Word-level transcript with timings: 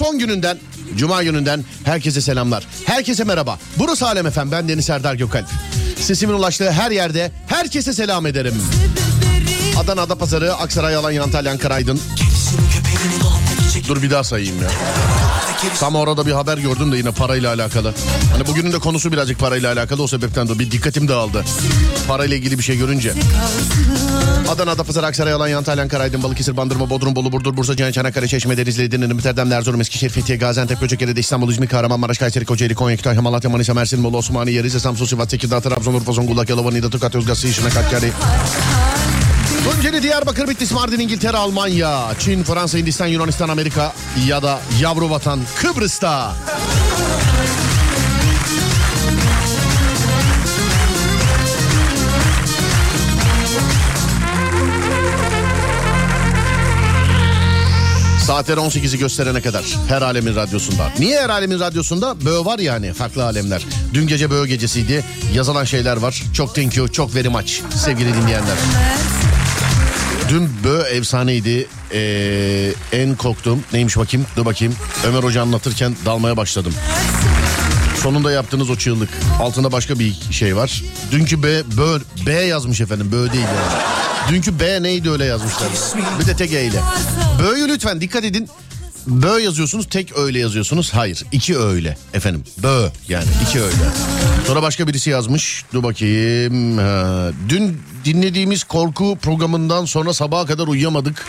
Son 0.00 0.18
gününden 0.18 0.58
Cuma 0.96 1.22
gününden 1.22 1.64
herkese 1.84 2.20
selamlar. 2.20 2.66
Herkese 2.86 3.24
merhaba. 3.24 3.58
Burası 3.78 4.06
Alem 4.06 4.26
Efem 4.26 4.52
ben 4.52 4.68
Deniz 4.68 4.84
Serdar 4.84 5.14
Gökalp. 5.14 5.46
Sesimin 6.00 6.34
ulaştığı 6.34 6.70
her 6.72 6.90
yerde 6.90 7.32
herkese 7.46 7.92
selam 7.92 8.26
ederim. 8.26 8.54
Adana 9.78 10.02
Adapazarı, 10.02 10.54
Aksaray, 10.54 10.96
Alanya, 10.96 11.22
Antalya, 11.22 11.52
Ankara, 11.52 11.74
Aydın. 11.74 12.00
Dur 13.88 14.02
bir 14.02 14.10
daha 14.10 14.24
sayayım 14.24 14.62
ya. 14.62 14.70
Tam 15.80 15.94
orada 15.94 16.26
bir 16.26 16.32
haber 16.32 16.58
gördüm 16.58 16.92
de 16.92 16.96
yine 16.96 17.10
parayla 17.10 17.54
alakalı. 17.54 17.94
Hani 18.32 18.46
bugünün 18.46 18.72
de 18.72 18.78
konusu 18.78 19.12
birazcık 19.12 19.38
parayla 19.38 19.72
alakalı 19.72 20.02
o 20.02 20.06
sebepten 20.06 20.48
de 20.48 20.58
bir 20.58 20.70
dikkatim 20.70 21.08
dağıldı. 21.08 21.44
Parayla 22.08 22.36
ilgili 22.36 22.58
bir 22.58 22.62
şey 22.62 22.78
görünce. 22.78 23.12
Adana, 24.48 24.70
Adapazarı, 24.70 25.06
Aksaray, 25.06 25.32
Alanya, 25.32 25.58
Antalya, 25.58 25.82
Ankara, 25.82 26.02
Aydın, 26.02 26.22
Balıkesir, 26.22 26.56
Bandırma, 26.56 26.90
Bodrum, 26.90 27.16
Bolu, 27.16 27.32
Burdur, 27.32 27.56
Bursa, 27.56 27.76
Cihang, 27.76 27.94
Çanakkale, 27.94 28.28
Çeşme, 28.28 28.56
Denizli, 28.56 28.82
Edirne, 28.82 29.06
Müterdem, 29.06 29.52
Erzurum, 29.52 29.80
Eskişehir, 29.80 30.10
Fethiye, 30.10 30.38
Gaziantep, 30.38 30.80
Kocaeli, 30.80 31.20
İstanbul, 31.20 31.50
İzmir, 31.50 31.66
Kahramanmaraş, 31.66 32.18
Kayseri, 32.18 32.44
Kocaeli, 32.44 32.74
Konya, 32.74 32.96
Kütahya, 32.96 33.22
Malatya, 33.22 33.50
Manisa, 33.50 33.74
Mersin, 33.74 34.04
Bolu, 34.04 34.16
Osmaniye, 34.16 34.62
Rize, 34.62 34.80
Samsun, 34.80 35.06
Sivas, 35.06 35.28
Tekirdağ, 35.28 35.60
Trabzon, 35.60 35.94
Urfa, 35.94 36.12
Zonguldak, 36.12 36.48
Yalova, 36.48 36.70
Niğde, 36.70 36.90
Tokat, 36.90 37.14
Yozgat, 37.14 37.36
Sıyışına, 37.38 37.68
Kakkari. 37.68 38.12
Tunceli, 39.64 40.02
Diyarbakır, 40.02 40.48
Bitlis, 40.48 40.72
Mardin, 40.72 40.98
İngiltere, 40.98 41.36
Almanya, 41.36 42.08
Çin, 42.18 42.42
Fransa, 42.42 42.78
Hindistan, 42.78 43.06
Yunanistan, 43.06 43.48
Amerika 43.48 43.92
ya 44.26 44.42
da 44.42 44.60
yavru 44.80 45.10
vatan 45.10 45.40
Kıbrıs'ta. 45.56 46.34
Saatler 58.26 58.56
18'i 58.56 58.98
gösterene 58.98 59.40
kadar 59.40 59.64
her 59.88 60.02
alemin 60.02 60.36
radyosunda. 60.36 60.92
Niye 60.98 61.20
her 61.20 61.28
alemin 61.28 61.60
radyosunda? 61.60 62.24
Böğ 62.24 62.44
var 62.44 62.58
yani 62.58 62.92
farklı 62.92 63.24
alemler. 63.24 63.66
Dün 63.94 64.06
gece 64.06 64.30
böğ 64.30 64.46
gecesiydi. 64.46 65.04
Yazılan 65.34 65.64
şeyler 65.64 65.96
var. 65.96 66.22
Çok 66.34 66.54
thank 66.54 66.76
you, 66.76 66.88
çok 66.88 67.14
very 67.14 67.28
much 67.28 67.60
sevgili 67.76 68.14
dinleyenler. 68.14 68.56
Dün 70.30 70.50
bö 70.64 70.82
efsaneydi. 70.82 71.66
Ee, 71.92 72.72
en 72.92 73.16
korktuğum 73.16 73.58
neymiş 73.72 73.96
bakayım 73.96 74.26
dur 74.36 74.44
bakayım. 74.44 74.76
Ömer 75.06 75.22
Hoca 75.22 75.42
anlatırken 75.42 75.96
dalmaya 76.06 76.36
başladım. 76.36 76.74
Sonunda 78.02 78.32
yaptığınız 78.32 78.70
o 78.70 78.76
çığlık. 78.76 79.08
Altında 79.40 79.72
başka 79.72 79.98
bir 79.98 80.16
şey 80.30 80.56
var. 80.56 80.82
Dünkü 81.10 81.42
B, 81.42 81.62
bö, 81.76 82.00
B 82.26 82.32
yazmış 82.32 82.80
efendim. 82.80 83.12
Bö 83.12 83.32
değil 83.32 83.44
yani. 83.44 83.82
Dünkü 84.30 84.60
B 84.60 84.82
neydi 84.82 85.10
öyle 85.10 85.24
yazmışlar. 85.24 85.68
Bir 86.20 86.26
de 86.26 86.36
tek 86.36 86.52
E 86.52 86.64
ile. 86.64 86.80
Bö'yü 87.42 87.68
lütfen 87.68 88.00
dikkat 88.00 88.24
edin. 88.24 88.48
Bö 89.06 89.40
yazıyorsunuz 89.40 89.88
tek 89.88 90.18
öyle 90.18 90.38
yazıyorsunuz. 90.38 90.94
Hayır 90.94 91.24
iki 91.32 91.58
öyle 91.58 91.96
efendim. 92.14 92.44
Bö 92.62 92.88
yani 93.08 93.28
iki 93.48 93.60
öyle. 93.60 93.74
Sonra 94.46 94.62
başka 94.62 94.88
birisi 94.88 95.10
yazmış. 95.10 95.64
Dur 95.72 95.82
bakayım. 95.82 96.78
Ha, 96.78 97.30
dün 97.48 97.80
dinlediğimiz 98.04 98.64
korku 98.64 99.18
programından 99.22 99.84
sonra 99.84 100.14
sabaha 100.14 100.46
kadar 100.46 100.66
uyuyamadık. 100.66 101.26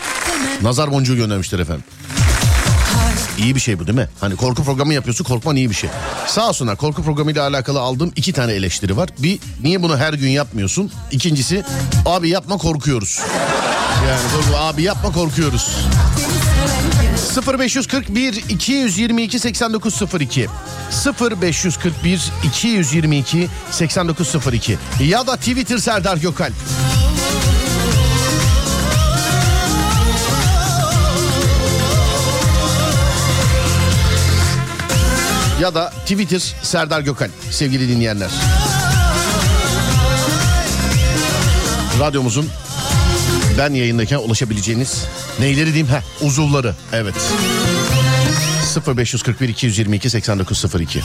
Nazar 0.62 0.92
boncuğu 0.92 1.16
göndermişler 1.16 1.60
efendim. 1.60 1.84
İyi 3.38 3.56
bir 3.56 3.60
şey 3.60 3.80
bu 3.80 3.88
değil 3.88 3.98
mi? 3.98 4.10
Hani 4.22 4.36
korku 4.36 4.64
programı 4.64 4.94
yapıyorsun 4.94 5.24
korkman 5.24 5.56
iyi 5.56 5.70
bir 5.70 5.76
şey. 5.76 5.90
Sağ 6.28 6.50
olsunlar 6.50 6.78
korku 6.78 7.04
programıyla 7.04 7.48
alakalı 7.48 7.80
aldığım 7.80 8.12
iki 8.16 8.34
tane 8.34 8.54
eleştiri 8.54 8.98
var. 8.98 9.10
Bir 9.20 9.40
niye 9.64 9.84
bunu 9.84 9.98
her 9.98 10.14
gün 10.14 10.30
yapmıyorsun? 10.30 10.92
İkincisi 11.12 11.64
abi 12.06 12.30
yapma 12.30 12.58
korkuyoruz. 12.58 13.20
Yani 14.08 14.58
abi 14.58 14.84
yapma 14.84 15.12
korkuyoruz. 15.12 15.78
0541 17.30 18.58
222 18.60 19.40
8902 19.40 20.48
0541 20.92 22.32
222 22.42 23.50
8902 23.72 24.78
ya 25.00 25.28
da 25.28 25.38
Twitter 25.38 25.78
Serdar 25.78 26.18
Gökalp. 26.18 26.54
Ya 35.62 35.76
da 35.76 35.94
Twitter 36.06 36.42
Serdar 36.62 37.02
Gökalp 37.02 37.32
sevgili 37.52 37.90
dinleyenler. 37.90 38.30
Radyomuzun 42.00 42.50
ben 43.62 43.74
yayındayken 43.74 44.18
ulaşabileceğiniz 44.18 45.06
neyleri 45.40 45.66
diyeyim? 45.66 45.88
Heh, 45.88 46.26
uzuvları 46.26 46.76
evet. 46.94 47.16
0541 48.98 49.50
222 49.50 50.10
8902. 50.10 51.02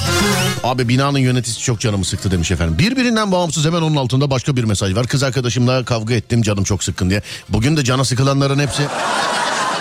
Abi 0.64 0.88
binanın 0.88 1.18
yöneticisi 1.18 1.62
çok 1.62 1.80
canımı 1.80 2.04
sıktı 2.04 2.30
demiş 2.30 2.50
efendim. 2.50 2.78
Birbirinden 2.78 3.32
bağımsız 3.32 3.64
hemen 3.64 3.82
onun 3.82 3.96
altında 3.96 4.30
başka 4.30 4.56
bir 4.56 4.64
mesaj 4.64 4.94
var. 4.94 5.06
Kız 5.06 5.22
arkadaşımla 5.22 5.84
kavga 5.84 6.14
ettim 6.14 6.42
canım 6.42 6.64
çok 6.64 6.84
sıkkın 6.84 7.10
diye. 7.10 7.22
Bugün 7.48 7.76
de 7.76 7.84
cana 7.84 8.04
sıkılanların 8.04 8.58
hepsi 8.58 8.82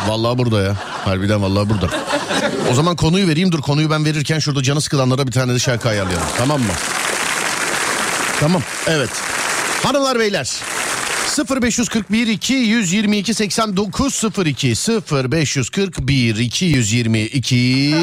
Vallahi 0.08 0.38
burada 0.38 0.62
ya. 0.62 0.76
Harbiden 1.06 1.42
vallahi 1.42 1.70
burada. 1.70 1.90
O 2.72 2.74
zaman 2.74 2.96
konuyu 2.96 3.28
vereyim 3.28 3.52
dur 3.52 3.62
konuyu 3.62 3.90
ben 3.90 4.06
verirken 4.06 4.40
şurada 4.40 4.64
canı 4.64 4.82
sıkılanlara 4.82 5.28
bir 5.28 5.32
tane 5.32 5.54
de 5.54 5.60
şarkı 5.60 5.90
ayarlayalım. 5.90 6.28
Tamam 6.38 6.62
mı? 6.62 6.74
Tamam 8.40 8.62
evet. 8.88 9.10
Hanımlar 9.84 10.20
beyler 10.20 10.62
0541 11.38 12.28
222 12.28 13.34
8902 13.34 14.74
0541 15.34 16.36
222 16.36 17.96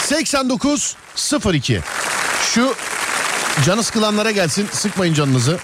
8902 0.00 1.80
Şu 2.54 2.74
canı 3.66 3.82
sıkılanlara 3.82 4.30
gelsin 4.30 4.68
sıkmayın 4.72 5.14
canınızı. 5.14 5.58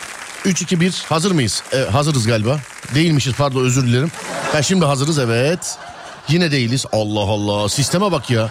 3 0.44 0.62
2 0.62 0.80
1 0.80 1.04
hazır 1.08 1.32
mıyız? 1.32 1.62
E, 1.72 1.78
hazırız 1.78 2.26
galiba. 2.26 2.60
Değilmişiz 2.94 3.34
pardon 3.34 3.64
özür 3.64 3.86
dilerim. 3.86 4.10
Ha, 4.52 4.62
şimdi 4.62 4.84
hazırız 4.84 5.18
evet. 5.18 5.78
Yine 6.28 6.50
değiliz. 6.50 6.86
Allah 6.92 7.20
Allah 7.20 7.68
sisteme 7.68 8.12
bak 8.12 8.30
ya. 8.30 8.50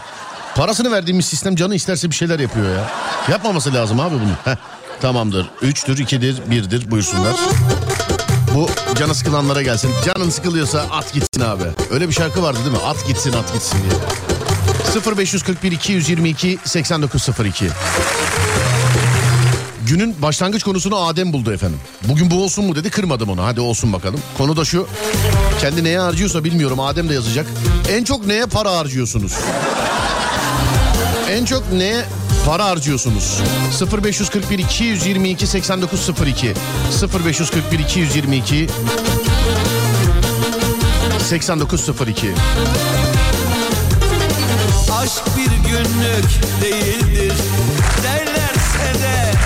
Parasını 0.56 0.92
verdiğimiz 0.92 1.26
sistem 1.26 1.56
canı 1.56 1.76
isterse 1.76 2.10
bir 2.10 2.16
şeyler 2.16 2.40
yapıyor 2.40 2.76
ya. 2.76 2.90
Yapmaması 3.32 3.74
lazım 3.74 4.00
abi 4.00 4.16
bunu. 4.16 4.54
Heh, 4.54 4.56
tamamdır. 5.02 5.50
3'tür 5.62 5.98
2'dir 6.04 6.36
1'dir 6.52 6.92
buyursunlar. 6.92 7.36
Bu 8.56 8.70
canı 8.96 9.16
sıkılanlara 9.16 9.62
gelsin. 9.62 9.92
Canın 10.06 10.30
sıkılıyorsa 10.30 10.80
at 10.92 11.14
gitsin 11.14 11.42
abi. 11.42 11.64
Öyle 11.92 12.08
bir 12.08 12.14
şarkı 12.14 12.44
vardı 12.44 12.60
değil 12.60 12.72
mi? 12.72 12.84
At 12.86 13.08
gitsin 13.08 13.34
at 13.34 13.54
gitsin 13.54 13.80
diye. 13.90 15.18
0541 15.18 15.72
222 15.72 16.60
8902 16.66 17.66
Günün 19.88 20.22
başlangıç 20.22 20.64
konusunu 20.64 21.06
Adem 21.06 21.34
buldu 21.34 21.54
efendim. 21.54 21.80
Bugün 22.08 22.32
bu 22.32 22.44
olsun 22.44 22.66
mu 22.66 22.76
dedi 22.76 22.90
kırmadım 22.90 23.30
onu. 23.30 23.44
Hadi 23.44 23.62
olsun 23.62 23.94
bakalım. 23.94 24.20
Konu 24.38 24.58
da 24.58 24.66
şu. 24.66 24.88
Kendi 25.62 25.84
neye 25.84 26.00
harcıyorsa 26.00 26.44
bilmiyorum 26.44 26.80
Adem 26.80 27.10
de 27.10 27.14
yazacak. 27.14 27.46
En 27.92 28.04
çok 28.04 28.28
neye 28.28 28.46
para 28.46 28.78
harcıyorsunuz? 28.78 29.34
En 31.32 31.46
çok 31.46 31.74
neye 31.74 32.06
para 32.48 32.66
harcıyorsunuz? 32.66 33.42
0541 34.04 34.60
222 34.60 35.48
8902 35.48 36.54
0541 37.24 37.80
222 37.80 38.68
8902 41.20 42.32
Aşk 44.92 45.24
bir 45.38 45.70
günlük 45.70 46.62
değildir. 46.62 47.34
Derlerse 48.04 49.02
de 49.02 49.37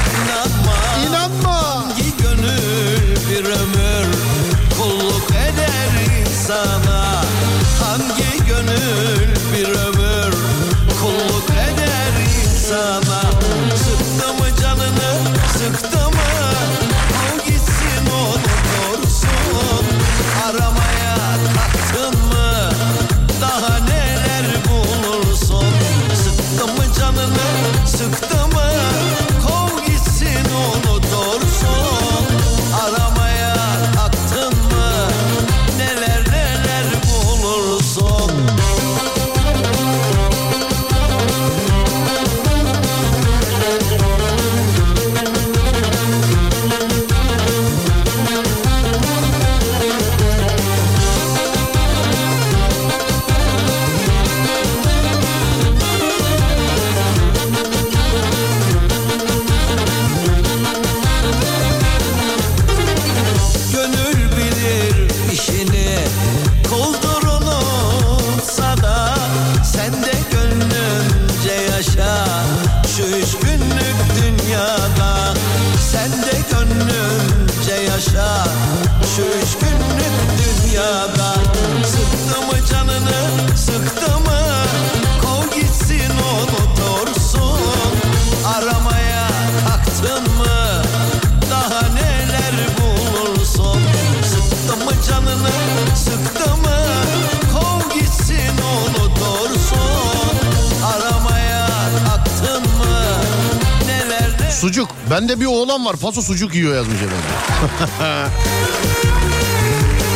Bende 105.12 105.40
bir 105.40 105.46
oğlan 105.46 105.86
var. 105.86 105.96
Paso 105.96 106.22
sucuk 106.22 106.56
yiyor 106.56 106.76
yazmış 106.76 106.96
efendim. 106.96 107.18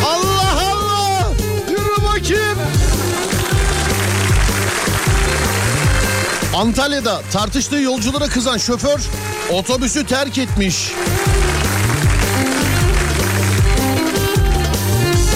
Allah 0.05 0.61
Allah. 0.71 1.31
Yürü 1.69 2.03
bakayım. 2.07 2.57
Antalya'da 6.55 7.21
tartıştığı 7.31 7.75
yolculara 7.75 8.27
kızan 8.27 8.57
şoför 8.57 8.99
otobüsü 9.53 10.05
terk 10.05 10.37
etmiş. 10.37 10.91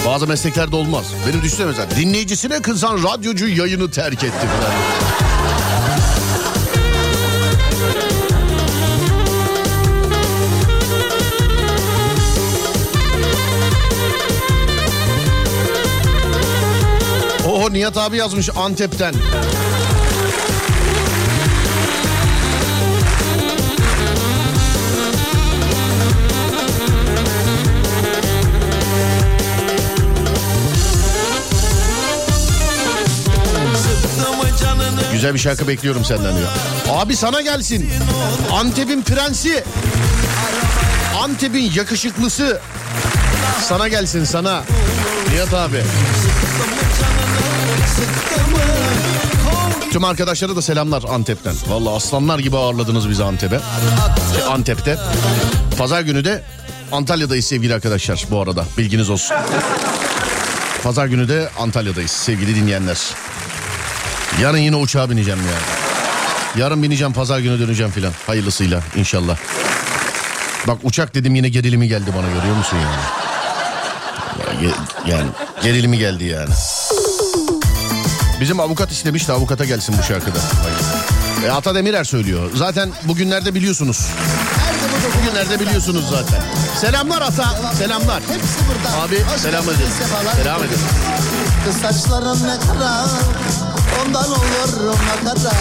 Bazı 0.06 0.26
mesleklerde 0.26 0.76
olmaz. 0.76 1.04
Benim 1.28 1.42
düşünsene 1.42 1.66
mesela 1.66 1.90
dinleyicisine 1.90 2.62
kızan 2.62 3.02
radyocu 3.02 3.48
yayını 3.48 3.90
terk 3.90 4.24
etti 4.24 4.46
falan. 4.46 5.29
Oho 17.70 17.74
Nihat 17.74 17.96
abi 17.96 18.16
yazmış 18.16 18.48
Antep'ten. 18.56 19.14
Güzel 35.12 35.34
bir 35.34 35.38
şarkı 35.38 35.68
bekliyorum 35.68 36.04
senden 36.04 36.36
diyor. 36.36 36.48
Abi 36.88 37.16
sana 37.16 37.40
gelsin. 37.40 37.90
Antep'in 38.52 39.02
prensi. 39.02 39.64
Antep'in 41.22 41.72
yakışıklısı. 41.74 42.60
Sana 43.68 43.88
gelsin 43.88 44.24
sana. 44.24 44.62
Nihat 45.32 45.54
abi. 45.54 45.82
Tüm 49.92 50.04
arkadaşlara 50.04 50.56
da 50.56 50.62
selamlar 50.62 51.04
Antep'ten. 51.08 51.54
Vallahi 51.68 51.94
aslanlar 51.94 52.38
gibi 52.38 52.56
ağırladınız 52.56 53.10
bizi 53.10 53.24
Antep'e. 53.24 53.60
Antep'te. 54.50 54.98
Pazar 55.78 56.00
günü 56.00 56.24
de 56.24 56.42
Antalya'dayız 56.92 57.44
sevgili 57.44 57.74
arkadaşlar 57.74 58.24
bu 58.30 58.40
arada. 58.40 58.64
Bilginiz 58.78 59.10
olsun. 59.10 59.36
Pazar 60.82 61.06
günü 61.06 61.28
de 61.28 61.50
Antalya'dayız 61.58 62.10
sevgili 62.10 62.56
dinleyenler. 62.56 62.98
Yarın 64.42 64.58
yine 64.58 64.76
uçağa 64.76 65.10
bineceğim 65.10 65.40
ya. 65.40 65.58
Yarın 66.62 66.82
bineceğim 66.82 67.12
pazar 67.12 67.38
günü 67.38 67.60
döneceğim 67.60 67.92
filan. 67.92 68.12
Hayırlısıyla 68.26 68.82
inşallah. 68.96 69.36
Bak 70.66 70.78
uçak 70.82 71.14
dedim 71.14 71.34
yine 71.34 71.48
gerilimi 71.48 71.88
geldi 71.88 72.10
bana 72.18 72.28
görüyor 72.28 72.56
musun 72.56 72.76
yani? 72.78 73.02
Yani 75.06 75.28
gerilimi 75.62 75.98
geldi 75.98 76.24
yani. 76.24 76.50
Bizim 78.40 78.60
avukat 78.60 78.92
istemiş 78.92 79.28
de 79.28 79.32
avukata 79.32 79.64
gelsin 79.64 79.94
bu 79.98 80.02
şarkıda. 80.02 80.38
E, 81.46 81.50
Ata 81.50 81.74
Demirer 81.74 82.04
söylüyor. 82.04 82.50
Zaten 82.54 82.90
bugünlerde 83.04 83.54
biliyorsunuz. 83.54 84.06
Bugünlerde 85.22 85.60
biliyorsunuz 85.60 86.04
zaten. 86.10 86.42
Selamlar 86.80 87.22
Ata. 87.22 87.54
Selamlar. 87.78 88.22
Hepsi 88.22 88.58
burada. 88.68 89.02
Abi 89.02 89.38
selam 89.38 89.64
edin. 89.64 89.86
Selam 90.36 90.64
edin. 90.64 90.78
Kız 91.66 91.76
saçların 91.76 92.42
ne 92.42 92.56
kara 92.66 93.04
Ondan 94.06 94.30
olur 94.30 94.94
makara 95.06 95.54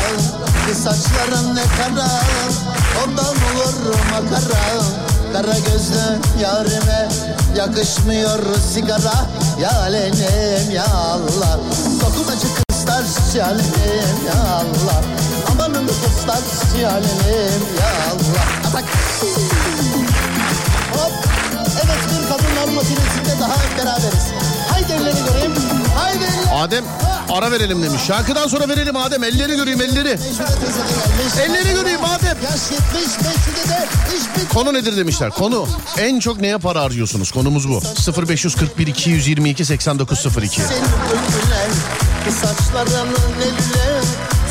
Kız 0.67 0.77
saçların 0.83 1.55
ne 1.55 1.61
kara 1.63 2.09
Ondan 3.03 3.25
olur 3.25 3.95
makara 4.11 4.61
Kara 5.33 5.53
gözlü 5.59 6.19
yarime 6.41 7.09
Yakışmıyor 7.57 8.39
sigara 8.73 9.25
Ya 9.61 9.83
lelim 9.83 10.71
ya 10.71 10.85
Allah 10.87 11.59
Dokunacı 12.01 12.68
kızlar 12.99 13.33
şalim 13.33 13.65
ya 14.27 14.53
Allah 14.53 15.03
Amanın 15.51 15.87
kızlar 15.87 16.39
şalim 16.71 17.63
ya 17.79 17.89
Allah 18.11 18.67
Atak 18.67 18.83
Hop. 20.93 21.11
Evet 21.73 21.99
bir 22.09 22.29
kadınlar 22.29 22.73
makinesinde 22.75 23.41
daha 23.41 23.55
beraberiz. 23.77 24.27
Haydi 24.71 24.91
elleri 24.93 25.25
göreyim. 25.27 25.53
Haydi 25.95 26.23
elleri. 26.23 26.49
Adem 26.53 26.83
ara 27.29 27.51
verelim 27.51 27.83
demiş. 27.83 28.01
Şarkıdan 28.07 28.47
sonra 28.47 28.69
verelim 28.69 28.95
Adem. 28.95 29.23
Elleri 29.23 29.55
göreyim 29.55 29.81
elleri. 29.81 30.19
Elleri 31.41 31.73
göreyim 31.73 32.05
Adem. 32.05 32.37
Yaş 32.43 32.71
75 32.71 33.17
Meşhur'da 33.17 33.69
de 33.73 33.87
iş 34.17 34.41
bit. 34.41 34.53
Konu 34.53 34.73
nedir 34.73 34.97
demişler. 34.97 35.29
Konu 35.29 35.67
en 35.97 36.19
çok 36.19 36.41
neye 36.41 36.57
para 36.57 36.81
harcıyorsunuz? 36.81 37.31
Konumuz 37.31 37.69
bu. 37.69 37.81
0541 38.27 38.87
222 38.87 39.65
8902. 39.65 40.61
Bu 42.27 42.31
saçlarının 42.31 43.33
eline 43.41 44.01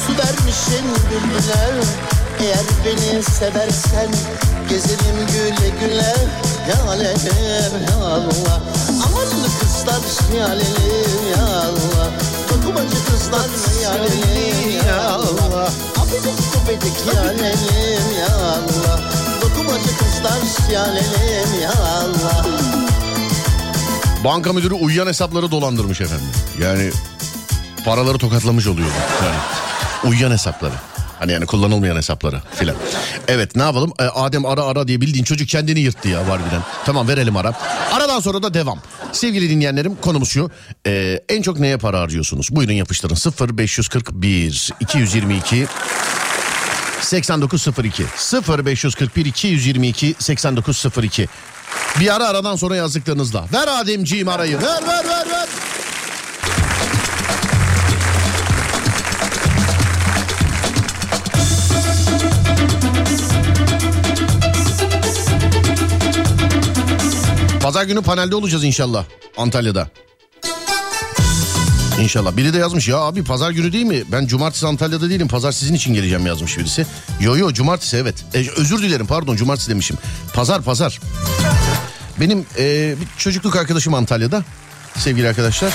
su 0.06 0.12
vermişsin 0.18 0.84
bülbüler. 1.10 1.84
Eğer 2.40 2.64
beni 2.84 3.22
seversen 3.22 4.08
gezelim 4.68 5.26
güle 5.32 5.68
güle. 5.80 6.14
Ya 6.68 6.90
alem 6.90 7.16
ya 7.88 7.96
Allah. 8.06 8.60
Amanlı 9.06 9.48
kızlar 9.60 10.36
ya 10.38 10.46
alem 10.46 11.30
ya 11.36 11.44
Allah. 11.46 12.10
Dokumacı 12.50 13.04
kızlar 13.10 13.48
ya 13.82 13.90
alem 13.90 14.86
ya 14.86 15.02
Allah. 15.02 15.70
Abidik 15.96 16.38
gubidik 16.54 17.14
ya 17.14 17.22
alem 17.22 17.58
ya 18.18 18.36
Allah. 18.36 19.00
Dokumacı 19.42 19.98
kızlar 19.98 20.72
ya 20.72 20.82
alem 20.82 21.60
ya 21.62 21.70
Allah. 21.70 22.46
Banka 24.24 24.52
müdürü 24.52 24.74
uyuyan 24.74 25.06
hesapları 25.06 25.50
dolandırmış 25.50 26.00
efendim. 26.00 26.28
Yani 26.58 26.90
paraları 27.84 28.18
tokatlamış 28.18 28.66
oluyor. 28.66 28.88
Yani 29.24 29.36
uyuyan 30.04 30.30
hesapları. 30.30 30.74
Hani 31.18 31.32
yani 31.32 31.46
kullanılmayan 31.46 31.96
hesapları 31.96 32.42
filan. 32.54 32.76
Evet 33.28 33.56
ne 33.56 33.62
yapalım? 33.62 33.92
Ee, 34.00 34.02
Adem 34.02 34.46
ara 34.46 34.62
ara 34.62 34.88
diye 34.88 35.00
bildiğin 35.00 35.24
çocuk 35.24 35.48
kendini 35.48 35.80
yırttı 35.80 36.08
ya 36.08 36.20
harbiden. 36.28 36.62
Tamam 36.86 37.08
verelim 37.08 37.36
ara. 37.36 37.52
Aradan 37.92 38.20
sonra 38.20 38.42
da 38.42 38.54
devam. 38.54 38.78
Sevgili 39.12 39.50
dinleyenlerim 39.50 39.96
konumuz 39.96 40.28
şu. 40.28 40.50
Ee, 40.86 41.20
en 41.28 41.42
çok 41.42 41.58
neye 41.58 41.76
para 41.76 42.00
harcıyorsunuz? 42.00 42.48
Buyurun 42.50 42.72
yapıştırın. 42.72 43.16
0541 43.58 44.70
222 44.80 45.66
8902 47.02 48.04
0541 48.48 49.24
222 49.26 50.14
8902 50.18 51.28
Bir 52.00 52.14
ara 52.14 52.28
aradan 52.28 52.56
sonra 52.56 52.76
yazdıklarınızla. 52.76 53.44
Ver 53.52 53.68
Ademciğim 53.68 54.28
arayı. 54.28 54.58
Ver 54.58 54.86
ver 54.86 55.04
ver 55.08 55.30
ver. 55.30 55.48
Pazar 67.68 67.84
günü 67.84 68.02
panelde 68.02 68.36
olacağız 68.36 68.64
inşallah 68.64 69.04
Antalya'da. 69.36 69.88
İnşallah. 72.00 72.36
Biri 72.36 72.52
de 72.52 72.58
yazmış 72.58 72.88
ya 72.88 72.98
abi 72.98 73.24
pazar 73.24 73.50
günü 73.50 73.72
değil 73.72 73.84
mi? 73.84 74.02
Ben 74.12 74.26
cumartesi 74.26 74.66
Antalya'da 74.66 75.10
değilim. 75.10 75.28
Pazar 75.28 75.52
sizin 75.52 75.74
için 75.74 75.94
geleceğim 75.94 76.26
yazmış 76.26 76.58
birisi. 76.58 76.86
Yo 77.20 77.36
yo 77.36 77.52
cumartesi 77.52 77.96
evet. 77.96 78.24
E, 78.34 78.50
özür 78.56 78.82
dilerim 78.82 79.06
pardon 79.06 79.36
cumartesi 79.36 79.70
demişim. 79.70 79.98
Pazar 80.34 80.62
pazar. 80.62 81.00
Benim 82.20 82.46
e, 82.58 82.94
bir 83.00 83.06
çocukluk 83.18 83.56
arkadaşım 83.56 83.94
Antalya'da. 83.94 84.44
Sevgili 84.98 85.28
arkadaşlar. 85.28 85.72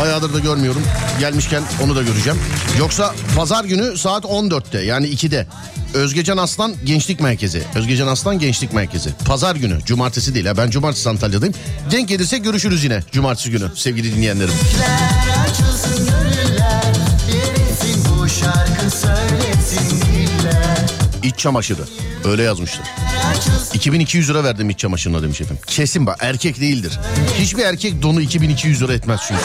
Bayağıdır 0.00 0.34
da 0.34 0.38
görmüyorum. 0.38 0.82
Gelmişken 1.20 1.62
onu 1.84 1.96
da 1.96 2.02
göreceğim. 2.02 2.38
Yoksa 2.78 3.14
pazar 3.36 3.64
günü 3.64 3.98
saat 3.98 4.24
14'te 4.24 4.80
yani 4.80 5.06
2'de. 5.06 5.46
Özgecan 5.94 6.36
Aslan 6.36 6.74
Gençlik 6.84 7.20
Merkezi. 7.20 7.62
Özgecan 7.74 8.08
Aslan 8.08 8.38
Gençlik 8.38 8.72
Merkezi. 8.72 9.10
Pazar 9.24 9.56
günü. 9.56 9.78
Cumartesi 9.86 10.34
değil. 10.34 10.46
Ha. 10.46 10.56
Ben 10.56 10.70
cumartesi 10.70 11.08
Antalya'dayım. 11.08 11.54
Denk 11.90 12.08
gelirse 12.08 12.38
görüşürüz 12.38 12.84
yine 12.84 13.02
cumartesi 13.12 13.50
günü 13.50 13.68
sevgili 13.74 14.16
dinleyenlerim. 14.16 14.54
Açılsın 15.50 16.06
gönüller, 16.06 16.94
bu 18.20 18.28
şarkı 18.28 18.74
çamaşırı. 21.44 21.82
Öyle 22.24 22.42
yazmışlar. 22.42 22.86
2200 23.74 24.30
lira 24.30 24.44
verdim 24.44 24.70
iç 24.70 24.78
çamaşırına 24.78 25.22
demiş 25.22 25.40
efendim. 25.40 25.62
Kesin 25.66 26.06
bak 26.06 26.18
erkek 26.20 26.60
değildir. 26.60 27.00
Hiçbir 27.38 27.62
erkek 27.62 28.02
donu 28.02 28.20
2200 28.20 28.82
lira 28.82 28.94
etmez 28.94 29.20
çünkü. 29.28 29.42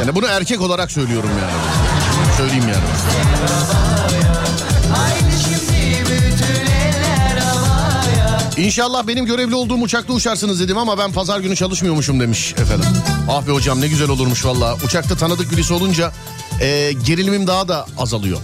Yani 0.00 0.14
bunu 0.14 0.26
erkek 0.26 0.60
olarak 0.60 0.90
söylüyorum 0.90 1.30
yani. 1.42 1.89
Söyleyeyim 2.36 2.68
yani. 2.68 2.84
İnşallah 8.56 9.06
benim 9.06 9.26
görevli 9.26 9.54
olduğum 9.54 9.74
uçakta 9.82 10.12
uçarsınız 10.12 10.60
dedim 10.60 10.78
ama 10.78 10.98
ben 10.98 11.12
pazar 11.12 11.40
günü 11.40 11.56
çalışmıyormuşum 11.56 12.20
demiş 12.20 12.52
efendim. 12.52 12.88
Ah 13.28 13.46
be 13.46 13.52
hocam 13.52 13.80
ne 13.80 13.88
güzel 13.88 14.08
olurmuş 14.08 14.44
valla. 14.44 14.76
Uçakta 14.84 15.16
tanıdık 15.16 15.52
birisi 15.52 15.72
olunca 15.74 16.12
e, 16.60 16.92
gerilimim 17.06 17.46
daha 17.46 17.68
da 17.68 17.86
azalıyor. 17.98 18.38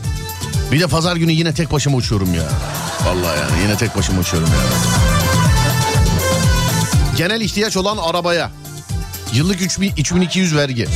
Bir 0.72 0.80
de 0.80 0.86
pazar 0.86 1.16
günü 1.16 1.32
yine 1.32 1.54
tek 1.54 1.72
başıma 1.72 1.96
uçuyorum 1.96 2.34
ya. 2.34 2.42
Vallahi 3.06 3.38
yani 3.40 3.62
yine 3.62 3.76
tek 3.76 3.96
başıma 3.96 4.20
uçuyorum 4.20 4.48
ya. 4.48 4.60
Genel 7.16 7.40
ihtiyaç 7.40 7.76
olan 7.76 7.96
arabaya 7.96 8.50
yıllık 9.32 9.62
3000 9.62 9.92
3200 9.96 10.56
vergi. 10.56 10.88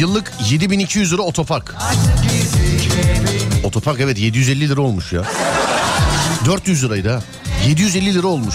Yıllık 0.00 0.32
7200 0.50 1.12
lira 1.12 1.22
otopark. 1.22 1.74
Otopark 3.64 4.00
evet 4.00 4.18
750 4.18 4.68
lira 4.68 4.80
olmuş 4.80 5.12
ya. 5.12 5.22
400 6.46 6.84
liraydı 6.84 7.10
ha. 7.10 7.22
750 7.68 8.14
lira 8.14 8.26
olmuş. 8.26 8.54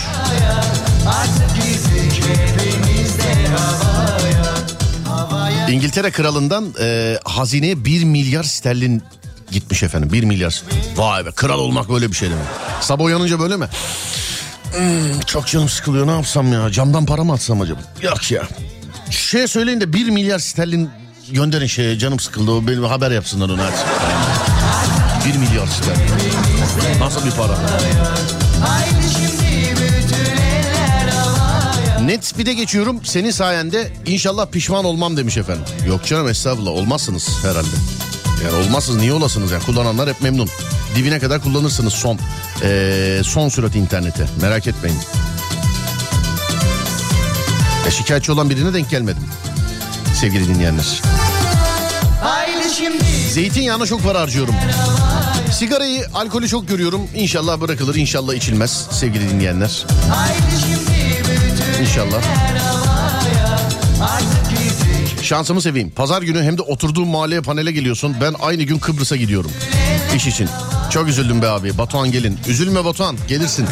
İngiltere 5.69 6.11
kralından 6.11 6.73
e, 6.81 7.17
hazineye 7.23 7.85
1 7.85 8.03
milyar 8.03 8.43
sterlin 8.43 9.03
gitmiş 9.51 9.83
efendim 9.83 10.09
1 10.13 10.23
milyar. 10.23 10.63
Vay 10.95 11.25
be 11.25 11.31
kral 11.31 11.59
olmak 11.59 11.89
böyle 11.89 12.11
bir 12.11 12.15
şey 12.15 12.29
demek. 12.29 12.45
Sabah 12.81 13.03
uyanınca 13.03 13.39
böyle 13.39 13.57
mi? 13.57 13.67
Hmm, 14.75 15.19
çok 15.19 15.47
canım 15.47 15.69
sıkılıyor 15.69 16.07
ne 16.07 16.11
yapsam 16.11 16.53
ya 16.53 16.71
camdan 16.71 17.05
para 17.05 17.23
mı 17.23 17.33
atsam 17.33 17.61
acaba? 17.61 17.79
Yok 18.01 18.31
ya. 18.31 18.43
Şey 19.09 19.47
söyleyin 19.47 19.81
de 19.81 19.93
1 19.93 20.09
milyar 20.09 20.39
sterlin 20.39 20.89
gönderin 21.32 21.67
şeye 21.67 22.00
canım 22.00 22.20
sıkıldı 22.20 22.51
o 22.51 22.67
benim 22.67 22.84
haber 22.84 23.12
yapsınlar 23.12 23.50
hadi. 23.60 23.75
1 25.34 25.38
milyar 25.38 25.67
sterlin. 25.67 27.00
Nasıl 27.00 27.25
bir 27.25 27.32
para? 27.32 27.58
Net 32.05 32.25
speed'e 32.25 32.53
geçiyorum 32.53 33.05
senin 33.05 33.32
sayende 33.32 33.94
inşallah 34.05 34.48
pişman 34.48 34.86
olmam 34.86 35.17
demiş 35.17 35.38
efendim. 35.38 35.63
Yok 35.88 36.05
canım 36.05 36.27
estağfurullah 36.27 36.72
olmazsınız 36.72 37.29
herhalde. 37.41 37.75
Yani 38.44 38.65
olmazsınız 38.65 39.00
niye 39.00 39.13
olasınız 39.13 39.51
yani 39.51 39.63
kullananlar 39.63 40.10
hep 40.10 40.22
memnun. 40.22 40.50
Dibine 40.96 41.20
kadar 41.20 41.41
kullanırsınız 41.41 41.94
son 41.94 42.20
ee, 42.63 43.22
son 43.24 43.50
sürat 43.50 43.75
internete 43.75 44.27
merak 44.41 44.67
etmeyin. 44.67 44.98
Ya 47.86 47.91
şikayetçi 47.91 48.32
olan 48.32 48.50
birine 48.50 48.74
denk 48.74 48.89
gelmedim 48.89 49.24
sevgili 50.25 50.48
dinleyenler. 50.48 51.01
Zeytinyağına 53.32 53.86
çok 53.86 54.03
para 54.03 54.22
harcıyorum. 54.22 54.55
Sigarayı, 55.51 56.05
alkolü 56.13 56.48
çok 56.48 56.67
görüyorum. 56.67 57.01
İnşallah 57.15 57.62
bırakılır, 57.62 57.96
inşallah 57.96 58.34
içilmez 58.34 58.88
sevgili 58.91 59.29
dinleyenler. 59.29 59.86
İnşallah. 61.82 62.22
Şansımı 65.22 65.62
seveyim. 65.62 65.89
Pazar 65.89 66.22
günü 66.22 66.44
hem 66.44 66.58
de 66.58 66.62
oturduğum 66.62 67.08
mahalleye 67.08 67.41
panele 67.41 67.72
geliyorsun. 67.72 68.15
Ben 68.22 68.36
aynı 68.41 68.63
gün 68.63 68.79
Kıbrıs'a 68.79 69.15
gidiyorum. 69.15 69.51
İş 70.15 70.27
için. 70.27 70.50
Çok 70.89 71.08
üzüldüm 71.08 71.41
be 71.41 71.48
abi. 71.48 71.77
Batuhan 71.77 72.12
gelin. 72.12 72.39
Üzülme 72.48 72.86
Batuhan 72.86 73.17
gelirsin. 73.27 73.67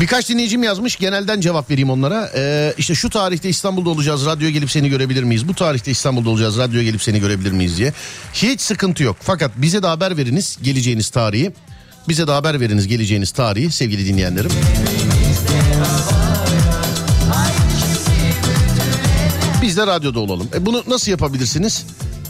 Birkaç 0.00 0.28
dinleyicim 0.28 0.62
yazmış. 0.62 0.96
Genelden 0.96 1.40
cevap 1.40 1.70
vereyim 1.70 1.90
onlara. 1.90 2.30
Ee, 2.34 2.74
işte 2.78 2.94
şu 2.94 3.10
tarihte 3.10 3.48
İstanbul'da 3.48 3.90
olacağız. 3.90 4.26
Radyoya 4.26 4.50
gelip 4.50 4.70
seni 4.70 4.88
görebilir 4.88 5.22
miyiz? 5.22 5.48
Bu 5.48 5.54
tarihte 5.54 5.90
İstanbul'da 5.90 6.30
olacağız. 6.30 6.58
Radyoya 6.58 6.84
gelip 6.84 7.02
seni 7.02 7.20
görebilir 7.20 7.52
miyiz 7.52 7.76
diye. 7.78 7.92
Hiç 8.32 8.60
sıkıntı 8.60 9.02
yok. 9.02 9.16
Fakat 9.20 9.50
bize 9.56 9.82
de 9.82 9.86
haber 9.86 10.16
veriniz 10.16 10.58
geleceğiniz 10.62 11.10
tarihi. 11.10 11.52
Bize 12.08 12.26
de 12.26 12.32
haber 12.32 12.60
veriniz 12.60 12.86
geleceğiniz 12.88 13.30
tarihi 13.30 13.72
sevgili 13.72 14.06
dinleyenlerim. 14.06 14.50
Biz 19.62 19.76
de 19.76 19.86
radyoda 19.86 20.20
olalım. 20.20 20.48
E 20.54 20.66
bunu 20.66 20.84
nasıl 20.88 21.10
yapabilirsiniz? 21.10 21.86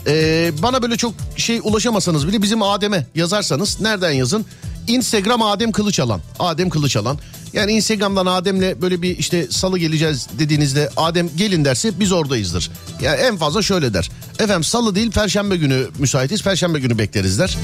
Ee, 0.07 0.51
bana 0.63 0.81
böyle 0.81 0.97
çok 0.97 1.13
şey 1.35 1.59
ulaşamasanız 1.63 2.27
bile 2.27 2.41
bizim 2.41 2.61
Adem'e 2.61 3.05
yazarsanız 3.15 3.81
nereden 3.81 4.11
yazın? 4.11 4.45
Instagram 4.87 5.41
Adem 5.41 5.71
Kılıçalan. 5.71 6.21
Adem 6.39 6.69
Kılıçalan. 6.69 7.17
Yani 7.53 7.71
Instagram'dan 7.71 8.25
Adem'le 8.25 8.81
böyle 8.81 9.01
bir 9.01 9.17
işte 9.17 9.47
salı 9.49 9.79
geleceğiz 9.79 10.27
dediğinizde 10.39 10.89
Adem 10.97 11.29
gelin 11.35 11.65
derse 11.65 11.99
biz 11.99 12.11
oradayızdır. 12.11 12.71
Yani 13.01 13.17
en 13.17 13.37
fazla 13.37 13.61
şöyle 13.61 13.93
der. 13.93 14.09
Efendim 14.39 14.63
salı 14.63 14.95
değil 14.95 15.11
perşembe 15.11 15.55
günü 15.55 15.87
müsaitiz. 15.99 16.43
Perşembe 16.43 16.79
günü 16.79 16.97
bekleriz 16.97 17.39
der. 17.39 17.57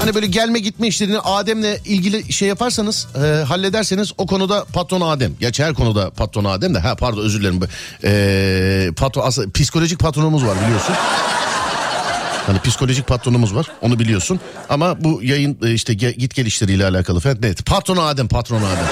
Hani 0.00 0.14
böyle 0.14 0.26
gelme 0.26 0.58
gitme 0.58 0.88
işlerini 0.88 1.18
Adem'le 1.18 1.76
ilgili 1.84 2.32
şey 2.32 2.48
yaparsanız 2.48 3.06
e, 3.16 3.44
hallederseniz 3.44 4.12
o 4.18 4.26
konuda 4.26 4.64
patron 4.64 5.00
Adem. 5.00 5.32
Gerçi 5.40 5.64
her 5.64 5.74
konuda 5.74 6.10
patron 6.10 6.44
Adem 6.44 6.74
de. 6.74 6.78
Ha 6.78 6.94
pardon 6.94 7.22
özür 7.22 7.40
dilerim. 7.40 7.60
E, 8.04 8.90
patron, 8.96 9.26
aslında, 9.26 9.50
psikolojik 9.50 9.98
patronumuz 9.98 10.44
var 10.44 10.56
biliyorsun. 10.64 10.94
Hani 12.46 12.60
psikolojik 12.60 13.06
patronumuz 13.06 13.54
var 13.54 13.66
onu 13.80 13.98
biliyorsun. 13.98 14.40
Ama 14.68 15.04
bu 15.04 15.20
yayın 15.22 15.58
e, 15.64 15.72
işte 15.72 15.94
git 15.94 16.34
gel 16.34 16.46
işleriyle 16.46 16.86
alakalı 16.86 17.20
falan. 17.20 17.38
Evet 17.42 17.66
patron 17.66 17.96
Adem 17.96 18.28
patron 18.28 18.62
Adem. 18.62 18.86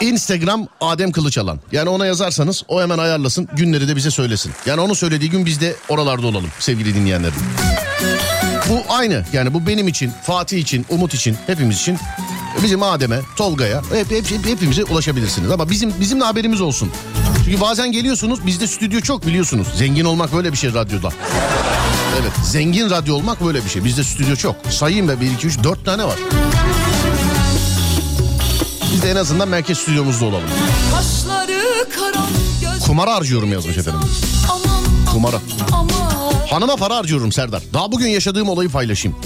Instagram 0.00 0.66
Adem 0.80 1.12
Kılıçalan. 1.12 1.60
Yani 1.72 1.88
ona 1.88 2.06
yazarsanız 2.06 2.62
o 2.68 2.82
hemen 2.82 2.98
ayarlasın 2.98 3.48
günleri 3.52 3.88
de 3.88 3.96
bize 3.96 4.10
söylesin. 4.10 4.52
Yani 4.66 4.80
onu 4.80 4.94
söylediği 4.94 5.30
gün 5.30 5.46
biz 5.46 5.60
de 5.60 5.76
oralarda 5.88 6.26
olalım 6.26 6.50
sevgili 6.58 6.94
dinleyenlerim. 6.94 7.34
Bu 8.68 8.82
aynı 8.88 9.24
yani 9.32 9.54
bu 9.54 9.66
benim 9.66 9.88
için, 9.88 10.12
Fatih 10.22 10.58
için, 10.58 10.86
Umut 10.88 11.14
için, 11.14 11.36
hepimiz 11.46 11.80
için 11.80 11.98
bizim 12.62 12.82
Adem'e, 12.82 13.20
Tolga'ya 13.36 13.82
hep, 13.92 14.10
hep, 14.10 14.46
hepimize 14.46 14.84
ulaşabilirsiniz. 14.84 15.50
Ama 15.50 15.70
bizim 15.70 15.94
bizimle 16.00 16.24
haberimiz 16.24 16.60
olsun. 16.60 16.90
Çünkü 17.44 17.60
bazen 17.60 17.92
geliyorsunuz 17.92 18.46
bizde 18.46 18.66
stüdyo 18.66 19.00
çok 19.00 19.26
biliyorsunuz. 19.26 19.68
Zengin 19.74 20.04
olmak 20.04 20.32
böyle 20.32 20.52
bir 20.52 20.56
şey 20.56 20.74
radyoda. 20.74 21.12
Evet 22.20 22.32
zengin 22.44 22.90
radyo 22.90 23.14
olmak 23.14 23.44
böyle 23.44 23.64
bir 23.64 23.70
şey. 23.70 23.84
Bizde 23.84 24.04
stüdyo 24.04 24.36
çok. 24.36 24.56
Sayayım 24.70 25.08
be 25.08 25.20
1, 25.20 25.30
2, 25.30 25.46
3, 25.46 25.62
4 25.64 25.84
tane 25.84 26.04
var. 26.04 26.16
Biz 28.92 29.02
de 29.02 29.10
en 29.10 29.16
azından 29.16 29.48
merkez 29.48 29.78
stüdyomuzda 29.78 30.24
olalım. 30.24 30.48
Kumara 32.86 33.14
harcıyorum 33.14 33.52
yazmış 33.52 33.78
efendim. 33.78 34.00
Kumara. 35.12 35.40
Hanıma 36.50 36.76
para 36.76 36.96
harcıyorum 36.96 37.32
Serdar. 37.32 37.62
Daha 37.72 37.92
bugün 37.92 38.08
yaşadığım 38.08 38.48
olayı 38.48 38.70
paylaşayım. 38.70 39.18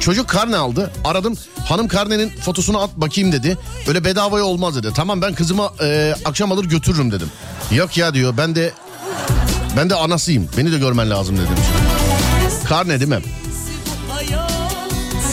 Çocuk 0.00 0.28
karne 0.28 0.56
aldı. 0.56 0.92
Aradım. 1.04 1.34
Hanım 1.64 1.88
karnenin 1.88 2.28
fotosunu 2.28 2.80
at 2.80 2.90
bakayım 2.96 3.32
dedi. 3.32 3.58
Öyle 3.88 4.04
bedavaya 4.04 4.44
olmaz 4.44 4.76
dedi. 4.76 4.88
Tamam 4.94 5.22
ben 5.22 5.34
kızıma 5.34 5.72
e, 5.82 6.14
akşam 6.24 6.52
alır 6.52 6.64
götürürüm 6.64 7.12
dedim. 7.12 7.30
Yok 7.70 7.96
ya 7.96 8.14
diyor 8.14 8.34
ben 8.36 8.54
de 8.54 8.72
ben 9.76 9.90
de 9.90 9.94
anasıyım. 9.94 10.48
Beni 10.56 10.72
de 10.72 10.78
görmen 10.78 11.10
lazım 11.10 11.36
dedim. 11.36 11.83
Karne 12.68 13.00
değil 13.00 13.10
mi? 13.10 13.22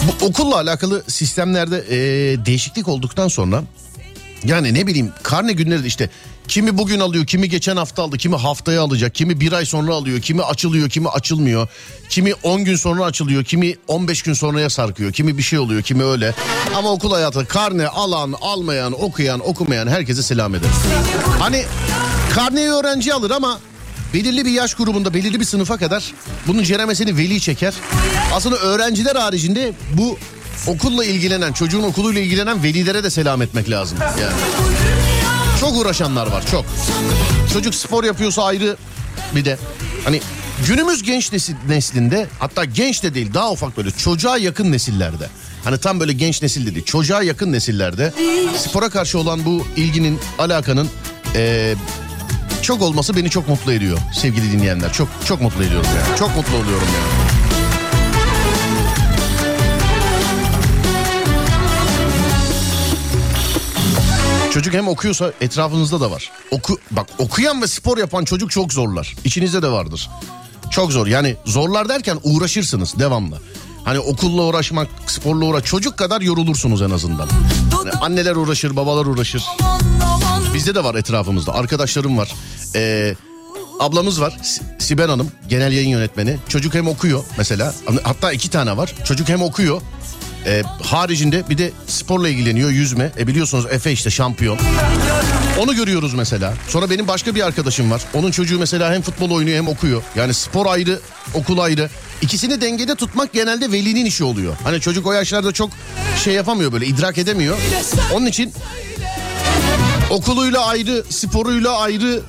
Bu 0.08 0.26
okulla 0.26 0.56
alakalı 0.56 1.04
sistemlerde 1.08 1.78
e, 1.90 1.98
değişiklik 2.46 2.88
olduktan 2.88 3.28
sonra 3.28 3.64
yani 4.44 4.74
ne 4.74 4.88
bileyim 4.88 5.12
karne 5.24 5.54
günleri 5.54 5.84
de 5.84 5.88
işte 5.88 6.10
kimi 6.48 6.78
bugün 6.78 7.00
alıyor, 7.00 7.26
kimi 7.26 7.50
geçen 7.50 7.78
hafta 7.78 8.04
aldı, 8.04 8.18
kimi 8.18 8.36
haftaya 8.36 8.82
alacak, 8.82 9.16
kimi 9.16 9.40
bir 9.40 9.52
ay 9.52 9.66
sonra 9.66 9.94
alıyor, 9.94 10.22
kimi 10.22 10.44
açılıyor, 10.44 10.90
kimi 10.90 11.10
açılmıyor. 11.10 11.68
Kimi 12.10 12.34
10 12.34 12.64
gün 12.66 12.76
sonra 12.76 13.06
açılıyor, 13.06 13.44
kimi 13.44 13.76
15 13.88 14.22
gün 14.22 14.34
sonraya 14.34 14.70
sarkıyor, 14.70 15.12
kimi 15.12 15.38
bir 15.38 15.44
şey 15.44 15.60
oluyor, 15.60 15.82
kimi 15.82 16.04
öyle. 16.04 16.34
Ama 16.76 16.92
okul 16.92 17.12
hayatı 17.12 17.48
karne 17.48 17.88
alan, 17.88 18.36
almayan, 18.42 19.04
okuyan, 19.04 19.50
okumayan 19.50 19.88
herkese 19.88 20.24
selam 20.24 20.56
eder. 20.56 20.70
Hani 21.40 21.64
karneyi 22.34 22.70
öğrenci 22.70 23.14
alır 23.14 23.32
ama 23.32 23.60
belirli 24.14 24.46
bir 24.46 24.52
yaş 24.52 24.74
grubunda 24.74 25.14
belirli 25.14 25.40
bir 25.40 25.46
sınıfa 25.46 25.78
kadar 25.78 26.14
bunun 26.48 26.64
ceremesini 26.64 27.18
veli 27.18 27.42
çeker. 27.42 27.74
Aslında 28.34 28.56
öğrenciler 28.56 29.16
haricinde 29.16 29.74
bu 29.94 30.18
okulla 30.68 31.06
ilgilenen 31.06 31.54
çocuğun 31.54 31.84
okuluyla 31.84 32.22
ilgilenen 32.22 32.64
velilere 32.64 33.04
de 33.04 33.10
selam 33.10 33.42
etmek 33.42 33.70
lazım. 33.70 33.98
Yani. 34.02 34.34
Çok 35.60 35.78
uğraşanlar 35.78 36.28
var 36.28 36.44
çok. 36.52 36.66
Çocuk 37.54 37.76
spor 37.76 38.04
yapıyorsa 38.04 38.44
ayrı 38.44 38.78
bir 39.36 39.46
de 39.46 39.58
hani 40.04 40.22
günümüz 40.68 41.04
genç 41.04 41.32
neslinde 41.68 42.28
hatta 42.40 42.66
genç 42.66 43.04
de 43.04 43.14
değil 43.14 43.34
daha 43.34 43.52
ufak 43.52 43.78
böyle 43.78 43.92
çocuğa 43.92 44.38
yakın 44.38 44.72
nesillerde. 44.72 45.30
Hani 45.64 45.78
tam 45.78 46.00
böyle 46.00 46.14
genç 46.14 46.42
nesil 46.42 46.66
dedi 46.66 46.86
çocuğa 46.86 47.24
yakın 47.24 47.52
nesillerde 47.52 48.14
spora 48.58 48.90
karşı 48.90 49.20
olan 49.20 49.46
bu 49.46 49.66
ilginin 49.78 50.20
alakanın 50.40 50.90
e, 51.36 51.74
çok 52.62 52.82
olması 52.82 53.16
beni 53.16 53.30
çok 53.30 53.48
mutlu 53.48 53.74
ediyor 53.74 53.98
sevgili 54.14 54.52
dinleyenler. 54.52 54.94
Çok 54.94 55.08
çok 55.26 55.42
mutlu 55.42 55.64
ediyorum 55.64 55.90
yani. 55.96 56.20
Çok 56.20 56.36
mutlu 56.36 56.56
oluyorum 56.58 56.88
yani. 56.96 57.32
Çocuk 64.52 64.74
hem 64.74 64.88
okuyorsa 64.88 65.34
etrafınızda 65.42 66.02
da 66.02 66.12
var. 66.12 66.32
Oku, 66.52 66.78
bak 66.92 67.08
okuyan 67.18 67.62
ve 67.62 67.68
spor 67.68 67.98
yapan 67.98 68.26
çocuk 68.26 68.52
çok 68.52 68.74
zorlar. 68.74 69.16
İçinizde 69.24 69.62
de 69.62 69.68
vardır. 69.68 70.10
Çok 70.72 70.92
zor 70.92 71.08
yani 71.08 71.36
zorlar 71.46 71.90
derken 71.90 72.18
uğraşırsınız 72.24 73.00
devamlı. 73.00 73.42
Hani 73.84 74.00
okulla 74.00 74.42
uğraşmak, 74.42 74.88
sporla 75.08 75.46
uğraş 75.46 75.64
çocuk 75.64 75.98
kadar 75.98 76.22
yorulursunuz 76.22 76.82
en 76.82 76.90
azından. 76.90 77.30
Yani 77.86 77.92
anneler 77.92 78.36
uğraşır, 78.36 78.76
babalar 78.76 79.06
uğraşır. 79.06 79.44
Bizde 80.54 80.76
de 80.76 80.84
var 80.84 80.96
etrafımızda. 80.96 81.54
Arkadaşlarım 81.54 82.18
var. 82.18 82.32
Ee, 82.76 83.16
ablamız 83.80 84.22
var 84.22 84.38
Si- 84.44 84.62
Sibel 84.80 85.08
Hanım 85.10 85.32
genel 85.50 85.72
yayın 85.72 85.90
yönetmeni. 85.90 86.38
Çocuk 86.50 86.74
hem 86.74 86.88
okuyor 86.88 87.24
mesela 87.38 87.74
hatta 88.04 88.32
iki 88.32 88.50
tane 88.50 88.78
var. 88.78 88.94
Çocuk 89.06 89.30
hem 89.30 89.42
okuyor 89.42 89.82
e, 90.46 90.64
haricinde 90.84 91.50
bir 91.50 91.58
de 91.58 91.72
sporla 91.88 92.30
ilgileniyor 92.30 92.70
yüzme. 92.70 93.12
E 93.20 93.28
biliyorsunuz 93.28 93.66
Efe 93.72 93.92
işte 93.92 94.10
şampiyon. 94.10 94.58
Onu 95.60 95.76
görüyoruz 95.76 96.14
mesela. 96.14 96.54
Sonra 96.68 96.90
benim 96.90 97.08
başka 97.08 97.36
bir 97.36 97.42
arkadaşım 97.46 97.92
var. 97.92 98.02
Onun 98.14 98.32
çocuğu 98.32 98.60
mesela 98.60 98.94
hem 98.94 99.02
futbol 99.02 99.32
oynuyor 99.32 99.58
hem 99.58 99.68
okuyor. 99.68 100.04
Yani 100.16 100.34
spor 100.34 100.66
ayrı, 100.66 101.00
okul 101.34 101.58
ayrı. 101.58 101.90
İkisini 102.22 102.62
dengede 102.62 102.96
tutmak 102.96 103.34
genelde 103.34 103.72
velinin 103.72 104.06
işi 104.06 104.24
oluyor. 104.24 104.54
Hani 104.64 104.82
çocuk 104.82 105.08
o 105.08 105.12
yaşlarda 105.14 105.52
çok 105.52 105.70
şey 106.24 106.34
yapamıyor 106.34 106.72
böyle 106.72 106.86
idrak 106.86 107.18
edemiyor. 107.18 107.58
Onun 108.14 108.26
için 108.26 108.54
okuluyla 110.12 110.66
ayrı, 110.66 111.04
sporuyla 111.10 111.78
ayrı, 111.78 112.22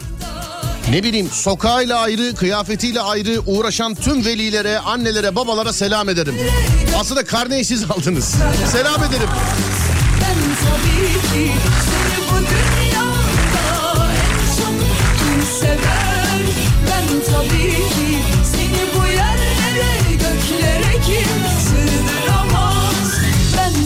ne 0.91 1.03
bileyim 1.03 1.29
sokağıyla 1.33 1.99
ayrı, 2.01 2.35
kıyafetiyle 2.35 3.01
ayrı 3.01 3.41
uğraşan 3.47 3.95
tüm 3.95 4.25
velilere, 4.25 4.79
annelere, 4.79 5.37
babalara 5.37 5.73
selam 5.73 6.09
ederim. 6.09 6.35
Aslında 7.01 7.25
karneyi 7.25 7.65
siz 7.65 7.85
aldınız. 7.91 8.35
Selam 8.73 9.05
ederim. 9.05 9.29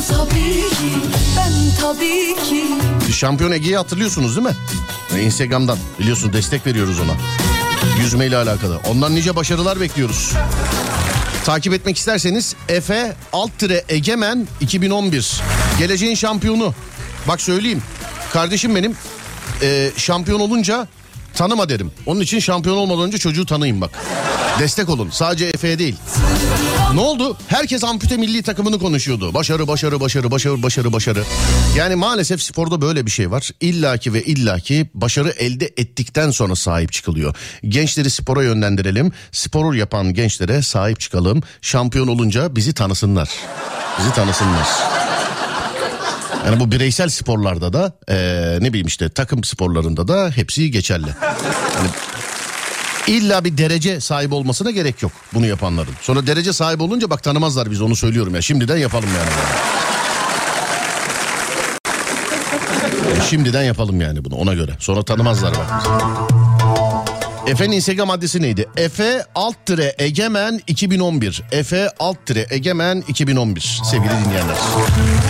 Tabii 0.09 0.69
ki, 0.69 0.89
ben 1.37 1.53
tabii 1.81 2.35
ki 2.35 2.76
Şampiyon 3.17 3.53
Ege'yi 3.53 3.77
hatırlıyorsunuz 3.77 4.37
değil 4.37 4.47
mi? 4.47 4.55
Ee, 5.17 5.23
Instagram'dan 5.23 5.79
biliyorsun 5.99 6.33
destek 6.33 6.67
veriyoruz 6.67 7.01
ona. 7.01 7.13
Yüzmeyle 8.01 8.37
alakalı. 8.37 8.81
Ondan 8.89 9.15
nice 9.15 9.37
başarılar 9.37 9.81
bekliyoruz. 9.81 10.33
Takip 11.45 11.73
etmek 11.73 11.99
isterseniz 11.99 12.55
Efe 12.69 13.17
alt 13.33 13.59
tire 13.59 13.85
Egemen 13.89 14.49
2011. 14.61 15.41
Geleceğin 15.79 16.15
şampiyonu. 16.15 16.75
Bak 17.29 17.41
söyleyeyim. 17.41 17.83
Kardeşim 18.33 18.75
benim 18.77 18.97
e, 19.63 19.91
şampiyon 19.97 20.41
olunca 20.41 20.89
tanıma 21.35 21.69
derim. 21.69 21.93
Onun 22.07 22.21
için 22.21 22.39
şampiyon 22.39 22.77
olmadan 22.77 23.05
önce 23.05 23.19
çocuğu 23.19 23.47
tanıyın 23.47 23.81
bak. 23.81 23.91
Destek 24.59 24.89
olun. 24.89 25.11
Sadece 25.13 25.45
Efe'ye 25.45 25.79
değil. 25.79 25.97
Ne 26.95 27.01
oldu? 27.01 27.37
Herkes 27.49 27.85
ampute 27.85 28.17
milli 28.17 28.43
takımını 28.43 28.79
konuşuyordu. 28.79 29.35
Başarı, 29.35 29.69
başarı, 29.69 30.01
başarı, 30.01 30.31
başarı, 30.31 30.63
başarı, 30.63 30.93
başarı. 30.93 31.23
Yani 31.77 31.95
maalesef 31.95 32.43
sporda 32.43 32.81
böyle 32.81 33.07
bir 33.07 33.11
şey 33.11 33.31
var. 33.31 33.51
İllaki 33.61 34.13
ve 34.15 34.23
illaki 34.23 34.91
başarı 34.95 35.31
elde 35.31 35.67
ettikten 35.67 36.31
sonra 36.31 36.55
sahip 36.57 36.93
çıkılıyor. 36.93 37.35
Gençleri 37.69 38.11
spora 38.11 38.43
yönlendirelim. 38.43 39.13
Sporu 39.33 39.77
yapan 39.77 40.15
gençlere 40.15 40.63
sahip 40.63 41.01
çıkalım. 41.01 41.43
Şampiyon 41.61 42.09
olunca 42.09 42.57
bizi 42.57 42.73
tanısınlar. 42.75 43.31
Bizi 43.99 44.13
tanısınlar. 44.13 44.67
Yani 46.47 46.61
bu 46.61 46.73
bireysel 46.73 47.09
sporlarda 47.09 47.73
da 47.73 47.93
eee, 48.09 48.59
ne 48.61 48.69
bileyim 48.69 48.87
işte 48.87 49.09
takım 49.09 49.45
sporlarında 49.45 50.09
da 50.09 50.31
hepsi 50.35 50.71
geçerli. 50.71 51.09
Yani 51.77 51.89
İlla 53.07 53.45
bir 53.45 53.59
derece 53.59 54.01
sahibi 54.01 54.35
olmasına 54.35 54.71
gerek 54.71 55.03
yok 55.03 55.13
bunu 55.35 55.47
yapanların. 55.47 55.95
Sonra 56.01 56.27
derece 56.27 56.53
sahibi 56.53 56.83
olunca 56.83 57.11
bak 57.11 57.23
tanımazlar 57.23 57.71
biz 57.71 57.81
onu 57.83 57.97
söylüyorum 57.97 58.35
ya. 58.35 58.43
Şimdiden 58.43 58.77
yapalım 58.77 59.09
yani. 59.19 59.31
Şimdiden 63.31 63.63
yapalım 63.63 64.01
yani 64.01 64.25
bunu 64.25 64.35
ona 64.35 64.55
göre. 64.55 64.71
Sonra 64.79 65.03
tanımazlar 65.03 65.53
bak. 65.55 65.83
Efe'nin 67.47 67.73
Instagram 67.73 68.11
adresi 68.11 68.43
neydi? 68.43 68.69
Efe 68.77 69.25
alt 69.35 69.67
tire 69.67 69.95
egemen 69.99 70.61
2011. 70.67 71.43
Efe 71.53 71.89
alt 71.99 72.27
tire 72.27 72.47
egemen 72.51 73.05
2011 73.09 73.81
sevgili 73.85 74.11
dinleyenler. 74.25 74.57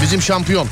Bizim 0.03 0.23
şampiyon. 0.23 0.69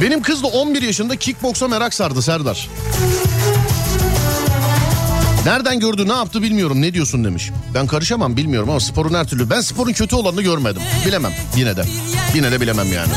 Benim 0.00 0.22
kız 0.22 0.42
da 0.42 0.46
11 0.46 0.82
yaşında 0.82 1.16
kickboksa 1.16 1.68
merak 1.68 1.94
sardı 1.94 2.22
Serdar. 2.22 2.68
Nereden 5.44 5.80
gördü 5.80 6.08
ne 6.08 6.12
yaptı 6.12 6.42
bilmiyorum 6.42 6.82
ne 6.82 6.94
diyorsun 6.94 7.24
demiş. 7.24 7.50
Ben 7.74 7.86
karışamam 7.86 8.36
bilmiyorum 8.36 8.70
ama 8.70 8.80
sporun 8.80 9.14
her 9.14 9.26
türlü. 9.26 9.50
Ben 9.50 9.60
sporun 9.60 9.92
kötü 9.92 10.16
olanını 10.16 10.42
görmedim. 10.42 10.82
Bilemem 11.06 11.32
yine 11.56 11.76
de. 11.76 11.84
Yine 12.34 12.52
de 12.52 12.60
bilemem 12.60 12.92
yani. 12.92 13.12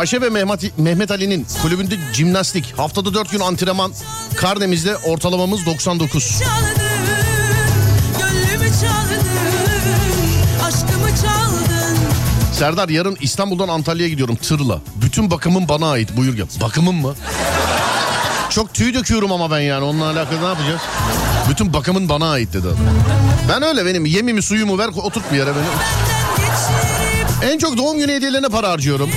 Ayşe 0.00 0.20
ve 0.20 0.30
Mehmet, 0.30 0.78
Mehmet 0.78 1.10
Ali'nin 1.10 1.46
kulübünde 1.62 1.94
jimnastik. 2.12 2.78
Haftada 2.78 3.14
4 3.14 3.30
gün 3.30 3.40
antrenman. 3.40 3.92
Karnemizde 4.36 4.96
ortalamamız 4.96 5.66
99. 5.66 6.38
Çaldın, 6.38 6.44
gönlümü 8.18 8.70
çaldın, 8.80 9.26
aşkımı 10.64 11.08
çaldın 11.08 11.96
Serdar 12.52 12.88
yarın 12.88 13.16
İstanbul'dan 13.20 13.68
Antalya'ya 13.68 14.08
gidiyorum 14.08 14.36
tırla. 14.36 14.80
Bütün 15.02 15.30
bakımım 15.30 15.68
bana 15.68 15.90
ait 15.90 16.16
buyur 16.16 16.36
gel. 16.36 16.46
Bakımım 16.60 16.96
mı? 16.96 17.14
Çok 18.50 18.74
tüy 18.74 18.94
döküyorum 18.94 19.32
ama 19.32 19.50
ben 19.50 19.60
yani 19.60 19.84
onunla 19.84 20.04
alakalı 20.04 20.42
ne 20.42 20.46
yapacağız? 20.46 20.80
Bütün 21.50 21.72
bakımın 21.72 22.08
bana 22.08 22.30
ait 22.30 22.52
dedi. 22.52 22.66
adam. 22.66 22.78
Ben 23.48 23.62
öyle 23.62 23.86
benim 23.86 24.06
yemimi 24.06 24.42
suyumu 24.42 24.78
ver 24.78 24.88
oturt 24.96 25.32
bir 25.32 25.36
yere 25.36 25.50
beni. 25.50 25.64
En 27.52 27.58
çok 27.58 27.76
doğum 27.76 27.98
günü 27.98 28.12
hediyelerine 28.12 28.48
para 28.48 28.70
harcıyorum. 28.70 29.10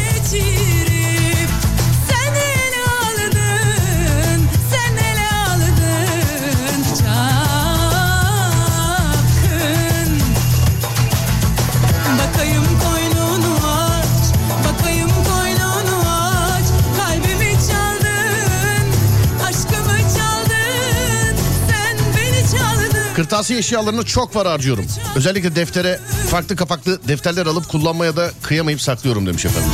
Kırtasiye 23.15 23.60
eşyalarına 23.60 24.04
çok 24.04 24.34
para 24.34 24.52
harcıyorum. 24.52 24.86
Özellikle 25.15 25.56
deftere 25.56 25.99
farklı 26.30 26.56
kapaklı 26.56 27.08
defterler 27.08 27.45
alıp 27.45 27.69
kullanmaya 27.69 28.15
da 28.15 28.32
kıyamayıp 28.41 28.82
saklıyorum 28.82 29.26
demiş 29.28 29.45
efendim. 29.45 29.69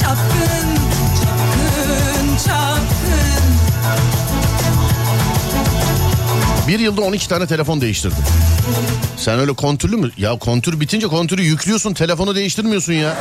Çapkın, 0.00 0.74
çapkın, 1.24 2.36
çapkın 2.46 2.88
Bir 6.68 6.78
yılda 6.78 7.00
12 7.00 7.28
tane 7.28 7.46
telefon 7.46 7.80
değiştirdim. 7.80 8.18
Sen 9.16 9.38
öyle 9.38 9.52
kontürlü 9.52 9.96
mü? 9.96 10.10
Ya 10.16 10.38
kontür 10.38 10.80
bitince 10.80 11.06
kontürü 11.06 11.42
yüklüyorsun 11.42 11.94
telefonu 11.94 12.34
değiştirmiyorsun 12.34 12.92
ya. 12.92 13.16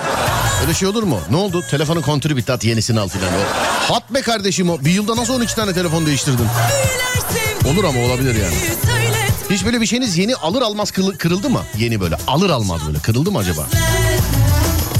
Öyle 0.61 0.73
şey 0.73 0.87
olur 0.87 1.03
mu? 1.03 1.19
Ne 1.29 1.35
oldu? 1.35 1.63
Telefonun 1.71 2.01
kontürü 2.01 2.37
bitti 2.37 2.51
at 2.51 2.63
yenisini 2.63 2.99
al 2.99 3.07
filan. 3.07 3.29
Hat 3.87 4.13
be 4.13 4.21
kardeşim 4.21 4.69
o. 4.69 4.79
Bir 4.79 4.91
yılda 4.91 5.15
nasıl 5.15 5.33
12 5.33 5.55
tane 5.55 5.73
telefon 5.73 6.05
değiştirdin? 6.05 6.47
Olur 7.71 7.83
ama 7.83 7.99
olabilir 7.99 8.35
yani. 8.35 8.55
Böyle 9.67 9.81
bir 9.81 9.85
şeyiniz 9.85 10.17
yeni 10.17 10.35
alır 10.35 10.61
almaz 10.61 10.91
kırıldı 10.91 11.49
mı? 11.49 11.61
Yeni 11.77 12.01
böyle 12.01 12.17
alır 12.27 12.49
almaz 12.49 12.81
böyle 12.87 12.99
kırıldı 12.99 13.31
mı 13.31 13.37
acaba? 13.37 13.67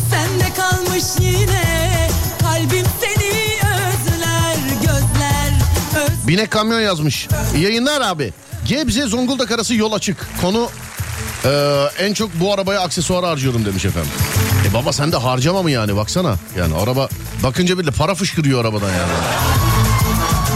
Sende 0.09 0.53
kalmış 0.53 1.03
yine 1.19 2.09
Kalbim 2.41 2.85
seni 3.01 3.55
özler 3.63 4.55
Gözler 4.81 5.51
öz 6.05 6.27
Binek 6.27 6.51
kamyon 6.51 6.79
yazmış. 6.79 7.27
İyi 7.55 7.63
yayınlar 7.63 8.01
abi. 8.01 8.33
Gebze 8.67 9.05
Zonguldak 9.05 9.51
arası 9.51 9.75
yol 9.75 9.91
açık. 9.93 10.27
Konu 10.41 10.69
eee, 11.45 11.89
en 11.99 12.13
çok 12.13 12.39
bu 12.39 12.53
arabaya 12.53 12.81
aksesuar 12.81 13.25
harcıyorum 13.25 13.65
demiş 13.65 13.85
efendim. 13.85 14.11
E 14.69 14.73
baba 14.73 14.93
sen 14.93 15.11
de 15.11 15.17
harcama 15.17 15.61
mı 15.63 15.71
yani 15.71 15.95
baksana. 15.95 16.35
Yani 16.57 16.75
araba 16.75 17.09
bakınca 17.43 17.77
bile 17.77 17.91
para 17.91 18.15
fışkırıyor 18.15 18.61
arabadan 18.61 18.89
yani. 18.89 19.11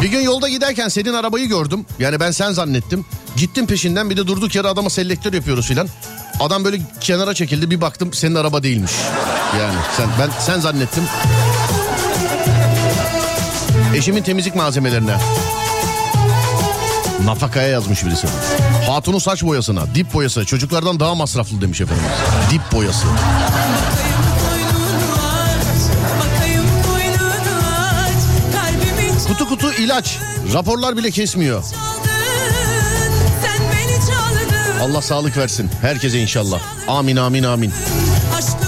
Bir 0.01 0.07
gün 0.07 0.19
yolda 0.19 0.49
giderken 0.49 0.87
senin 0.87 1.13
arabayı 1.13 1.47
gördüm. 1.47 1.85
Yani 1.99 2.19
ben 2.19 2.31
sen 2.31 2.51
zannettim. 2.51 3.05
Gittim 3.37 3.67
peşinden 3.67 4.09
bir 4.09 4.17
de 4.17 4.27
durduk 4.27 4.55
yere 4.55 4.67
adama 4.67 4.89
selektör 4.89 5.33
yapıyoruz 5.33 5.67
filan. 5.67 5.87
Adam 6.39 6.63
böyle 6.63 6.81
kenara 7.01 7.33
çekildi 7.33 7.71
bir 7.71 7.81
baktım 7.81 8.13
senin 8.13 8.35
araba 8.35 8.63
değilmiş. 8.63 8.91
Yani 9.59 9.75
sen 9.97 10.07
ben 10.19 10.29
sen 10.39 10.59
zannettim. 10.59 11.03
Eşimin 13.95 14.23
temizlik 14.23 14.55
malzemelerine. 14.55 15.17
Nafakaya 17.25 17.67
yazmış 17.67 18.05
birisi. 18.05 18.27
Hatunun 18.87 19.19
saç 19.19 19.43
boyasına, 19.43 19.95
dip 19.95 20.13
boyası 20.13 20.45
çocuklardan 20.45 20.99
daha 20.99 21.15
masraflı 21.15 21.61
demiş 21.61 21.81
efendim. 21.81 22.03
Dip 22.51 22.71
boyası. 22.71 23.07
Kutu 29.27 29.49
kutu 29.49 29.73
ilaç. 29.73 30.17
Raporlar 30.53 30.97
bile 30.97 31.11
kesmiyor. 31.11 31.63
Allah 34.81 35.01
sağlık 35.01 35.37
versin. 35.37 35.69
Herkese 35.81 36.19
inşallah. 36.19 36.59
Amin 36.87 37.15
amin 37.15 37.43
amin. 37.43 37.73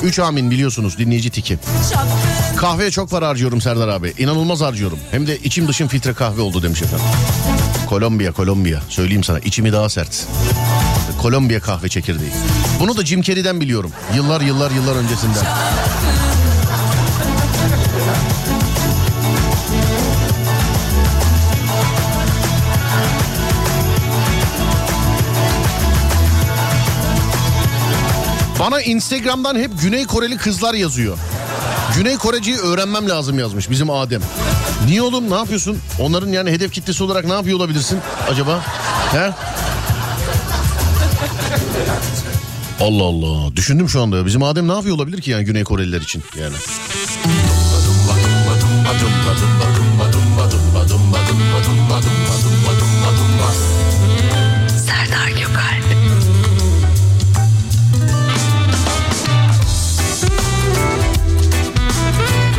3 0.04 0.20
amin 0.20 0.52
biliyorsunuz 0.52 0.98
dinleyici 0.98 1.30
tiki. 1.30 1.58
Kahveye 2.56 2.92
çok 2.92 3.10
para 3.10 3.28
harcıyorum 3.28 3.62
Serdar 3.62 3.88
abi. 3.88 4.14
İnanılmaz 4.18 4.62
harcıyorum. 4.62 5.00
Hem 5.12 5.28
de 5.28 5.38
içim 5.38 5.68
dışım 5.68 5.88
filtre 5.88 6.14
kahve 6.14 6.42
oldu 6.42 6.64
demiş 6.64 6.82
efendim. 6.82 7.06
Kolombiya, 7.90 8.32
Kolombiya. 8.32 8.82
Söyleyeyim 8.90 9.24
sana 9.24 9.40
içimi 9.40 9.74
daha 9.74 9.90
sert. 9.90 10.28
Kolombiya 11.22 11.60
kahve 11.60 11.90
çekirdeği. 11.90 12.32
Bunu 12.80 12.98
da 12.98 13.06
Jim 13.06 13.22
Carrey'den 13.22 13.62
biliyorum. 13.62 13.92
Yıllar 14.16 14.42
yıllar 14.42 14.72
yıllar 14.72 14.96
öncesinden. 14.96 15.46
Bana 28.64 28.82
Instagram'dan 28.82 29.56
hep 29.56 29.72
Güney 29.82 30.06
Koreli 30.06 30.38
kızlar 30.38 30.74
yazıyor. 30.74 31.18
Güney 31.96 32.18
Koreciyi 32.18 32.58
öğrenmem 32.58 33.10
lazım 33.10 33.40
yazmış 33.40 33.70
bizim 33.70 33.90
Adem. 33.90 34.22
Niye 34.86 35.02
oğlum 35.02 35.30
ne 35.30 35.36
yapıyorsun? 35.36 35.78
Onların 36.00 36.28
yani 36.28 36.52
hedef 36.52 36.72
kitlesi 36.72 37.04
olarak 37.04 37.26
ne 37.26 37.34
yapıyor 37.34 37.58
olabilirsin 37.58 38.00
acaba? 38.32 38.62
He? 39.12 39.32
Allah 42.82 43.04
Allah. 43.04 43.56
Düşündüm 43.56 43.90
şu 43.90 44.02
anda. 44.02 44.26
Bizim 44.26 44.44
Adem 44.44 44.68
ne 44.68 44.74
yapıyor 44.74 44.96
olabilir 44.96 45.22
ki 45.22 45.32
yani 45.32 45.46
Güney 45.46 45.64
Koreliler 45.64 46.02
için 46.02 46.24
yani? 46.40 46.56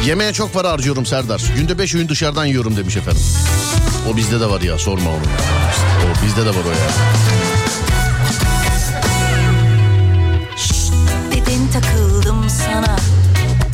Yemeğe 0.06 0.32
çok 0.32 0.52
para 0.52 0.70
harcıyorum 0.70 1.06
Serdar. 1.06 1.42
Günde 1.56 1.78
5 1.78 1.94
öğün 1.94 2.08
dışarıdan 2.08 2.46
yiyorum 2.46 2.76
demiş 2.76 2.96
efendim. 2.96 3.22
O 4.12 4.16
bizde 4.16 4.40
de 4.40 4.50
var 4.50 4.60
ya 4.60 4.78
sorma 4.78 5.10
onu. 5.10 5.24
O 6.04 6.24
bizde 6.24 6.40
de 6.40 6.50
var 6.50 6.64
o 6.66 6.70
ya. 6.70 6.76
Takıldım 11.74 12.50
sana 12.50 12.96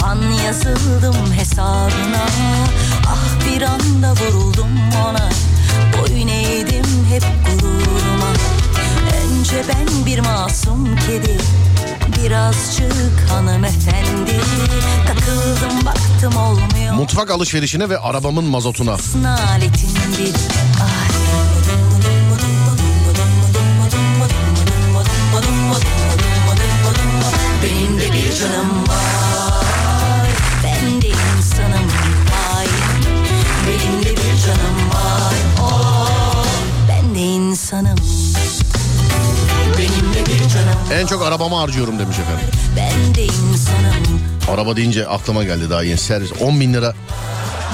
An 0.05 0.23
yazıldım 0.47 1.33
hesabına 1.33 2.27
Ah 3.07 3.47
bir 3.47 3.63
anda 3.63 4.13
vuruldum 4.13 4.69
ona 5.09 5.31
Boyun 5.99 6.29
eğdim 6.29 7.07
hep 7.11 7.23
gururuma 7.61 8.33
Önce 9.23 9.65
ben 9.69 10.07
bir 10.07 10.21
masum 10.21 10.97
kedi 10.97 11.37
Birazcık 12.17 13.31
hanımefendi. 13.31 14.41
Takıldım 15.07 15.87
baktım 15.87 16.37
olmuyor. 16.37 16.95
Mutfak 16.95 17.31
alışverişine 17.31 17.89
ve 17.89 17.99
arabamın 17.99 18.45
mazotuna. 18.45 18.97
Naletin 19.23 19.95
bir 20.19 20.35
ay. 20.83 21.11
Benim 27.63 27.99
de 28.01 28.13
bir 28.13 28.33
canım 28.37 28.89
var. 28.89 30.27
Ben 30.65 31.03
de 31.03 31.09
insanım. 31.09 31.89
Hain 32.31 32.71
Benim 33.67 34.03
de 34.05 34.11
bir 34.11 34.39
canım 34.47 34.91
var. 34.95 35.35
Oh, 35.63 36.45
Ben 36.89 37.15
de 37.15 37.19
insanım 37.21 37.99
En 40.93 41.07
çok 41.07 41.23
arabama 41.23 41.61
harcıyorum 41.61 41.99
demiş 41.99 42.17
efendim. 42.19 42.45
Araba 44.51 44.77
deyince 44.77 45.07
aklıma 45.07 45.45
geldi 45.45 45.71
daha 45.71 45.83
yeni 45.83 45.99
servis. 45.99 46.33
10 46.41 46.61
bin 46.61 46.75
lira. 46.75 46.95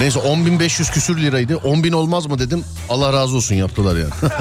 Neyse 0.01 0.19
10 0.19 0.47
bin 0.47 0.61
500 0.61 0.91
küsür 0.91 1.23
liraydı. 1.23 1.57
10 1.57 1.85
bin 1.85 1.93
olmaz 1.93 2.27
mı 2.27 2.39
dedim. 2.39 2.65
Allah 2.89 3.13
razı 3.13 3.37
olsun 3.37 3.55
yaptılar 3.55 3.97
yani. 3.97 4.11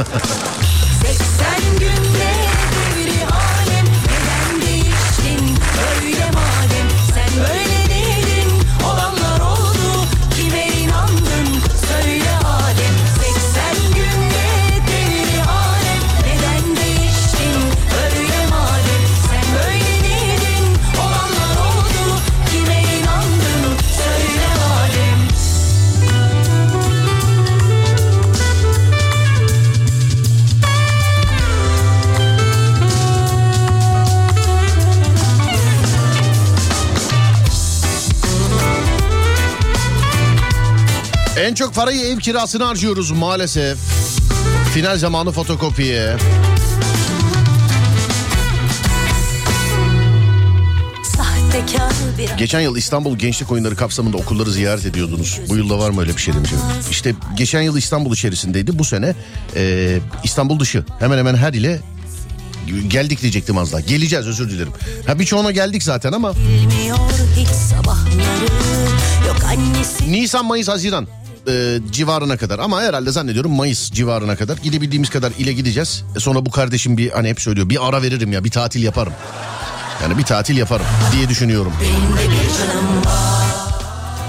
en 41.46 41.54
çok 41.54 41.76
parayı 41.76 42.02
ev 42.02 42.20
kirasını 42.20 42.64
harcıyoruz 42.64 43.12
maalesef. 43.12 43.78
Final 44.74 44.98
zamanı 44.98 45.32
fotokopiye. 45.32 46.18
Geçen 52.38 52.60
yıl 52.60 52.78
İstanbul 52.78 53.18
Gençlik 53.18 53.52
Oyunları 53.52 53.76
kapsamında 53.76 54.18
okulları 54.18 54.52
ziyaret 54.52 54.86
ediyordunuz. 54.86 55.40
Bu 55.50 55.56
yılda 55.56 55.80
var 55.80 55.90
mı 55.90 56.02
öyle 56.02 56.16
bir 56.16 56.22
şey 56.22 56.34
demiş. 56.34 56.52
İşte 56.92 57.16
geçen 57.38 57.62
yıl 57.62 57.78
İstanbul 57.78 58.14
içerisindeydi. 58.14 58.80
Bu 58.80 58.86
sene 58.86 59.16
e, 59.56 59.98
İstanbul 60.24 60.60
dışı 60.60 60.86
hemen 61.00 61.18
hemen 61.18 61.36
her 61.36 61.54
ile 61.54 61.80
geldik 62.88 63.22
diyecektim 63.22 63.58
az 63.58 63.72
daha. 63.72 63.82
Geleceğiz 63.82 64.28
özür 64.28 64.50
dilerim. 64.50 64.74
Ha 65.08 65.20
birçoğuna 65.20 65.52
geldik 65.52 65.84
zaten 65.84 66.12
ama 66.12 66.34
Nisan, 70.08 70.46
Mayıs, 70.46 70.68
Haziran 70.68 71.08
e, 71.48 71.80
civarına 71.92 72.38
kadar 72.38 72.60
ama 72.60 72.82
herhalde 72.82 73.12
zannediyorum 73.12 73.52
Mayıs 73.52 73.92
civarına 73.92 74.36
kadar 74.36 74.58
gidebildiğimiz 74.58 75.10
kadar 75.10 75.32
ile 75.38 75.54
gideceğiz. 75.54 76.04
E, 76.16 76.20
sonra 76.20 76.46
bu 76.46 76.52
kardeşim 76.52 76.98
bir 76.98 77.12
hani 77.12 77.30
hep 77.30 77.42
söylüyor 77.42 77.70
bir 77.70 77.88
ara 77.90 78.02
veririm 78.02 78.32
ya 78.34 78.44
bir 78.44 78.52
tatil 78.52 78.84
yaparım. 78.84 79.14
Yani 80.04 80.18
bir 80.18 80.24
tatil 80.24 80.58
yaparım 80.58 80.86
diye 81.16 81.30
düşünüyorum. 81.30 81.74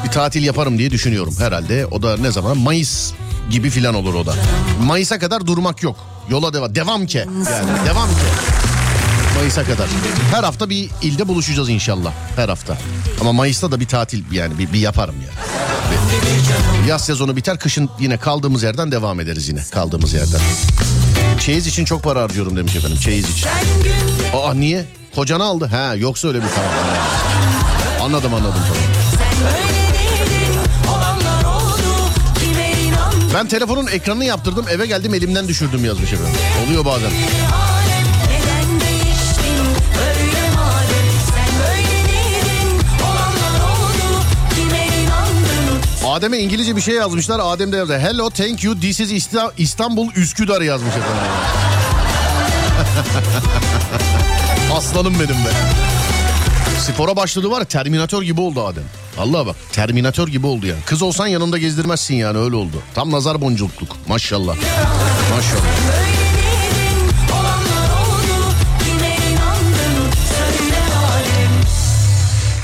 Bir 0.05 0.11
tatil 0.11 0.43
yaparım 0.45 0.79
diye 0.79 0.91
düşünüyorum 0.91 1.35
herhalde. 1.39 1.87
O 1.87 2.03
da 2.03 2.17
ne 2.17 2.31
zaman? 2.33 2.59
Mayıs 2.59 3.13
gibi 3.51 3.71
filan 3.71 3.95
olur 3.95 4.15
o 4.15 4.27
da. 4.27 4.35
Mayıs'a 4.83 5.19
kadar 5.19 5.47
durmak 5.47 5.83
yok. 5.83 5.97
Yola 6.31 6.53
devam. 6.55 6.75
Devam 6.75 7.07
ki. 7.07 7.19
Yani 7.19 7.87
devam 7.87 8.09
ki. 8.09 8.56
Mayıs'a 9.37 9.65
kadar. 9.65 9.89
Her 10.35 10.45
hafta 10.45 10.71
bir 10.71 10.91
ilde 11.03 11.29
buluşacağız 11.29 11.69
inşallah. 11.69 12.13
Her 12.37 12.49
hafta. 12.49 12.79
Ama 13.21 13.33
Mayıs'ta 13.33 13.71
da 13.73 13.81
bir 13.81 13.87
tatil 13.87 14.23
yani 14.33 14.59
bir, 14.59 14.73
bir 14.73 14.79
yaparım 14.79 15.15
yani. 15.15 15.47
Yaz 16.89 17.05
sezonu 17.05 17.37
biter 17.37 17.59
kışın 17.59 17.91
yine 18.01 18.17
kaldığımız 18.17 18.63
yerden 18.63 18.93
devam 18.93 19.21
ederiz 19.21 19.49
yine 19.49 19.61
kaldığımız 19.73 20.13
yerden. 20.13 20.41
Çeyiz 21.41 21.67
için 21.67 21.85
çok 21.85 22.03
para 22.03 22.23
harcıyorum 22.23 22.57
demiş 22.57 22.77
efendim 22.77 22.99
çeyiz 22.99 23.31
için. 23.31 23.49
Aa 24.35 24.55
niye? 24.55 24.85
Kocanı 25.15 25.45
aldı. 25.45 25.65
Ha 25.67 25.95
yoksa 25.95 26.29
öyle 26.29 26.39
bir 26.39 26.49
tamam. 26.55 26.71
Anladım 28.03 28.35
anladım 28.35 28.63
tamam. 28.69 28.83
Ben 33.35 33.49
telefonun 33.49 33.87
ekranını 33.87 34.25
yaptırdım 34.25 34.65
eve 34.69 34.87
geldim 34.87 35.15
elimden 35.15 35.49
düşürdüm 35.49 35.85
yazmış 35.85 36.13
efendim. 36.13 36.35
Oluyor 36.67 36.85
bazen. 36.85 37.11
Adem'e 46.17 46.39
İngilizce 46.39 46.77
bir 46.77 46.81
şey 46.81 46.95
yazmışlar. 46.95 47.41
Adem 47.43 47.73
de 47.73 47.77
yazdı. 47.77 47.99
Hello 47.99 48.31
thank 48.31 48.65
you 48.65 48.81
this 48.81 49.01
is 49.01 49.13
İsta- 49.13 49.53
İstanbul 49.59 50.13
Üsküdar 50.13 50.61
yazmış 50.61 50.91
efendim. 50.91 51.33
Aslanım 54.77 55.15
benim 55.15 55.29
be. 55.45 55.51
Spora 56.81 57.17
başladı 57.17 57.51
var 57.51 57.65
Terminator 57.65 58.23
gibi 58.23 58.41
oldu 58.41 58.67
Adem. 58.67 58.85
Allah 59.19 59.47
bak 59.47 59.57
Terminator 59.73 60.29
gibi 60.29 60.47
oldu 60.47 60.67
yani. 60.67 60.81
Kız 60.87 61.03
olsan 61.03 61.27
yanında 61.27 61.59
gezdirmezsin 61.59 62.15
yani 62.15 62.39
öyle 62.39 62.57
oldu. 62.57 62.83
Tam 62.95 63.13
nazar 63.13 63.41
boncukluk 63.41 63.97
maşallah. 64.09 64.57
Maşallah. 65.37 65.63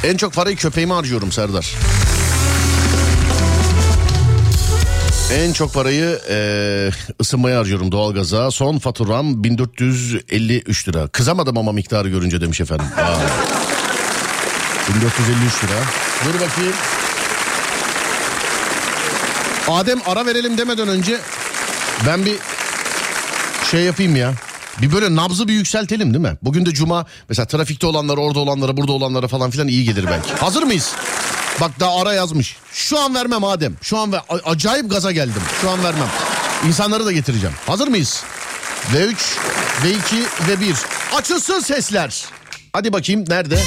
En 0.04 0.16
çok 0.16 0.32
parayı 0.32 0.56
köpeğime 0.56 0.94
harcıyorum 0.94 1.32
Serdar. 1.32 1.74
En 5.32 5.52
çok 5.52 5.74
parayı 5.74 6.20
e, 6.30 6.90
ısınmaya 7.20 7.58
harcıyorum 7.58 7.92
doğalgaza. 7.92 8.50
Son 8.50 8.78
faturam 8.78 9.44
1453 9.44 10.88
lira. 10.88 11.08
Kızamadım 11.08 11.58
ama 11.58 11.72
miktarı 11.72 12.08
görünce 12.08 12.40
demiş 12.40 12.60
efendim. 12.60 12.86
Aa. 12.96 13.16
1453 14.94 15.64
lira. 15.64 15.78
Dur 16.24 16.34
bakayım. 16.34 16.74
Adem 19.68 19.98
ara 20.06 20.26
verelim 20.26 20.58
demeden 20.58 20.88
önce 20.88 21.18
ben 22.06 22.26
bir 22.26 22.36
şey 23.70 23.80
yapayım 23.80 24.16
ya. 24.16 24.32
Bir 24.82 24.92
böyle 24.92 25.16
nabzı 25.16 25.48
bir 25.48 25.52
yükseltelim 25.52 26.14
değil 26.14 26.24
mi? 26.24 26.36
Bugün 26.42 26.66
de 26.66 26.70
cuma 26.70 27.06
mesela 27.28 27.46
trafikte 27.46 27.86
olanlara 27.86 28.20
orada 28.20 28.38
olanlara 28.38 28.76
burada 28.76 28.92
olanlara 28.92 29.28
falan 29.28 29.50
filan 29.50 29.68
iyi 29.68 29.84
gelir 29.84 30.06
belki. 30.10 30.32
Hazır 30.34 30.62
mıyız? 30.62 30.92
Bak 31.60 31.80
daha 31.80 32.00
ara 32.02 32.14
yazmış. 32.14 32.56
Şu 32.72 32.98
an 33.00 33.14
vermem 33.14 33.44
Adem. 33.44 33.76
Şu 33.82 33.98
an 33.98 34.12
ver, 34.12 34.20
acayip 34.44 34.90
gaza 34.90 35.12
geldim. 35.12 35.42
Şu 35.60 35.70
an 35.70 35.84
vermem. 35.84 36.08
İnsanları 36.66 37.06
da 37.06 37.12
getireceğim. 37.12 37.54
Hazır 37.66 37.88
mıyız? 37.88 38.24
V3, 38.94 39.14
V2 39.82 40.48
ve 40.48 40.60
1. 40.60 40.76
Açılsın 41.16 41.60
sesler. 41.60 42.24
Hadi 42.72 42.92
bakayım 42.92 43.24
nerede? 43.28 43.58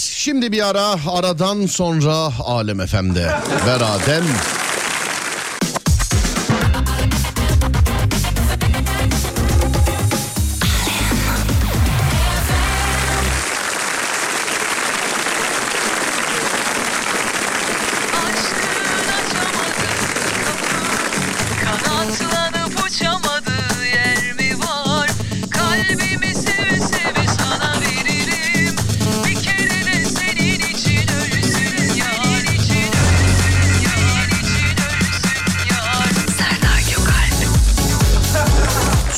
Şimdi 0.00 0.52
bir 0.52 0.68
ara 0.68 0.96
aradan 1.10 1.66
sonra 1.66 2.32
Alem 2.44 2.86
FM'de. 2.86 3.32
Ver 3.66 3.80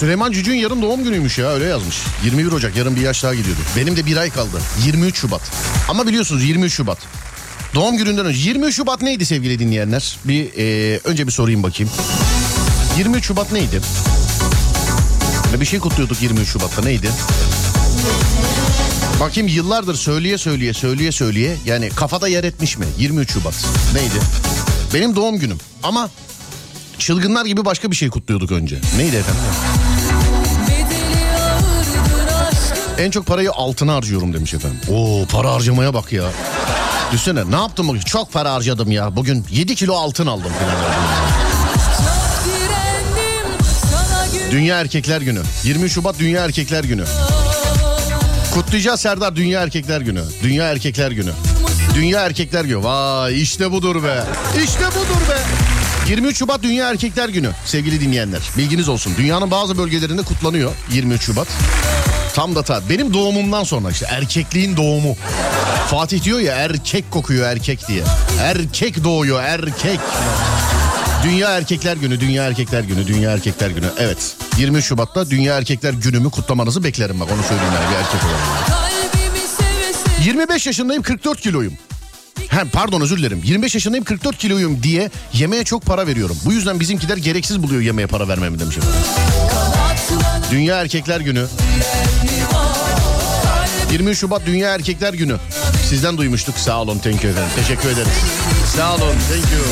Süleyman 0.08 0.32
Cücük'ün 0.32 0.56
yarın 0.56 0.82
doğum 0.82 1.04
günüymüş 1.04 1.38
ya 1.38 1.48
öyle 1.48 1.64
yazmış. 1.64 1.96
21 2.24 2.52
Ocak 2.52 2.76
yarın 2.76 2.96
bir 2.96 3.00
yaş 3.00 3.22
daha 3.22 3.34
gidiyordu. 3.34 3.60
Benim 3.76 3.96
de 3.96 4.06
bir 4.06 4.16
ay 4.16 4.30
kaldı. 4.30 4.60
23 4.84 5.16
Şubat. 5.16 5.40
Ama 5.88 6.06
biliyorsunuz 6.06 6.44
23 6.44 6.72
Şubat. 6.72 6.98
Doğum 7.74 7.96
gününden 7.96 8.26
önce 8.26 8.38
23 8.38 8.76
Şubat 8.76 9.02
neydi 9.02 9.26
sevgili 9.26 9.58
dinleyenler? 9.58 10.18
Bir 10.24 10.50
e, 10.58 10.98
önce 11.04 11.26
bir 11.26 11.32
sorayım 11.32 11.62
bakayım. 11.62 11.92
23 12.98 13.26
Şubat 13.26 13.52
neydi? 13.52 13.80
Bir 15.60 15.66
şey 15.66 15.78
kutluyorduk 15.78 16.22
23 16.22 16.48
Şubat'ta 16.48 16.82
neydi? 16.82 17.10
Bakayım 19.20 19.48
yıllardır 19.48 19.94
söyleye 19.94 20.38
söyleye 20.38 20.74
söyleye 20.74 21.12
söyleye 21.12 21.56
yani 21.66 21.88
kafada 21.88 22.28
yer 22.28 22.44
etmiş 22.44 22.78
mi? 22.78 22.86
23 22.98 23.32
Şubat 23.32 23.64
neydi? 23.94 24.24
Benim 24.94 25.16
doğum 25.16 25.38
günüm 25.38 25.58
ama 25.82 26.10
çılgınlar 26.98 27.46
gibi 27.46 27.64
başka 27.64 27.90
bir 27.90 27.96
şey 27.96 28.10
kutluyorduk 28.10 28.52
önce. 28.52 28.80
Neydi 28.96 29.16
efendim? 29.16 29.77
En 32.98 33.10
çok 33.10 33.26
parayı 33.26 33.52
altına 33.52 33.94
harcıyorum 33.94 34.34
demiş 34.34 34.54
efendim. 34.54 34.80
Oo 34.92 35.26
para 35.32 35.52
harcamaya 35.52 35.94
bak 35.94 36.12
ya. 36.12 36.24
Düşünsene 37.12 37.50
ne 37.50 37.56
yaptım 37.56 37.88
bugün? 37.88 38.00
Çok 38.00 38.32
para 38.32 38.52
harcadım 38.54 38.90
ya. 38.90 39.16
Bugün 39.16 39.46
7 39.50 39.74
kilo 39.74 39.94
altın 39.94 40.26
aldım 40.26 40.52
falan. 40.60 40.74
Dünya 44.50 44.80
Erkekler 44.80 45.20
Günü. 45.20 45.42
20 45.64 45.90
Şubat 45.90 46.18
Dünya 46.18 46.44
Erkekler 46.44 46.84
Günü. 46.84 47.04
Kutlayacağız 48.54 49.00
Serdar 49.00 49.36
Dünya 49.36 49.62
Erkekler 49.62 50.00
Günü. 50.00 50.22
Dünya 50.42 50.64
Erkekler 50.70 51.10
Günü. 51.10 51.30
Dünya 51.94 52.20
Erkekler 52.20 52.64
Günü. 52.64 52.84
Vay 52.84 53.42
işte 53.42 53.72
budur 53.72 54.02
be. 54.04 54.24
İşte 54.64 54.86
budur 54.86 55.20
be. 55.30 55.38
23 56.08 56.38
Şubat 56.38 56.62
Dünya 56.62 56.90
Erkekler 56.90 57.28
Günü 57.28 57.50
sevgili 57.64 58.00
dinleyenler. 58.00 58.40
Bilginiz 58.58 58.88
olsun. 58.88 59.12
Dünyanın 59.18 59.50
bazı 59.50 59.78
bölgelerinde 59.78 60.22
kutlanıyor 60.22 60.72
23 60.92 61.22
Şubat. 61.22 61.48
Tam 62.34 62.54
da 62.54 62.62
ta 62.62 62.82
benim 62.90 63.14
doğumumdan 63.14 63.64
sonra 63.64 63.90
işte 63.90 64.06
erkekliğin 64.08 64.76
doğumu. 64.76 65.16
Fatih 65.90 66.24
diyor 66.24 66.38
ya 66.38 66.54
erkek 66.54 67.10
kokuyor 67.10 67.46
erkek 67.48 67.88
diye. 67.88 68.02
Erkek 68.40 69.04
doğuyor 69.04 69.42
erkek. 69.42 70.00
Dünya 71.24 71.50
Erkekler 71.50 71.96
Günü, 71.96 72.20
Dünya 72.20 72.44
Erkekler 72.44 72.84
Günü, 72.84 73.06
Dünya 73.06 73.30
Erkekler 73.32 73.70
Günü. 73.70 73.86
Evet. 73.98 74.36
23 74.58 74.84
Şubat'ta 74.84 75.30
Dünya 75.30 75.56
Erkekler 75.58 75.92
Günü'mü 75.92 76.30
kutlamanızı 76.30 76.84
beklerim 76.84 77.20
bak 77.20 77.28
onu 77.34 77.42
söyleyeyim 77.42 77.72
yani 77.74 77.90
bir 77.90 77.96
erkek 77.96 78.24
olarak. 78.24 78.78
25 80.24 80.66
yaşındayım 80.66 81.02
44 81.02 81.40
kiloyum. 81.40 81.72
He, 82.48 82.64
pardon 82.72 83.00
özür 83.00 83.18
dilerim. 83.18 83.40
25 83.44 83.74
yaşındayım 83.74 84.04
44 84.04 84.38
kiloyum 84.38 84.82
diye 84.82 85.10
yemeğe 85.32 85.64
çok 85.64 85.82
para 85.82 86.06
veriyorum. 86.06 86.36
Bu 86.44 86.52
yüzden 86.52 86.80
bizimkiler 86.80 87.16
gereksiz 87.16 87.62
buluyor 87.62 87.80
yemeğe 87.80 88.06
para 88.06 88.28
vermemi 88.28 88.58
demiş 88.58 88.76
efendim. 88.78 89.00
Dünya 90.50 90.80
Erkekler 90.80 91.20
Günü. 91.20 91.46
23 93.92 94.18
Şubat 94.18 94.46
Dünya 94.46 94.74
Erkekler 94.74 95.14
Günü. 95.14 95.36
Sizden 95.88 96.18
duymuştuk. 96.18 96.58
Sağ 96.58 96.82
olun. 96.82 96.98
Thank 96.98 97.24
you 97.24 97.32
efendim. 97.32 97.50
Teşekkür 97.56 97.88
ederiz. 97.88 98.08
Sağ 98.76 98.94
olun. 98.94 99.00
Thank 99.00 99.52
you. 99.52 99.62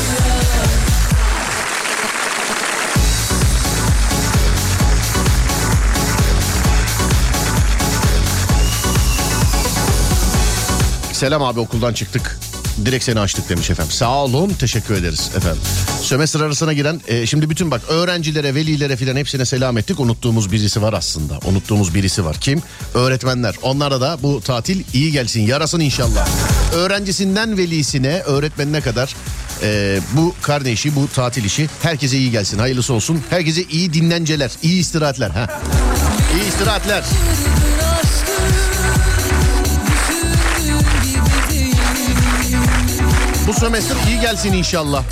Selam 11.13 11.43
abi 11.43 11.59
okuldan 11.59 11.93
çıktık. 11.93 12.39
Direkt 12.85 13.03
seni 13.03 13.19
açtık 13.19 13.49
demiş 13.49 13.69
efendim. 13.69 13.91
Sağ 13.91 14.23
olun 14.23 14.49
teşekkür 14.49 14.95
ederiz 14.95 15.31
efendim. 15.37 15.61
Sömestr 16.01 16.41
arasına 16.41 16.73
giren 16.73 17.01
e, 17.07 17.25
şimdi 17.25 17.49
bütün 17.49 17.71
bak 17.71 17.81
öğrencilere 17.89 18.55
velilere 18.55 18.95
filan 18.95 19.15
hepsine 19.15 19.45
selam 19.45 19.77
ettik. 19.77 19.99
Unuttuğumuz 19.99 20.51
birisi 20.51 20.81
var 20.81 20.93
aslında. 20.93 21.39
Unuttuğumuz 21.45 21.95
birisi 21.95 22.25
var. 22.25 22.37
Kim? 22.41 22.61
Öğretmenler. 22.93 23.55
Onlara 23.61 24.01
da 24.01 24.17
bu 24.23 24.41
tatil 24.41 24.83
iyi 24.93 25.11
gelsin 25.11 25.41
yarasın 25.41 25.79
inşallah. 25.79 26.27
Öğrencisinden 26.73 27.57
velisine 27.57 28.21
öğretmenine 28.21 28.81
kadar 28.81 29.15
e, 29.63 29.99
bu 30.13 30.35
karne 30.41 30.71
işi 30.71 30.95
bu 30.95 31.07
tatil 31.07 31.43
işi 31.43 31.69
herkese 31.81 32.17
iyi 32.17 32.31
gelsin 32.31 32.59
hayırlısı 32.59 32.93
olsun. 32.93 33.23
Herkese 33.29 33.63
iyi 33.63 33.93
dinlenceler 33.93 34.51
iyi 34.63 34.79
istirahatler. 34.79 35.29
Ha. 35.29 35.61
İyi 36.35 36.47
istirahatler. 36.47 37.03
Bu 43.47 43.53
sömestr 43.53 43.95
iyi 44.07 44.19
gelsin 44.19 44.53
inşallah. 44.53 45.03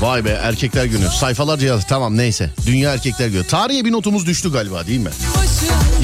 Vay 0.00 0.24
be 0.24 0.30
erkekler 0.30 0.84
günü. 0.84 1.08
Sayfalarca 1.08 1.66
yaz. 1.66 1.86
Tamam 1.88 2.16
neyse. 2.16 2.50
Dünya 2.66 2.92
erkekler 2.92 3.28
günü. 3.28 3.46
Tarihe 3.46 3.84
bir 3.84 3.92
notumuz 3.92 4.26
düştü 4.26 4.52
galiba 4.52 4.86
değil 4.86 5.00
mi? 5.00 5.10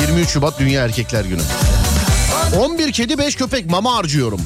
23 0.00 0.28
Şubat 0.28 0.58
Dünya 0.58 0.84
Erkekler 0.84 1.24
Günü. 1.24 1.42
11 2.58 2.92
kedi 2.92 3.18
5 3.18 3.34
köpek 3.36 3.70
mama 3.70 3.96
harcıyorum. 3.96 4.40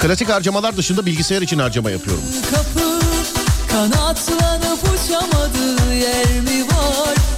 Klasik 0.00 0.28
harcamalar 0.28 0.76
dışında 0.76 1.06
bilgisayar 1.06 1.42
için 1.42 1.58
harcama 1.58 1.90
yapıyorum. 1.90 2.22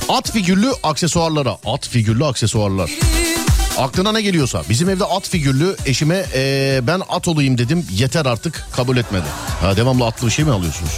At 0.09 0.33
figürlü 0.33 0.73
aksesuarlara. 0.83 1.59
At 1.65 1.89
figürlü 1.89 2.25
aksesuarlar. 2.25 2.91
Aklına 3.79 4.13
ne 4.13 4.23
geliyorsa. 4.23 4.63
Bizim 4.69 4.89
evde 4.91 5.05
at 5.05 5.29
figürlü 5.29 5.77
eşime 5.87 6.25
eee, 6.35 6.81
ben 6.83 7.03
at 7.09 7.29
olayım 7.29 7.59
dedim. 7.59 7.87
Yeter 7.93 8.27
artık 8.27 8.65
kabul 8.77 8.97
etmedi. 8.97 9.25
Ha, 9.61 9.77
devamlı 9.77 10.07
atlı 10.07 10.27
bir 10.27 10.33
şey 10.33 10.45
mi 10.45 10.51
alıyorsunuz? 10.51 10.93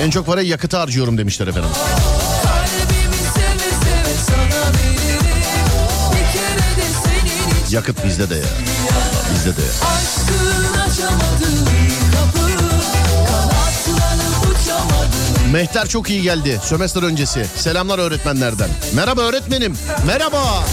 En 0.00 0.10
çok 0.10 0.26
parayı 0.26 0.48
yakıta 0.48 0.80
harcıyorum 0.80 1.18
demişler 1.18 1.46
efendim. 1.46 1.70
Yakıt 7.70 8.04
bizde 8.04 8.30
de 8.30 8.34
ya. 8.34 8.44
Bizde 9.34 9.56
de 9.56 9.60
ya. 9.62 9.68
Mehter 15.52 15.86
çok 15.88 16.10
iyi 16.10 16.22
geldi. 16.22 16.60
Sömestr 16.64 17.02
öncesi. 17.02 17.46
Selamlar 17.56 17.98
öğretmenlerden. 17.98 18.68
Merhaba 18.94 19.20
öğretmenim. 19.20 19.76
Merhaba. 20.06 20.64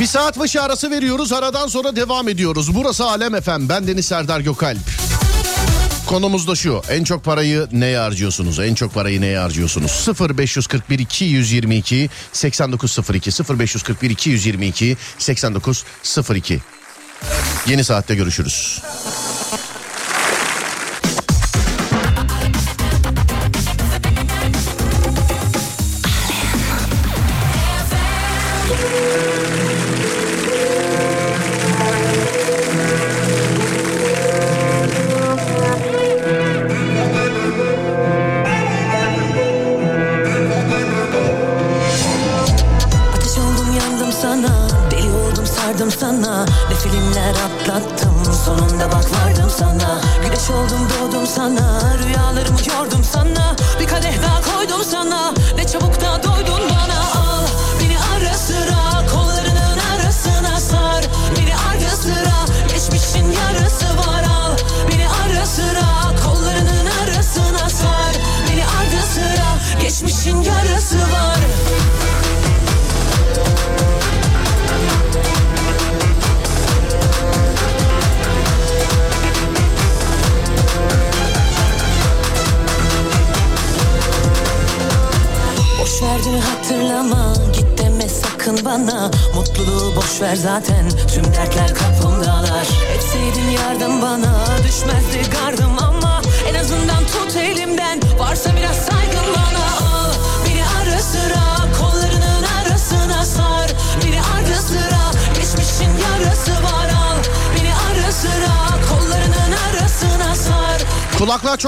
Bir 0.00 0.06
saat 0.06 0.38
başı 0.38 0.62
arası 0.62 0.90
veriyoruz. 0.90 1.32
Aradan 1.32 1.68
sonra 1.68 1.96
devam 1.96 2.28
ediyoruz. 2.28 2.74
Burası 2.74 3.04
Alem 3.04 3.40
FM. 3.40 3.68
Ben 3.68 3.86
Deniz 3.86 4.06
Serdar 4.06 4.40
Gökalp. 4.40 4.78
Konumuz 6.06 6.48
da 6.48 6.54
şu. 6.54 6.82
En 6.90 7.04
çok 7.04 7.24
parayı 7.24 7.68
neye 7.72 7.98
harcıyorsunuz? 7.98 8.58
En 8.60 8.74
çok 8.74 8.94
parayı 8.94 9.20
neye 9.20 9.38
harcıyorsunuz? 9.38 10.08
0541 10.20 10.98
222 10.98 12.10
8902 12.32 13.30
0541 13.58 14.10
222 14.10 14.96
8902 15.18 16.60
Yeni 17.66 17.84
saatte 17.84 18.14
görüşürüz. 18.14 18.82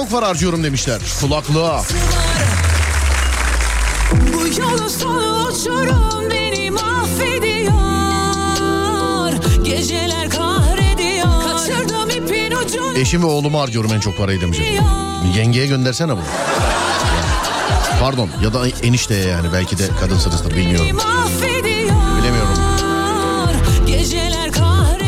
Çok 0.06 0.12
var 0.12 0.24
harcıyorum 0.24 0.64
demişler. 0.64 1.00
Kulaklığa. 1.20 1.82
Bu 4.32 4.60
yolun 4.60 4.88
sonu 4.88 5.46
uçurum 5.48 6.30
beni 6.30 6.70
mahvediyor 6.70 7.72
Geceler 9.64 10.30
kahrediyor 10.30 11.42
Kaçırdım 11.42 12.10
ipin 12.10 12.50
ucunu 12.56 12.98
Eşim 12.98 13.22
ve 13.22 13.26
oğlumu 13.26 13.60
harcıyorum 13.60 13.92
en 13.94 14.00
çok 14.00 14.18
parayı 14.18 14.40
demiş. 14.40 14.58
efendim. 14.60 14.84
Yengeye 15.36 15.66
göndersene 15.66 16.12
bunu. 16.12 16.24
Pardon 18.00 18.30
ya 18.42 18.54
da 18.54 18.68
enişteye 18.68 19.26
yani 19.28 19.52
belki 19.52 19.78
de 19.78 19.88
kadınsınızdır 20.00 20.50
bilmiyorum. 20.56 20.98
Bilemiyorum. 22.18 22.56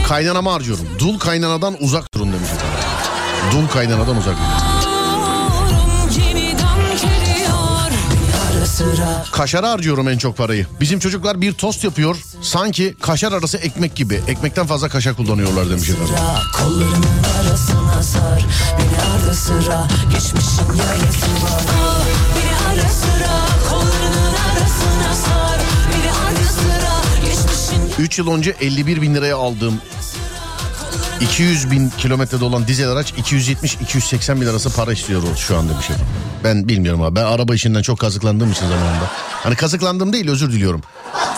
Kaynanama 0.09 0.55
harcıyorum. 0.55 0.84
Dul 0.99 1.18
kaynanadan 1.18 1.76
uzak 1.80 2.14
durun 2.14 2.32
demiş. 2.32 2.49
efendim. 2.49 2.78
Dul 3.53 3.68
kaynanadan 3.74 4.16
uzak 4.16 4.34
durun. 4.36 4.68
Sıra 8.79 9.24
Kaşara 9.33 9.70
harcıyorum 9.70 10.09
en 10.09 10.18
çok 10.18 10.37
parayı. 10.37 10.66
Bizim 10.81 10.99
çocuklar 10.99 11.41
bir 11.41 11.53
tost 11.53 11.85
yapıyor. 11.85 12.16
Sanki 12.43 12.95
kaşar 13.01 13.33
arası 13.33 13.59
ekmek 13.59 13.95
gibi. 13.97 14.20
Ekmekten 14.29 14.66
fazla 14.66 14.89
kaşar 14.89 15.14
kullanıyorlar 15.16 15.70
demiş 15.70 15.91
efendim. 15.91 16.14
Kollarının 16.59 17.24
arasına 17.41 18.03
sar 18.03 18.47
Beni 18.79 19.03
ara 19.26 19.35
sıra 19.35 19.87
Geçmişin 20.12 20.66
yarısı 20.79 21.26
var 21.45 21.62
Al 21.83 22.01
Beni 22.37 22.81
ara 22.81 22.89
sıra 22.89 23.35
Kollarının 23.70 24.35
arasına 24.51 25.14
sar 25.14 25.61
Beni 25.93 26.12
ara 26.12 26.45
sıra 26.49 26.93
Geçmişin 27.24 28.03
3 28.05 28.18
yıl 28.18 28.31
önce 28.31 28.55
51 28.61 29.03
bin 29.03 29.14
liraya 29.14 29.37
aldığım 29.37 29.81
200 31.21 31.71
bin 31.71 31.91
kilometrede 31.99 32.45
olan 32.45 32.66
dizel 32.66 32.89
araç 32.91 33.12
270-280 33.12 34.41
bin 34.41 34.47
arası 34.47 34.71
para 34.71 34.93
istiyor 34.93 35.23
şu 35.37 35.57
an 35.59 35.69
demiş 35.69 35.85
efendim. 35.91 36.07
Ben 36.45 36.69
bilmiyorum 36.69 37.03
abi. 37.03 37.16
Ben 37.16 37.25
araba 37.25 37.55
işinden 37.55 37.83
çok 37.83 37.99
kazıklandığım 37.99 38.53
için 38.53 38.66
zamanında. 38.69 39.11
Hani 39.31 39.55
kazıklandığım 39.57 40.12
değil 40.12 40.29
özür 40.31 40.53
diliyorum. 40.53 40.83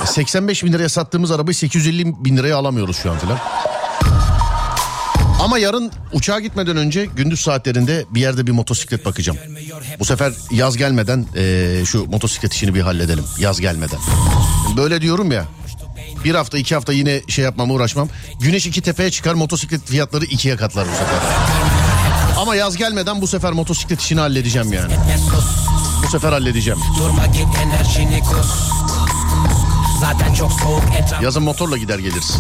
85 0.05 0.65
bin 0.65 0.73
liraya 0.73 0.89
sattığımız 0.89 1.31
arabayı 1.31 1.55
850 1.55 2.25
bin 2.25 2.37
liraya 2.37 2.57
alamıyoruz 2.57 2.97
şu 2.97 3.11
an 3.11 3.19
filan. 3.19 3.39
Ama 5.43 5.59
yarın 5.59 5.91
uçağa 6.13 6.41
gitmeden 6.41 6.77
önce 6.77 7.05
gündüz 7.05 7.41
saatlerinde 7.41 8.05
bir 8.11 8.21
yerde 8.21 8.47
bir 8.47 8.53
motosiklet 8.53 9.05
bakacağım. 9.05 9.39
Bu 9.99 10.05
sefer 10.05 10.33
yaz 10.51 10.77
gelmeden 10.77 11.27
eee, 11.37 11.85
şu 11.87 12.05
motosiklet 12.05 12.53
işini 12.55 12.75
bir 12.75 12.81
halledelim. 12.81 13.25
Yaz 13.39 13.61
gelmeden. 13.61 13.99
Böyle 14.77 15.01
diyorum 15.01 15.33
ya. 15.33 15.45
Bir 16.25 16.35
hafta 16.35 16.59
iki 16.59 16.75
hafta 16.75 16.93
yine 16.93 17.23
şey 17.29 17.45
yapmam 17.45 17.71
uğraşmam. 17.71 18.09
Güneş 18.41 18.67
iki 18.67 18.83
tepeye 18.83 19.11
çıkar 19.11 19.35
motosiklet 19.35 19.87
fiyatları 19.87 20.25
ikiye 20.25 20.57
katlar 20.57 20.87
bu 20.87 20.93
sefer. 20.93 21.19
Ama 22.39 22.55
yaz 22.57 22.77
gelmeden 22.77 23.21
bu 23.21 23.27
sefer 23.27 23.53
motosiklet 23.53 24.01
işini 24.01 24.21
halledeceğim 24.21 24.73
yani. 24.73 24.93
Bu 26.07 26.11
sefer 26.11 26.33
halledeceğim. 26.33 26.81
Durma 26.99 27.27
git 27.27 27.47
enerjini 27.63 28.21
kus 28.21 28.71
Zaten 30.01 30.35
çok 30.35 30.53
soğuk 30.53 30.83
etraf 30.99 31.23
Yazın 31.23 31.43
motorla 31.43 31.77
gider 31.77 31.99
geliriz. 31.99 32.37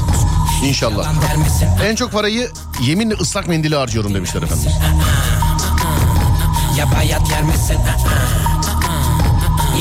İnşallah. 0.64 1.12
En 1.84 1.94
çok 1.94 2.12
parayı 2.12 2.50
yeminle 2.82 3.14
ıslak 3.14 3.48
mendili 3.48 3.76
harcıyorum 3.76 4.14
demişler 4.14 4.42
efendim. 4.42 4.72
Ya 6.78 6.92
bayat 6.96 7.30
yer 7.30 7.42
misin? 7.42 7.76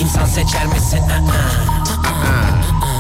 İnsan 0.02 0.26
seçer 0.26 0.66
misin? 0.66 1.00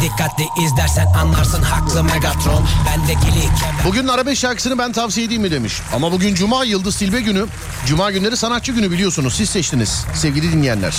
Dikkatli 0.02 0.44
izlersen 0.66 1.06
anlarsın 1.06 1.64
haklı 1.64 2.04
Megatron 2.04 2.66
Bendeki 2.86 3.28
like 3.28 3.50
Bugün 3.86 4.08
arabesk 4.08 4.42
şarkısını 4.42 4.78
ben 4.78 4.92
tavsiye 4.92 5.26
edeyim 5.26 5.42
mi 5.42 5.52
demiş. 5.52 5.82
Ama 5.94 6.12
bugün 6.12 6.36
Cuma 6.36 6.64
Yıldız 6.64 6.98
Tilbe 6.98 7.22
günü. 7.22 7.46
Cuma 7.86 8.12
günleri 8.12 8.38
sanatçı 8.38 8.72
günü 8.72 8.92
biliyorsunuz. 8.92 9.34
Siz 9.34 9.50
seçtiniz 9.50 10.06
sevgili 10.14 10.52
dinleyenler. 10.52 10.96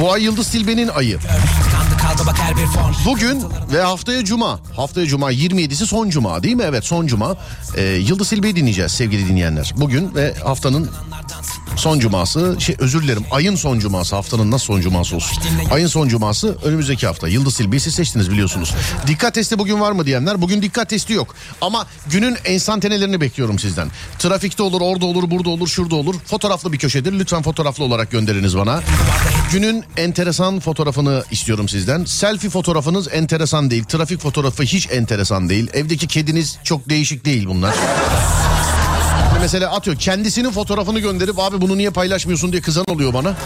Bu 0.00 0.12
ay 0.12 0.22
Yıldız 0.22 0.50
Tilbe'nin 0.50 0.88
ayı. 0.88 1.18
Bugün 3.06 3.44
ve 3.72 3.82
haftaya 3.82 4.24
Cuma. 4.24 4.58
Haftaya 4.76 5.06
Cuma 5.06 5.32
27'si 5.32 5.86
son 5.86 6.10
Cuma 6.10 6.42
değil 6.42 6.56
mi? 6.56 6.64
Evet 6.66 6.84
son 6.84 7.06
Cuma. 7.06 7.36
Ee, 7.76 7.82
Yıldız 7.82 8.30
Tilbe'yi 8.30 8.56
dinleyeceğiz 8.56 8.92
sevgili 8.92 9.28
dinleyenler. 9.28 9.72
Bugün 9.76 10.14
ve 10.14 10.34
haftanın 10.44 10.90
son 11.76 11.98
cuması 11.98 12.56
şey 12.58 12.76
özür 12.78 13.02
dilerim 13.02 13.24
ayın 13.30 13.54
son 13.54 13.78
cuması 13.78 14.16
haftanın 14.16 14.50
nasıl 14.50 14.66
son 14.66 14.80
cuması 14.80 15.16
olsun. 15.16 15.42
Ayın 15.70 15.86
son 15.86 16.08
cuması 16.08 16.56
önümüzdeki 16.64 17.06
hafta. 17.06 17.28
Yıldız 17.28 17.56
Tilbe'yi 17.56 17.80
siz 17.80 17.94
seçtiniz 17.94 18.30
biliyorsunuz. 18.30 18.74
Dikkat 19.06 19.34
testi 19.34 19.58
bugün 19.58 19.80
var 19.80 19.92
mı 19.92 20.06
diyenler 20.06 20.42
bugün 20.42 20.62
dikkat 20.62 20.88
testi 20.88 21.12
yok. 21.12 21.34
Ama 21.60 21.86
günün 22.10 22.36
enstantanelerini 22.44 23.20
bekliyorum 23.20 23.58
sizden. 23.58 23.88
Trafikte 24.18 24.62
olur 24.62 24.80
orada 24.80 25.06
olur 25.06 25.30
burada 25.30 25.50
olur 25.50 25.68
şurada 25.68 25.94
olur. 25.96 26.14
Fotoğraflı 26.26 26.72
bir 26.72 26.78
köşedir 26.78 27.12
lütfen 27.12 27.42
fotoğraflı 27.42 27.84
olarak 27.84 28.10
gönderiniz 28.10 28.56
bana. 28.56 28.80
Günün 29.52 29.84
enteresan 29.96 30.60
fotoğrafını 30.60 31.24
istiyorum 31.30 31.68
sizden. 31.68 32.04
Selfie 32.04 32.50
fotoğrafınız 32.50 33.08
enteresan 33.12 33.70
değil. 33.70 33.84
Trafik 33.84 34.20
fotoğrafı 34.20 34.62
hiç 34.62 34.88
enteresan 34.90 35.48
değil. 35.48 35.70
Evdeki 35.72 36.06
kediniz 36.06 36.58
çok 36.64 36.88
değişik 36.88 37.24
değil 37.24 37.46
bunlar. 37.46 37.74
Mesela 39.42 39.70
atıyor 39.70 39.96
kendisinin 39.96 40.50
fotoğrafını 40.50 41.00
gönderip 41.00 41.38
abi 41.38 41.60
bunu 41.60 41.78
niye 41.78 41.90
paylaşmıyorsun 41.90 42.52
diye 42.52 42.62
kızan 42.62 42.84
oluyor 42.88 43.14
bana. 43.14 43.36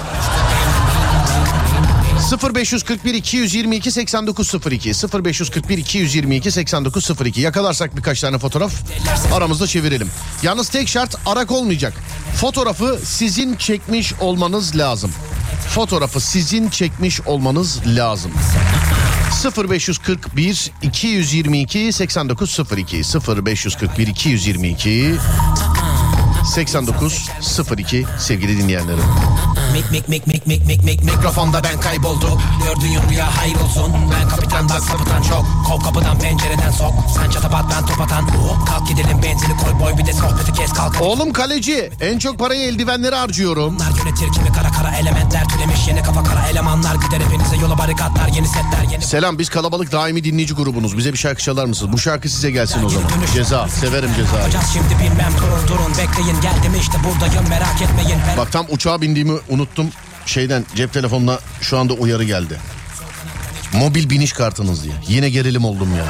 0541 2.54 3.14
222 3.14 3.90
8902 3.90 4.92
0541 5.24 5.78
222 5.78 6.50
8902 6.50 7.40
yakalarsak 7.40 7.96
birkaç 7.96 8.20
tane 8.20 8.38
fotoğraf 8.38 8.72
aramızda 9.34 9.66
çevirelim. 9.66 10.10
Yalnız 10.42 10.68
tek 10.68 10.88
şart 10.88 11.14
arak 11.26 11.50
olmayacak. 11.50 11.92
Fotoğrafı 12.40 12.98
sizin 13.04 13.56
çekmiş 13.56 14.12
olmanız 14.20 14.76
lazım. 14.76 15.12
Fotoğrafı 15.68 16.20
sizin 16.20 16.68
çekmiş 16.68 17.20
olmanız 17.20 17.80
lazım. 17.86 18.32
0541 19.44 20.72
222 20.82 21.92
8902 21.92 23.02
0541 23.46 24.06
222 24.06 25.14
8902 26.46 28.06
sevgili 28.18 28.58
dinleyenlerim. 28.58 29.04
Mik 29.72 29.90
mik 29.90 30.08
mik 30.08 30.26
mik 30.26 30.46
mik 30.46 30.66
mik 30.66 30.84
mik 30.84 31.04
mikrofonda 31.04 31.64
ben 31.64 31.80
kayboldum 31.80 32.42
Gördüğün 32.64 33.10
rüya 33.10 33.36
hayır 33.36 33.56
olsun 33.56 33.92
Ben 34.12 34.28
kapitan 34.28 34.68
bak 34.68 34.80
sapıtan 34.80 35.22
çok 35.22 35.44
Kov 35.66 35.80
kapıdan 35.84 36.18
pencereden 36.18 36.70
sok 36.70 36.92
Sen 37.14 37.30
çatapat 37.30 37.64
ben 37.70 37.86
top 37.86 38.00
atan 38.00 38.26
Kalk 38.66 38.88
gidelim 38.88 39.22
benzini 39.22 39.56
koy 39.56 39.80
boy 39.80 39.98
bir 39.98 40.06
de 40.06 40.12
sohbeti 40.12 40.52
kes 40.52 40.72
kalk 40.72 41.02
Oğlum 41.02 41.32
kaleci 41.32 41.90
en 42.00 42.18
çok 42.18 42.38
parayı 42.38 42.60
eldivenleri 42.60 43.14
harcıyorum. 43.14 43.74
Bunlar 43.74 43.90
yönetir 43.98 44.32
kimi 44.32 44.52
kara 44.52 44.70
kara 44.70 44.96
elementler 44.96 45.48
Türemiş 45.48 45.88
yeni 45.88 46.02
kafa 46.02 46.22
kara 46.24 46.46
elemanlar 46.46 46.94
Gider 46.94 47.20
hepinize 47.20 47.56
yola 47.56 47.78
barikatlar 47.78 48.28
Yeni 48.28 48.48
setler 48.48 48.92
yeni 48.92 49.04
Selam 49.04 49.38
biz 49.38 49.48
kalabalık 49.48 49.92
daimi 49.92 50.24
dinleyici 50.24 50.54
grubunuz. 50.54 50.96
Bize 50.98 51.12
bir 51.12 51.18
şarkı 51.18 51.42
çalar 51.42 51.64
mısınız? 51.64 51.92
Bu 51.92 51.98
şarkı 51.98 52.28
size 52.28 52.50
gelsin 52.50 52.84
o 52.84 52.88
zaman. 52.88 53.08
Ceza. 53.34 53.68
Severim 53.68 54.10
ceza. 54.16 54.60
Şimdi 54.72 55.02
bilmem 55.02 55.32
durun 55.38 55.68
durun 55.68 55.92
Bekleyin 55.98 56.35
geldim 56.42 56.74
işte 56.80 56.98
buradayım 57.04 57.48
merak 57.48 57.82
etmeyin 57.82 58.18
Bak 58.36 58.52
tam 58.52 58.66
uçağa 58.70 59.00
bindiğimi 59.00 59.32
unuttum. 59.48 59.90
Şeyden 60.26 60.64
cep 60.74 60.92
telefonuna 60.92 61.38
şu 61.60 61.78
anda 61.78 61.92
uyarı 61.92 62.24
geldi. 62.24 62.60
Mobil 63.72 64.10
biniş 64.10 64.32
kartınız 64.32 64.84
diye. 64.84 64.94
Yine 65.08 65.30
gerilim 65.30 65.64
oldum 65.64 65.88
ya. 65.96 66.04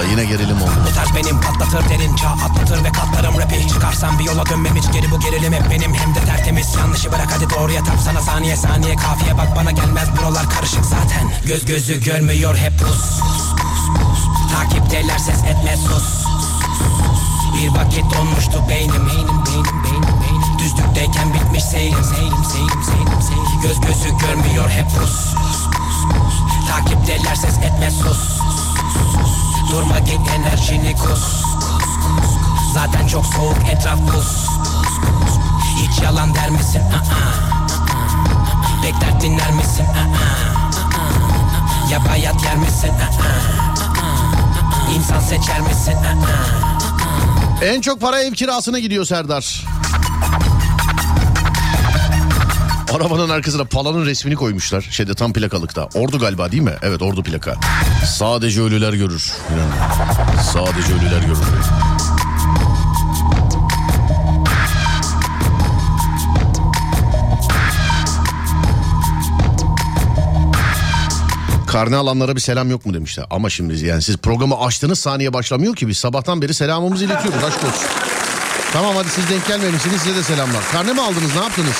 Vallahi 0.00 0.10
yine 0.10 0.24
gerilim 0.24 0.62
oldum. 0.62 0.74
Bu 0.90 0.94
tarz 0.94 1.16
benim 1.16 1.40
patlatır 1.40 1.88
derin 1.90 2.16
çağ 2.16 2.28
atlatır 2.28 2.84
ve 2.84 2.92
katlarım 2.92 3.38
rapi 3.38 3.68
Çıkarsam 3.68 4.18
bir 4.18 4.24
yola 4.24 4.46
dönmem 4.46 4.76
hiç 4.76 4.92
geri 4.92 5.10
bu 5.10 5.20
gerilim 5.20 5.52
hep 5.52 5.70
benim 5.70 5.94
hem 5.94 6.14
de 6.14 6.20
tertemiz 6.20 6.74
Yanlışı 6.78 7.12
bırak 7.12 7.28
hadi 7.36 7.50
doğruya 7.50 7.84
tap 7.84 8.00
sana 8.04 8.20
saniye 8.20 8.56
saniye 8.56 8.96
kafiye 8.96 9.38
bak 9.38 9.56
bana 9.56 9.70
gelmez 9.70 10.08
buralar 10.18 10.50
karışık 10.50 10.84
zaten 10.84 11.30
Göz 11.46 11.66
gözü 11.66 12.04
görmüyor 12.04 12.56
hep 12.56 12.78
pus 12.78 13.20
Takipteler 14.52 15.18
ses 15.18 15.44
etme 15.44 15.76
sus 15.76 16.20
Bir 17.54 17.68
vakit 17.68 18.04
donmuştu 18.14 18.68
beynim 18.68 19.06
beynim 19.08 19.44
beynim 19.46 19.84
beynim 19.84 20.20
beynim 20.22 20.58
Düzlükteyken 20.58 21.34
bitmiş 21.34 21.64
seyrim 21.64 22.04
seyrim 22.04 22.44
seyrim 22.44 22.82
seyrim 22.82 23.22
seyrim 23.22 23.60
Göz 23.62 23.80
gözü 23.80 24.18
görmüyor 24.18 24.70
hep 24.70 24.90
pus 24.98 25.34
Takipteler 26.68 27.34
ses 27.34 27.58
etme 27.58 27.90
sus 27.90 28.40
Durma 29.70 29.98
git 29.98 30.20
enerjini 30.36 30.96
kus 30.96 31.44
Zaten 32.74 33.06
çok 33.06 33.26
soğuk 33.26 33.68
etraf 33.72 33.98
buz 33.98 34.46
Hiç 35.76 36.02
yalan 36.02 36.34
der 36.34 36.50
misin? 36.50 36.80
Aa. 36.80 37.50
Bekler 38.82 39.20
dinler 39.20 39.52
misin? 39.52 39.84
Aa. 39.84 40.30
Ya 41.90 42.04
bayat 42.04 42.44
yer 42.44 42.56
misin? 42.56 42.90
Aa. 42.90 43.60
İnsan 44.94 45.20
seçer 45.20 45.60
misin? 45.60 45.94
Aa. 45.94 46.69
En 47.62 47.80
çok 47.80 48.00
para 48.00 48.20
ev 48.20 48.32
kirasına 48.32 48.78
gidiyor 48.78 49.04
Serdar. 49.04 49.64
Arabanın 52.94 53.28
arkasına 53.28 53.64
palanın 53.64 54.06
resmini 54.06 54.34
koymuşlar. 54.34 54.80
Şeyde 54.90 55.14
tam 55.14 55.32
plakalıkta. 55.32 55.88
Ordu 55.94 56.18
galiba 56.18 56.52
değil 56.52 56.62
mi? 56.62 56.74
Evet 56.82 57.02
ordu 57.02 57.22
plaka. 57.22 57.54
Sadece 58.06 58.62
ölüler 58.62 58.92
görür. 58.92 59.32
Sadece 60.52 60.92
ölüler 60.92 61.20
görür. 61.20 61.38
Karne 71.70 71.96
alanlara 71.96 72.36
bir 72.36 72.40
selam 72.40 72.70
yok 72.70 72.86
mu 72.86 72.94
demişler. 72.94 73.26
Ama 73.30 73.50
şimdi 73.50 73.86
yani 73.86 74.02
siz 74.02 74.16
programı 74.16 74.60
açtığınız 74.60 74.98
saniye 74.98 75.32
başlamıyor 75.32 75.76
ki 75.76 75.88
biz 75.88 75.98
sabahtan 75.98 76.42
beri 76.42 76.54
selamımızı 76.54 77.04
iletiyoruz 77.04 77.44
aşk 77.44 77.64
olsun. 77.64 77.86
Tamam 78.72 78.96
hadi 78.96 79.08
siz 79.08 79.30
denk 79.30 79.46
gelmemişsiniz 79.46 80.02
size 80.02 80.16
de 80.16 80.22
selamlar. 80.22 80.62
Karne 80.72 80.92
mi 80.92 81.00
aldınız 81.00 81.34
ne 81.36 81.42
yaptınız? 81.42 81.76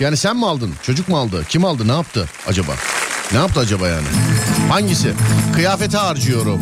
Yani 0.00 0.16
sen 0.16 0.36
mi 0.36 0.46
aldın? 0.46 0.74
Çocuk 0.82 1.08
mu 1.08 1.18
aldı? 1.18 1.44
Kim 1.48 1.64
aldı? 1.64 1.88
Ne 1.88 1.92
yaptı 1.92 2.28
acaba? 2.46 2.72
Ne 3.32 3.38
yaptı 3.38 3.60
acaba 3.60 3.88
yani? 3.88 4.06
Hangisi? 4.70 5.12
Kıyafete 5.54 5.98
harcıyorum. 5.98 6.60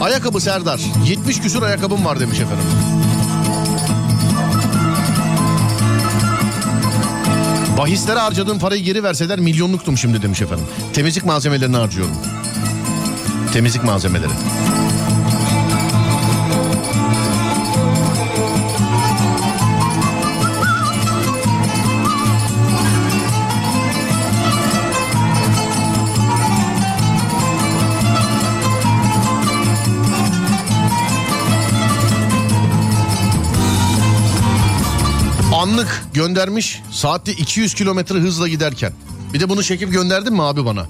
Ayakkabı 0.00 0.40
Serdar. 0.40 0.80
70 1.06 1.40
küsur 1.40 1.62
ayakkabım 1.62 2.04
var 2.04 2.20
demiş 2.20 2.40
efendim. 2.40 2.91
Bahislere 7.78 8.18
harcadığım 8.18 8.58
parayı 8.58 8.82
geri 8.82 9.02
verseler 9.02 9.38
milyonluktum 9.38 9.98
şimdi 9.98 10.22
demiş 10.22 10.42
efendim. 10.42 10.64
Temizlik 10.92 11.24
malzemelerini 11.24 11.76
harcıyorum. 11.76 12.16
Temizlik 13.52 13.84
malzemeleri. 13.84 14.32
Anlık 35.82 36.02
göndermiş 36.14 36.82
saatte 36.90 37.32
200 37.32 37.74
kilometre 37.74 38.18
hızla 38.18 38.48
giderken. 38.48 38.92
Bir 39.34 39.40
de 39.40 39.48
bunu 39.48 39.62
çekip 39.62 39.92
gönderdin 39.92 40.32
mi 40.32 40.42
abi 40.42 40.64
bana? 40.64 40.86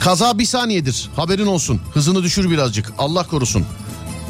Kaza 0.00 0.38
bir 0.38 0.44
saniyedir 0.44 1.10
haberin 1.16 1.46
olsun. 1.46 1.80
Hızını 1.94 2.22
düşür 2.22 2.50
birazcık 2.50 2.92
Allah 2.98 3.26
korusun. 3.26 3.64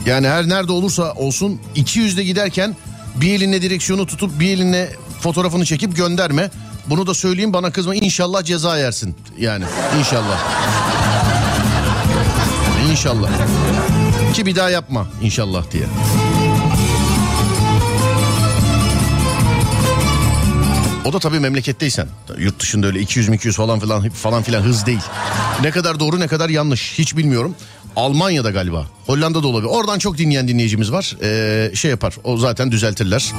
Yani 0.07 0.29
her 0.29 0.49
nerede 0.49 0.73
olursa 0.73 1.13
olsun 1.13 1.61
200'de 1.77 2.25
giderken 2.25 2.77
bir 3.17 3.35
elinle 3.35 3.63
direksiyonu 3.63 4.07
tutup 4.07 4.41
bir 4.41 4.49
elinle 4.49 4.93
fotoğrafını 5.21 5.65
çekip 5.65 5.97
gönderme. 5.97 6.51
Bunu 6.87 7.07
da 7.07 7.15
söyleyeyim 7.15 7.53
bana 7.53 7.71
kızma 7.71 7.95
inşallah 7.95 8.45
ceza 8.45 8.79
yersin. 8.79 9.17
Yani 9.39 9.65
inşallah. 9.99 10.39
İnşallah. 12.91 13.31
Ki 14.35 14.47
bir 14.47 14.57
daha 14.57 14.71
yapma 14.71 15.07
inşallah 15.23 15.71
diye. 15.73 15.85
O 21.09 21.13
da 21.13 21.19
tabii 21.19 21.41
memleketteysen. 21.41 22.09
Yurt 22.39 22.61
dışında 22.61 22.87
öyle 22.87 23.01
200 23.01 23.29
200 23.29 23.57
falan 23.57 23.81
filan 23.81 24.11
falan 24.11 24.43
filan 24.43 24.63
hız 24.63 24.87
değil. 24.87 25.01
Ne 25.63 25.71
kadar 25.71 26.01
doğru 26.01 26.21
ne 26.21 26.27
kadar 26.27 26.49
yanlış 26.49 26.99
hiç 26.99 27.17
bilmiyorum. 27.17 27.55
Almanya'da 27.97 28.51
galiba. 28.51 28.87
Hollanda'da 29.07 29.47
olabilir. 29.47 29.71
Oradan 29.71 29.99
çok 29.99 30.19
dinleyen 30.19 30.49
dinleyicimiz 30.49 30.93
var. 30.93 31.17
Ee, 31.23 31.71
şey 31.75 31.91
yapar. 31.91 32.15
O 32.25 32.37
zaten 32.37 32.73
düzeltirler. 32.73 33.33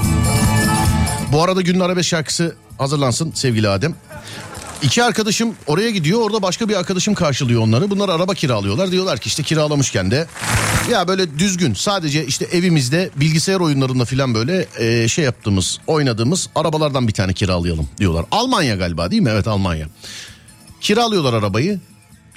Bu 1.31 1.43
arada 1.43 1.61
günün 1.61 1.79
arabesk 1.79 2.09
şarkısı 2.09 2.55
hazırlansın 2.77 3.31
sevgili 3.31 3.69
Adem. 3.69 3.95
İki 4.83 5.03
arkadaşım 5.03 5.55
oraya 5.67 5.89
gidiyor 5.89 6.21
orada 6.21 6.41
başka 6.41 6.69
bir 6.69 6.75
arkadaşım 6.75 7.13
karşılıyor 7.13 7.61
onları. 7.61 7.89
Bunlar 7.89 8.09
araba 8.09 8.33
kiralıyorlar 8.33 8.91
diyorlar 8.91 9.19
ki 9.19 9.27
işte 9.27 9.43
kiralamışken 9.43 10.11
de 10.11 10.27
ya 10.91 11.07
böyle 11.07 11.39
düzgün 11.39 11.73
sadece 11.73 12.25
işte 12.25 12.45
evimizde 12.45 13.09
bilgisayar 13.15 13.59
oyunlarında 13.59 14.05
filan 14.05 14.33
böyle 14.33 14.67
e, 14.79 15.07
şey 15.07 15.25
yaptığımız 15.25 15.79
oynadığımız 15.87 16.49
arabalardan 16.55 17.07
bir 17.07 17.13
tane 17.13 17.33
kiralayalım 17.33 17.89
diyorlar. 17.97 18.25
Almanya 18.31 18.75
galiba 18.75 19.11
değil 19.11 19.21
mi? 19.21 19.29
Evet 19.33 19.47
Almanya. 19.47 19.87
Kiralıyorlar 20.81 21.33
arabayı. 21.33 21.79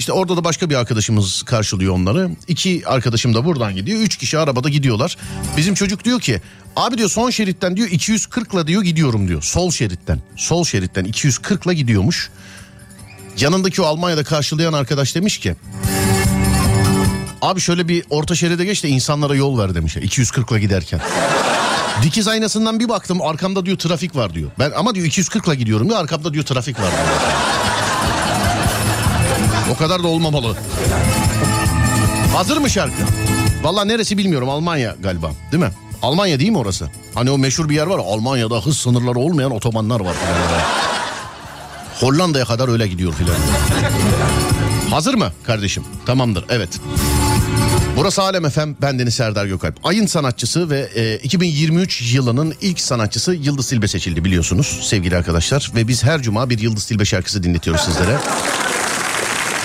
İşte 0.03 0.12
orada 0.12 0.36
da 0.36 0.44
başka 0.44 0.70
bir 0.70 0.74
arkadaşımız 0.74 1.42
karşılıyor 1.42 1.94
onları. 1.94 2.30
İki 2.48 2.82
arkadaşım 2.86 3.34
da 3.34 3.44
buradan 3.44 3.74
gidiyor. 3.74 4.00
Üç 4.00 4.16
kişi 4.16 4.38
arabada 4.38 4.68
gidiyorlar. 4.68 5.16
Bizim 5.57 5.74
çocuk 5.74 6.05
diyor 6.05 6.20
ki 6.20 6.40
abi 6.76 6.98
diyor 6.98 7.09
son 7.09 7.30
şeritten 7.30 7.76
diyor 7.76 7.88
240'la 7.88 8.66
diyor 8.66 8.82
gidiyorum 8.82 9.28
diyor. 9.28 9.42
Sol 9.42 9.70
şeritten. 9.70 10.20
Sol 10.36 10.64
şeritten 10.64 11.05
240'la 11.05 11.72
gidiyormuş. 11.72 12.30
Yanındaki 13.38 13.82
o 13.82 13.84
Almanya'da 13.84 14.24
karşılayan 14.24 14.72
arkadaş 14.72 15.14
demiş 15.14 15.38
ki 15.38 15.57
Abi 17.42 17.61
şöyle 17.61 17.88
bir 17.88 18.05
orta 18.11 18.34
şeride 18.34 18.64
geç 18.64 18.84
de 18.84 18.88
insanlara 18.88 19.34
yol 19.34 19.59
ver 19.59 19.74
demiş. 19.74 19.96
240'la 19.96 20.59
giderken. 20.59 21.00
Dikiz 22.03 22.28
aynasından 22.28 22.80
bir 22.80 22.88
baktım 22.88 23.22
arkamda 23.22 23.66
diyor 23.66 23.78
trafik 23.78 24.16
var 24.16 24.34
diyor. 24.34 24.50
Ben 24.59 24.72
ama 24.76 24.94
diyor 24.94 25.07
240'la 25.07 25.55
gidiyorum 25.55 25.88
diyor 25.88 26.00
arkamda 26.00 26.34
diyor 26.34 26.44
trafik 26.44 26.80
var 26.80 26.90
diyor. 26.90 27.20
O 29.73 29.77
kadar 29.77 30.03
da 30.03 30.09
olmamalı. 30.09 30.57
Hazır 32.35 32.57
mı 32.57 32.70
şarkı? 32.70 33.03
Valla 33.62 33.85
neresi 33.85 34.18
bilmiyorum 34.18 34.49
Almanya 34.49 34.97
galiba 35.03 35.31
değil 35.53 35.62
mi? 35.62 35.70
Almanya 36.03 36.41
değil 36.41 36.51
mi 36.51 36.59
orası? 36.59 36.91
Hani 37.14 37.31
o 37.31 37.39
meşhur 37.39 37.68
bir 37.68 37.75
yer 37.75 37.87
var 37.87 37.99
Almanya'da 37.99 38.66
hız 38.66 38.77
sınırları 38.77 39.18
olmayan 39.18 39.51
otobanlar 39.51 40.01
var. 40.01 40.16
Hollanda'ya 42.01 42.45
kadar 42.45 42.68
öyle 42.68 42.89
gidiyor 42.89 43.12
filan. 43.12 43.37
Hazır 44.91 45.14
mı 45.14 45.33
kardeşim? 45.45 45.85
Tamamdır 46.07 46.45
evet. 46.49 46.81
Burası 47.97 48.23
Alem 48.23 48.51
FM, 48.51 48.70
ben 48.83 48.99
Deniz 48.99 49.14
Serdar 49.14 49.47
Gökalp. 49.47 49.87
Ayın 49.87 50.07
sanatçısı 50.07 50.70
ve 50.70 50.91
e, 50.95 51.16
2023 51.16 52.14
yılının 52.14 52.55
ilk 52.61 52.81
sanatçısı 52.81 53.35
Yıldız 53.35 53.68
Tilbe 53.68 53.89
seçildi 53.89 54.25
biliyorsunuz 54.25 54.81
sevgili 54.83 55.16
arkadaşlar. 55.16 55.70
Ve 55.75 55.89
biz 55.89 56.05
her 56.05 56.23
cuma 56.23 56.51
bir 56.51 56.59
Yıldız 56.59 56.87
Tilbe 56.87 57.05
şarkısı 57.05 57.43
dinletiyoruz 57.43 57.83
sizlere. 57.83 58.18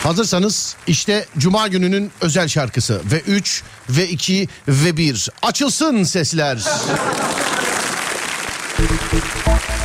Hazırsanız 0.07 0.75
işte 0.87 1.25
Cuma 1.37 1.67
gününün 1.67 2.11
özel 2.21 2.47
şarkısı 2.47 3.01
ve 3.11 3.19
3 3.19 3.63
ve 3.89 4.09
2 4.09 4.47
ve 4.67 4.97
1 4.97 5.29
açılsın 5.41 6.03
sesler. 6.03 6.57
Mektupları, 8.79 9.77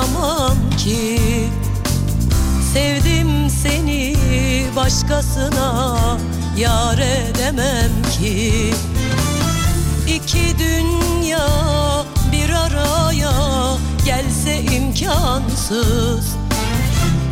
kaldıramam 0.00 0.56
ki. 0.78 1.20
Sevdim 2.72 3.50
seni 3.50 4.16
başkasına 4.76 5.98
yar 6.56 6.98
edemem 6.98 7.90
ki. 8.18 8.74
İki 10.08 10.58
dünya 10.58 11.48
bir 12.32 12.50
araya 12.50 13.32
gelse 14.04 14.60
imkansız. 14.60 16.36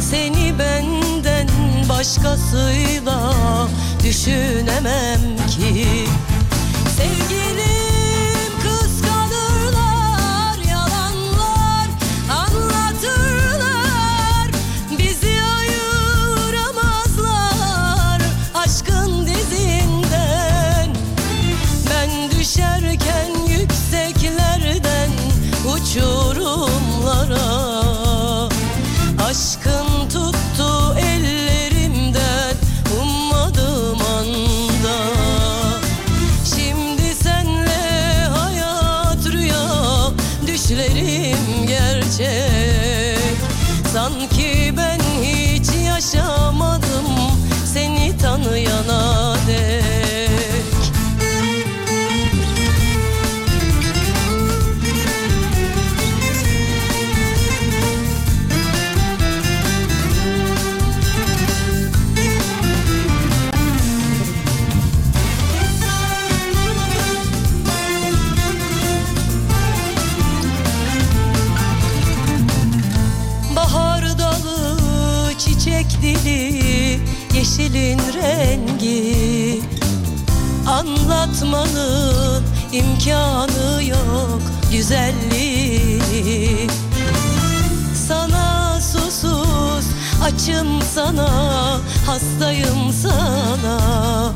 Seni 0.00 0.58
benden 0.58 1.48
başkasıyla 1.88 3.32
düşünemem 4.04 5.20
ki. 5.50 5.86
Sevgilim 6.96 7.87
uçurumlara 26.02 26.47
imkanı 82.72 83.84
yok 83.84 84.42
güzelliği. 84.72 86.68
Sana 88.08 88.80
susuz, 88.80 89.84
açım 90.22 90.82
sana, 90.94 91.30
hastayım 92.06 92.92
sana. 93.02 94.32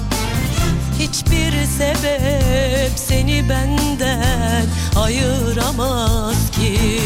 Hiçbir 0.98 1.66
sebep 1.66 2.92
seni 2.96 3.48
benden 3.48 4.66
ayıramaz 4.96 6.50
ki 6.50 7.00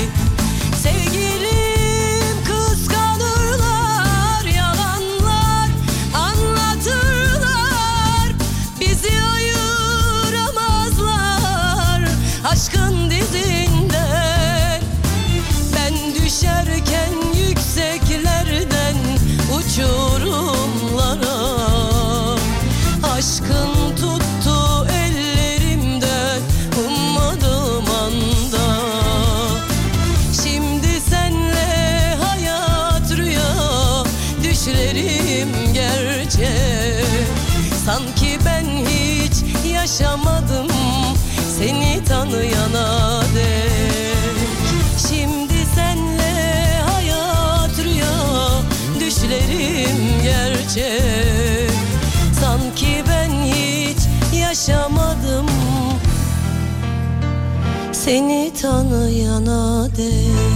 seni 58.07 58.53
tanıyana 58.63 59.89
dek 59.97 60.56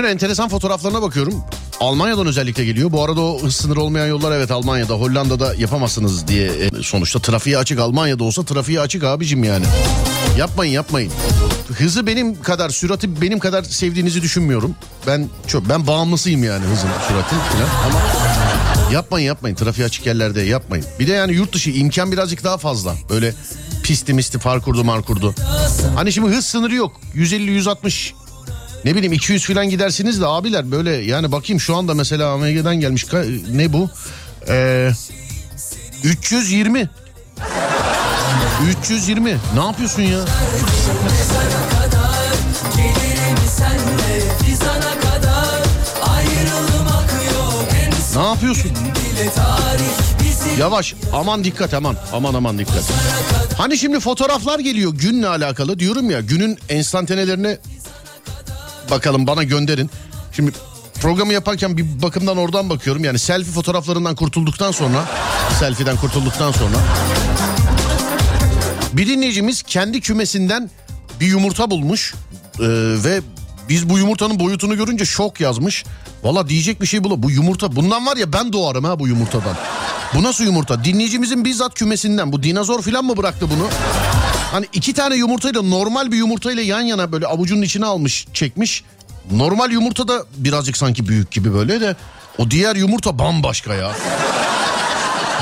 Günün 0.00 0.12
enteresan 0.12 0.48
fotoğraflarına 0.48 1.02
bakıyorum. 1.02 1.44
Almanya'dan 1.80 2.26
özellikle 2.26 2.64
geliyor. 2.64 2.92
Bu 2.92 3.04
arada 3.04 3.20
o 3.20 3.42
hız 3.42 3.56
sınırı 3.56 3.80
olmayan 3.80 4.06
yollar 4.06 4.32
evet 4.32 4.50
Almanya'da, 4.50 4.94
Hollanda'da 4.94 5.54
yapamazsınız 5.54 6.28
diye 6.28 6.46
e, 6.48 6.82
sonuçta 6.82 7.18
trafiğe 7.18 7.58
açık 7.58 7.78
Almanya'da 7.78 8.24
olsa 8.24 8.44
trafiğe 8.44 8.80
açık 8.80 9.04
abicim 9.04 9.44
yani. 9.44 9.64
Yapmayın 10.38 10.72
yapmayın. 10.72 11.12
Hızı 11.78 12.06
benim 12.06 12.42
kadar, 12.42 12.70
sürati 12.70 13.20
benim 13.20 13.38
kadar 13.38 13.62
sevdiğinizi 13.62 14.22
düşünmüyorum. 14.22 14.74
Ben 15.06 15.28
çok 15.46 15.68
ben 15.68 15.86
bağımlısıyım 15.86 16.44
yani 16.44 16.64
hızın, 16.64 16.88
süratin 17.08 17.36
falan 17.36 17.68
ama 17.86 18.00
yapmayın 18.92 19.26
yapmayın 19.26 19.56
trafiğe 19.56 19.86
açık 19.86 20.06
yerlerde 20.06 20.40
yapmayın. 20.40 20.84
Bir 21.00 21.06
de 21.06 21.12
yani 21.12 21.32
yurt 21.32 21.52
dışı 21.52 21.70
imkan 21.70 22.12
birazcık 22.12 22.44
daha 22.44 22.58
fazla. 22.58 22.94
Böyle 23.10 23.34
pisti 23.82 24.14
misti 24.14 24.38
far 24.38 24.62
kurdu 24.62 24.84
mar 24.84 25.02
kurdu. 25.02 25.34
Hani 25.94 26.12
şimdi 26.12 26.36
hız 26.36 26.46
sınırı 26.46 26.74
yok. 26.74 27.00
150 27.14 27.50
160 27.50 28.14
ne 28.84 28.94
bileyim 28.94 29.12
200 29.12 29.46
falan 29.46 29.70
gidersiniz 29.70 30.20
de 30.20 30.26
abiler 30.26 30.70
böyle 30.70 30.90
yani 30.90 31.32
bakayım 31.32 31.60
şu 31.60 31.76
anda 31.76 31.94
mesela 31.94 32.32
AMG'den 32.32 32.76
gelmiş 32.80 33.06
ne 33.52 33.72
bu? 33.72 33.90
Ee, 34.48 34.90
320. 36.04 36.90
320. 38.82 39.36
Ne 39.54 39.64
yapıyorsun 39.64 40.02
ya? 40.02 40.18
Ne 48.16 48.22
yapıyorsun? 48.26 48.70
Yavaş 50.58 50.94
aman 51.12 51.44
dikkat 51.44 51.74
aman 51.74 51.96
aman 52.12 52.34
aman 52.34 52.58
dikkat. 52.58 52.84
Hani 53.58 53.78
şimdi 53.78 54.00
fotoğraflar 54.00 54.58
geliyor 54.58 54.92
günle 54.94 55.28
alakalı 55.28 55.78
diyorum 55.78 56.10
ya 56.10 56.20
günün 56.20 56.58
enstantanelerine 56.68 57.58
bakalım 58.90 59.26
bana 59.26 59.42
gönderin. 59.42 59.90
Şimdi 60.32 60.52
programı 61.00 61.32
yaparken 61.32 61.76
bir 61.76 62.02
bakımdan 62.02 62.36
oradan 62.36 62.70
bakıyorum. 62.70 63.04
Yani 63.04 63.18
selfie 63.18 63.52
fotoğraflarından 63.52 64.14
kurtulduktan 64.14 64.72
sonra 64.72 65.04
selfie'den 65.58 65.96
kurtulduktan 65.96 66.52
sonra 66.52 66.76
bir 68.92 69.06
dinleyicimiz 69.08 69.62
kendi 69.62 70.00
kümesinden 70.00 70.70
bir 71.20 71.26
yumurta 71.26 71.70
bulmuş 71.70 72.14
Ee, 72.60 72.64
ve 73.04 73.20
biz 73.68 73.90
bu 73.90 73.98
yumurtanın 73.98 74.38
boyutunu 74.38 74.76
görünce 74.76 75.04
şok 75.04 75.40
yazmış. 75.40 75.84
Valla 76.22 76.48
diyecek 76.48 76.80
bir 76.80 76.86
şey 76.86 77.04
bula. 77.04 77.22
Bu 77.22 77.30
yumurta 77.30 77.76
bundan 77.76 78.06
var 78.06 78.16
ya 78.16 78.32
ben 78.32 78.52
doğarım 78.52 78.84
ha 78.84 78.98
bu 78.98 79.08
yumurtadan. 79.08 79.56
Bu 80.14 80.22
nasıl 80.22 80.44
yumurta? 80.44 80.84
Dinleyicimizin 80.84 81.44
bizzat 81.44 81.74
kümesinden. 81.74 82.32
Bu 82.32 82.42
dinozor 82.42 82.82
falan 82.82 83.04
mı 83.04 83.16
bıraktı 83.16 83.46
bunu? 83.50 83.68
Hani 84.50 84.66
iki 84.72 84.92
tane 84.92 85.16
yumurtayla 85.16 85.62
normal 85.62 86.12
bir 86.12 86.16
yumurtayla 86.16 86.62
yan 86.62 86.80
yana 86.80 87.12
böyle 87.12 87.26
avucunun 87.26 87.62
içine 87.62 87.86
almış 87.86 88.26
çekmiş. 88.32 88.84
Normal 89.32 89.70
yumurta 89.70 90.08
da 90.08 90.24
birazcık 90.36 90.76
sanki 90.76 91.08
büyük 91.08 91.30
gibi 91.30 91.54
böyle 91.54 91.80
de 91.80 91.96
o 92.38 92.50
diğer 92.50 92.76
yumurta 92.76 93.18
bambaşka 93.18 93.74
ya. 93.74 93.96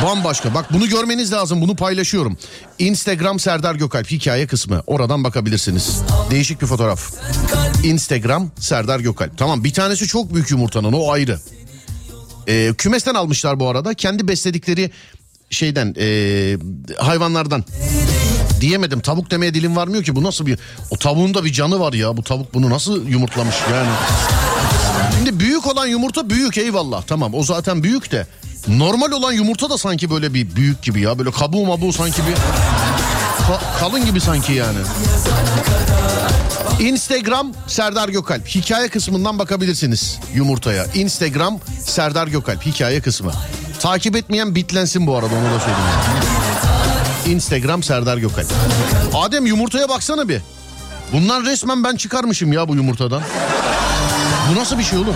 Bambaşka. 0.05 0.55
Bak 0.55 0.73
bunu 0.73 0.89
görmeniz 0.89 1.33
lazım. 1.33 1.61
Bunu 1.61 1.77
paylaşıyorum. 1.77 2.39
Instagram 2.79 3.39
Serdar 3.39 3.75
Gökalp 3.75 4.11
hikaye 4.11 4.47
kısmı. 4.47 4.83
Oradan 4.87 5.25
bakabilirsiniz. 5.25 6.03
Değişik 6.31 6.63
bir 6.63 6.67
fotoğraf. 6.67 7.11
Instagram 7.85 8.51
Serdar 8.59 9.01
Gökalp. 9.01 9.39
Tamam 9.39 9.65
bir 9.65 9.73
tanesi 9.73 10.07
çok 10.07 10.35
büyük 10.35 10.51
yumurtanın 10.51 10.93
o 10.93 11.13
ayrı. 11.13 11.39
Ee, 12.49 12.75
kümesten 12.79 13.15
almışlar 13.15 13.61
bu 13.61 13.69
arada. 13.69 13.95
Kendi 13.95 14.29
besledikleri 14.29 14.91
şeyden 15.51 15.95
ee, 15.99 16.57
hayvanlardan. 16.99 17.65
Diyemedim 18.61 19.01
tavuk 19.01 19.31
demeye 19.31 19.55
dilim 19.55 19.77
varmıyor 19.77 20.05
ki 20.05 20.17
bu 20.17 20.23
nasıl 20.23 20.47
bir 20.47 20.59
o 20.91 20.97
tavuğun 20.97 21.35
da 21.35 21.45
bir 21.45 21.53
canı 21.53 21.81
var 21.81 21.93
ya 21.93 22.17
bu 22.17 22.23
tavuk 22.23 22.55
bunu 22.55 22.71
nasıl 22.71 23.07
yumurtlamış 23.09 23.55
yani. 23.73 23.89
Şimdi 25.17 25.41
büyük 25.41 25.67
olan 25.67 25.87
yumurta 25.87 26.31
büyük 26.31 26.59
eyvallah 26.59 27.03
tamam 27.03 27.35
o 27.35 27.43
zaten 27.43 27.83
büyük 27.83 28.13
de 28.13 28.27
normal 28.69 29.13
olan 29.13 29.33
yumurta 29.33 29.71
da 29.71 29.79
sanki 29.79 30.11
böyle 30.11 30.35
bir 30.35 30.57
büyük 30.57 30.83
gibi 30.83 31.01
ya 31.01 31.19
böyle 31.19 31.31
kabuğu 31.31 31.67
mabuğu 31.67 31.93
sanki 31.93 32.23
bir 32.29 32.35
ka- 33.45 33.79
kalın 33.81 34.05
gibi 34.05 34.21
sanki 34.21 34.53
yani. 34.53 34.79
Instagram 36.81 37.53
Serdar 37.67 38.09
Gökalp 38.09 38.47
hikaye 38.49 38.89
kısmından 38.89 39.39
bakabilirsiniz 39.39 40.19
yumurtaya. 40.35 40.85
Instagram 40.95 41.59
Serdar 41.85 42.27
Gökalp 42.27 42.67
hikaye 42.67 43.01
kısmı. 43.01 43.33
Takip 43.81 44.17
etmeyen 44.17 44.55
bitlensin 44.55 45.07
bu 45.07 45.17
arada 45.17 45.35
onu 45.35 45.45
da 45.55 45.59
söyleyeyim. 45.61 46.38
Instagram 47.29 47.83
Serdar 47.83 48.17
Gökalp. 48.17 48.47
Adem 49.15 49.47
yumurtaya 49.47 49.89
baksana 49.89 50.29
bir. 50.29 50.41
Bundan 51.13 51.45
resmen 51.45 51.85
ben 51.85 51.97
çıkarmışım 51.97 52.53
ya 52.53 52.69
bu 52.69 52.75
yumurtadan. 52.75 53.23
Bu 54.51 54.61
nasıl 54.61 54.79
bir 54.79 54.85
şey 54.85 54.99
oğlum? 54.99 55.15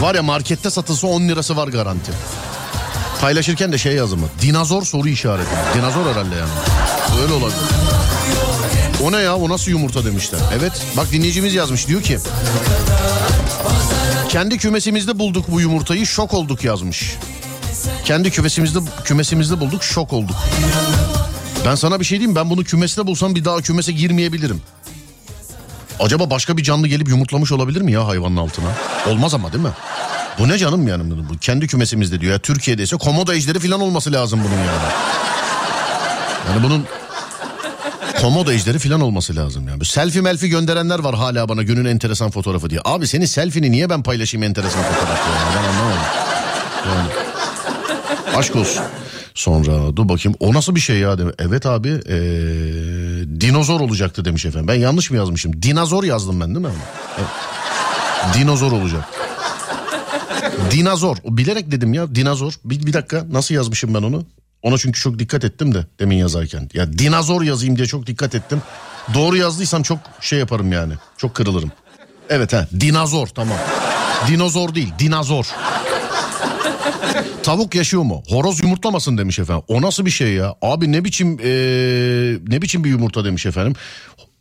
Var 0.00 0.14
ya 0.14 0.22
markette 0.22 0.70
satılsa 0.70 1.06
10 1.06 1.28
lirası 1.28 1.56
var 1.56 1.68
garanti. 1.68 2.12
Paylaşırken 3.20 3.72
de 3.72 3.78
şey 3.78 3.92
yazımı. 3.94 4.26
Dinozor 4.42 4.82
soru 4.82 5.08
işareti. 5.08 5.50
Dinozor 5.74 6.06
herhalde 6.06 6.34
yani. 6.34 6.50
Öyle 7.22 7.32
olabilir. 7.32 7.60
O 9.04 9.12
ne 9.12 9.16
ya 9.16 9.36
o 9.36 9.48
nasıl 9.48 9.70
yumurta 9.70 10.04
demişler. 10.04 10.40
Evet 10.58 10.72
bak 10.96 11.12
dinleyicimiz 11.12 11.54
yazmış 11.54 11.88
diyor 11.88 12.02
ki. 12.02 12.18
Kendi 14.28 14.58
kümesimizde 14.58 15.18
bulduk 15.18 15.44
bu 15.48 15.60
yumurtayı 15.60 16.06
şok 16.06 16.34
olduk 16.34 16.64
yazmış. 16.64 17.16
Kendi 18.04 18.30
kümesimizde 18.30 18.78
kümesimizde 19.04 19.60
bulduk 19.60 19.84
şok 19.84 20.12
olduk. 20.12 20.36
Ben 21.66 21.74
sana 21.74 22.00
bir 22.00 22.04
şey 22.04 22.18
diyeyim 22.18 22.36
ben 22.36 22.50
bunu 22.50 22.64
kümeste 22.64 23.06
bulsam 23.06 23.34
bir 23.34 23.44
daha 23.44 23.60
kümese 23.60 23.92
girmeyebilirim. 23.92 24.62
Acaba 26.00 26.30
başka 26.30 26.56
bir 26.56 26.62
canlı 26.62 26.88
gelip 26.88 27.08
yumurtlamış 27.08 27.52
olabilir 27.52 27.80
mi 27.80 27.92
ya 27.92 28.06
hayvanın 28.06 28.36
altına? 28.36 28.66
Olmaz 29.06 29.34
ama 29.34 29.52
değil 29.52 29.64
mi? 29.64 29.70
Bu 30.38 30.48
ne 30.48 30.58
canım 30.58 30.88
yani 30.88 31.02
bu 31.30 31.38
kendi 31.38 31.66
kümesimizde 31.66 32.20
diyor 32.20 32.32
ya 32.32 32.38
Türkiye'de 32.38 32.82
ise 32.82 32.96
komodo 32.96 33.32
ejderi 33.32 33.60
falan 33.60 33.80
olması 33.80 34.12
lazım 34.12 34.40
bunun 34.44 34.58
yani. 34.58 34.92
Yani 36.50 36.62
bunun 36.62 36.84
komodo 38.20 38.52
ejderi 38.52 38.78
falan 38.78 39.00
olması 39.00 39.36
lazım 39.36 39.68
yani. 39.68 39.84
Selfie 39.84 40.20
melfi 40.20 40.48
gönderenler 40.48 40.98
var 40.98 41.14
hala 41.14 41.48
bana 41.48 41.62
günün 41.62 41.84
enteresan 41.84 42.30
fotoğrafı 42.30 42.70
diye. 42.70 42.80
Abi 42.84 43.06
senin 43.06 43.26
selfini 43.26 43.70
niye 43.72 43.90
ben 43.90 44.02
paylaşayım 44.02 44.42
enteresan 44.42 44.82
fotoğrafı 44.82 45.30
yani 45.30 45.56
ben 45.56 45.68
anlamadım. 45.68 46.02
Yani. 46.88 47.25
Aşk 48.36 48.56
olsun. 48.56 48.82
Sonra 49.34 49.96
dur 49.96 50.08
bakayım 50.08 50.36
o 50.40 50.54
nasıl 50.54 50.74
bir 50.74 50.80
şey 50.80 50.98
ya? 50.98 51.18
Deme. 51.18 51.32
Evet 51.38 51.66
abi 51.66 51.88
ee, 51.88 52.16
dinozor 53.40 53.80
olacaktı 53.80 54.24
demiş 54.24 54.44
efendim. 54.44 54.68
Ben 54.68 54.74
yanlış 54.74 55.10
mı 55.10 55.16
yazmışım? 55.16 55.62
Dinozor 55.62 56.04
yazdım 56.04 56.40
ben 56.40 56.54
değil 56.54 56.66
mi? 56.66 56.72
Evet. 57.18 57.28
Dinozor 58.34 58.72
olacak. 58.72 59.04
Dinozor. 60.70 61.16
Bilerek 61.24 61.70
dedim 61.70 61.94
ya 61.94 62.14
dinozor. 62.14 62.52
Bir, 62.64 62.86
bir 62.86 62.92
dakika 62.92 63.24
nasıl 63.30 63.54
yazmışım 63.54 63.94
ben 63.94 64.02
onu? 64.02 64.24
Ona 64.62 64.78
çünkü 64.78 65.00
çok 65.00 65.18
dikkat 65.18 65.44
ettim 65.44 65.74
de 65.74 65.86
demin 66.00 66.16
yazarken. 66.16 66.70
Ya 66.74 66.92
dinozor 66.92 67.42
yazayım 67.42 67.76
diye 67.76 67.86
çok 67.86 68.06
dikkat 68.06 68.34
ettim. 68.34 68.62
Doğru 69.14 69.36
yazdıysam 69.36 69.82
çok 69.82 69.98
şey 70.20 70.38
yaparım 70.38 70.72
yani. 70.72 70.92
Çok 71.16 71.34
kırılırım. 71.34 71.72
Evet 72.28 72.52
ha 72.52 72.66
dinozor 72.80 73.26
tamam. 73.26 73.58
Dinozor 74.28 74.74
değil 74.74 74.92
dinozor. 74.98 75.46
Tavuk 77.46 77.74
yaşıyor 77.74 78.02
mu? 78.02 78.22
Horoz 78.28 78.62
yumurtlamasın 78.62 79.18
demiş 79.18 79.38
efendim. 79.38 79.64
O 79.68 79.82
nasıl 79.82 80.06
bir 80.06 80.10
şey 80.10 80.32
ya? 80.32 80.54
Abi 80.62 80.92
ne 80.92 81.04
biçim 81.04 81.38
eee, 81.38 82.38
ne 82.48 82.62
biçim 82.62 82.84
bir 82.84 82.90
yumurta 82.90 83.24
demiş 83.24 83.46
efendim. 83.46 83.74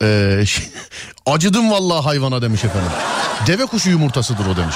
Eee, 0.02 0.44
acıdım 1.26 1.72
vallahi 1.72 2.04
hayvana 2.04 2.42
demiş 2.42 2.64
efendim. 2.64 2.92
Deve 3.48 3.66
kuşu 3.66 3.90
yumurtasıdır 3.90 4.46
o 4.46 4.58
demiş. 4.58 4.76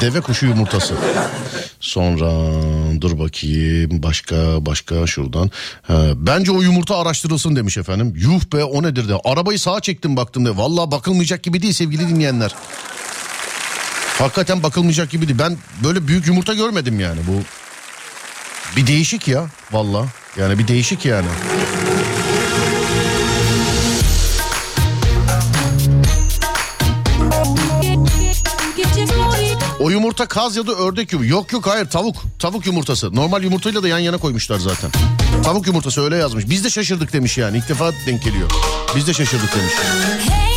Deve 0.00 0.20
kuşu 0.20 0.46
yumurtası. 0.46 0.94
Sonra 1.80 2.30
dur 3.00 3.18
bakayım 3.18 4.02
başka 4.02 4.66
başka 4.66 5.06
şuradan. 5.06 5.50
Ha, 5.82 6.02
bence 6.16 6.52
o 6.52 6.62
yumurta 6.62 6.98
araştırılsın 6.98 7.56
demiş 7.56 7.78
efendim. 7.78 8.14
Yuh 8.16 8.40
be 8.52 8.64
o 8.64 8.82
nedir 8.82 9.08
de. 9.08 9.14
Arabayı 9.24 9.58
sağa 9.58 9.80
çektim 9.80 10.16
baktım 10.16 10.44
de. 10.46 10.56
Vallahi 10.56 10.90
bakılmayacak 10.90 11.42
gibi 11.42 11.62
değil 11.62 11.72
sevgili 11.72 12.08
dinleyenler. 12.08 12.54
Hakikaten 14.20 14.62
bakılmayacak 14.62 15.10
gibi 15.10 15.28
değil. 15.28 15.38
Ben 15.38 15.58
böyle 15.84 16.08
büyük 16.08 16.26
yumurta 16.26 16.54
görmedim 16.54 17.00
yani 17.00 17.20
bu. 17.28 17.42
Bir 18.76 18.86
değişik 18.86 19.28
ya 19.28 19.46
valla. 19.72 20.06
Yani 20.38 20.58
bir 20.58 20.68
değişik 20.68 21.04
yani. 21.06 21.26
O 29.80 29.90
yumurta 29.90 30.26
kaz 30.26 30.56
ya 30.56 30.66
da 30.66 30.72
ördek 30.72 31.12
yumurta. 31.12 31.30
Yok 31.30 31.52
yok 31.52 31.66
hayır 31.66 31.86
tavuk. 31.86 32.16
Tavuk 32.38 32.66
yumurtası. 32.66 33.14
Normal 33.14 33.42
yumurtayla 33.42 33.82
da 33.82 33.88
yan 33.88 33.98
yana 33.98 34.18
koymuşlar 34.18 34.58
zaten. 34.58 34.90
Tavuk 35.44 35.66
yumurtası 35.66 36.04
öyle 36.04 36.16
yazmış. 36.16 36.48
Biz 36.50 36.64
de 36.64 36.70
şaşırdık 36.70 37.12
demiş 37.12 37.38
yani. 37.38 37.58
İlk 37.58 37.68
defa 37.68 37.92
denk 38.06 38.22
geliyor. 38.22 38.50
Biz 38.96 39.06
de 39.06 39.14
şaşırdık 39.14 39.56
demiş. 39.56 39.72
Hey 40.28 40.49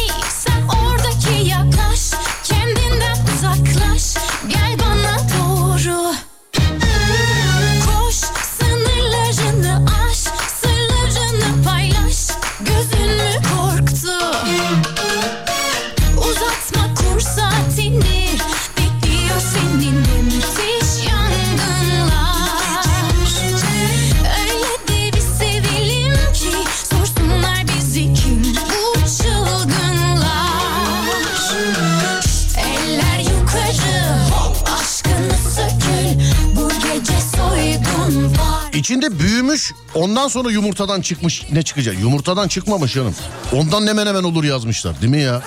İçinde 38.83 39.19
büyümüş 39.19 39.73
ondan 39.95 40.27
sonra 40.27 40.51
yumurtadan 40.51 41.01
çıkmış 41.01 41.43
ne 41.51 41.63
çıkacak? 41.63 41.99
Yumurtadan 41.99 42.47
çıkmamış 42.47 42.93
canım. 42.93 43.15
Ondan 43.53 43.87
hemen 43.87 44.07
hemen 44.07 44.23
olur 44.23 44.43
yazmışlar 44.43 45.01
değil 45.01 45.11
mi 45.11 45.21
ya? 45.21 45.41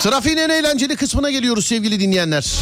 Trafiğin 0.00 0.36
en 0.36 0.48
eğlenceli 0.48 0.96
kısmına 0.96 1.30
geliyoruz 1.30 1.66
sevgili 1.66 2.00
dinleyenler. 2.00 2.54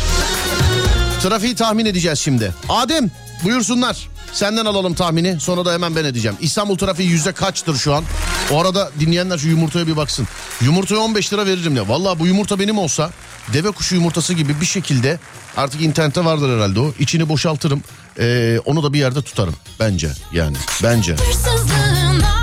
Trafiği 1.23 1.55
tahmin 1.55 1.87
edeceğiz 1.87 2.19
şimdi. 2.19 2.55
Adem 2.69 3.11
buyursunlar. 3.45 4.09
Senden 4.33 4.67
alalım 4.67 4.95
tahmini 4.95 5.41
sonra 5.41 5.65
da 5.65 5.73
hemen 5.73 5.97
ben 5.97 6.05
edeceğim. 6.05 6.37
İstanbul 6.41 6.79
trafiği 6.79 7.09
yüzde 7.09 7.33
kaçtır 7.33 7.77
şu 7.77 7.95
an? 7.95 8.05
O 8.51 8.61
arada 8.61 8.91
dinleyenler 9.01 9.39
şu 9.39 9.49
yumurtaya 9.49 9.87
bir 9.87 9.97
baksın. 9.97 10.29
Yumurtaya 10.61 11.01
15 11.01 11.33
lira 11.33 11.47
veririm 11.47 11.77
ya. 11.77 11.89
Vallahi 11.89 12.19
bu 12.19 12.27
yumurta 12.27 12.59
benim 12.59 12.79
olsa 12.79 13.11
deve 13.53 13.71
kuşu 13.71 13.95
yumurtası 13.95 14.33
gibi 14.35 14.61
bir 14.61 14.67
şekilde 14.67 15.19
artık 15.57 15.83
internette 15.83 16.25
vardır 16.25 16.57
herhalde 16.57 16.81
o. 16.81 16.93
İçini 16.99 17.29
boşaltırım. 17.29 17.83
Ee, 18.19 18.59
onu 18.65 18.83
da 18.83 18.93
bir 18.93 18.99
yerde 18.99 19.23
tutarım 19.23 19.55
bence 19.81 20.11
yani 20.33 20.57
bence. 20.83 21.17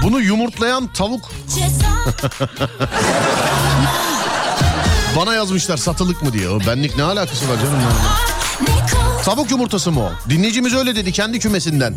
Bunu 0.03 0.19
yumurtlayan 0.21 0.93
tavuk 0.93 1.31
bana 5.15 5.33
yazmışlar 5.33 5.77
satılık 5.77 6.21
mı 6.21 6.33
diye. 6.33 6.49
O 6.49 6.59
benlik 6.59 6.97
ne 6.97 7.03
alakası 7.03 7.49
var 7.49 7.55
canım 7.57 7.81
ya? 7.81 7.87
Tavuk 9.25 9.51
yumurtası 9.51 9.91
mı 9.91 9.99
o? 9.99 10.11
Dinleyicimiz 10.29 10.73
öyle 10.73 10.95
dedi 10.95 11.11
kendi 11.11 11.39
kümesinden. 11.39 11.95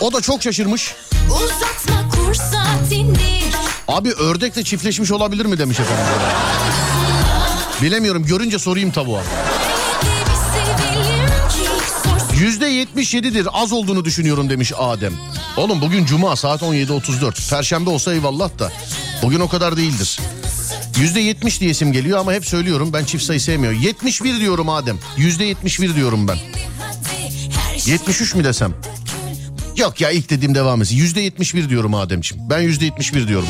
O 0.00 0.12
da 0.12 0.20
çok 0.20 0.42
şaşırmış. 0.42 0.94
Abi 3.88 4.12
ördekle 4.12 4.64
çiftleşmiş 4.64 5.10
olabilir 5.10 5.44
mi 5.46 5.58
demiş 5.58 5.80
efendim. 5.80 6.04
Bilemiyorum 7.82 8.26
görünce 8.26 8.58
sorayım 8.58 8.90
tavuğa. 8.90 9.22
Bir 12.32 12.38
Yüzde 12.40 12.70
77'dir 12.70 13.48
az 13.52 13.72
olduğunu 13.72 14.04
düşünüyorum 14.04 14.50
demiş 14.50 14.72
Adem. 14.78 15.12
Oğlum 15.56 15.80
bugün 15.80 16.04
cuma 16.04 16.36
saat 16.36 16.62
17.34. 16.62 17.50
Perşembe 17.50 17.90
olsa 17.90 18.12
eyvallah 18.12 18.58
da. 18.58 18.72
Bugün 19.22 19.40
o 19.40 19.48
kadar 19.48 19.76
değildir. 19.76 20.20
Yüzde 21.00 21.20
70 21.20 21.60
diye 21.60 21.70
isim 21.70 21.92
geliyor 21.92 22.18
ama 22.18 22.32
hep 22.32 22.46
söylüyorum 22.46 22.90
ben 22.92 23.04
çift 23.04 23.24
sayı 23.24 23.40
sevmiyorum. 23.40 23.80
71 23.80 24.40
diyorum 24.40 24.68
Adem. 24.68 24.98
Yüzde 25.16 25.44
71 25.44 25.94
diyorum 25.94 26.28
ben. 26.28 26.36
şey 27.78 27.92
73 27.92 28.34
mi 28.34 28.44
desem? 28.44 28.74
Yok 29.76 30.00
ya 30.00 30.10
ilk 30.10 30.30
dediğim 30.30 30.54
devam 30.54 30.82
etsin. 30.82 30.96
Yüzde 30.96 31.20
71 31.20 31.68
diyorum 31.68 31.94
Ademciğim. 31.94 32.50
Ben 32.50 32.60
yüzde 32.60 32.84
71 32.84 33.28
diyorum. 33.28 33.48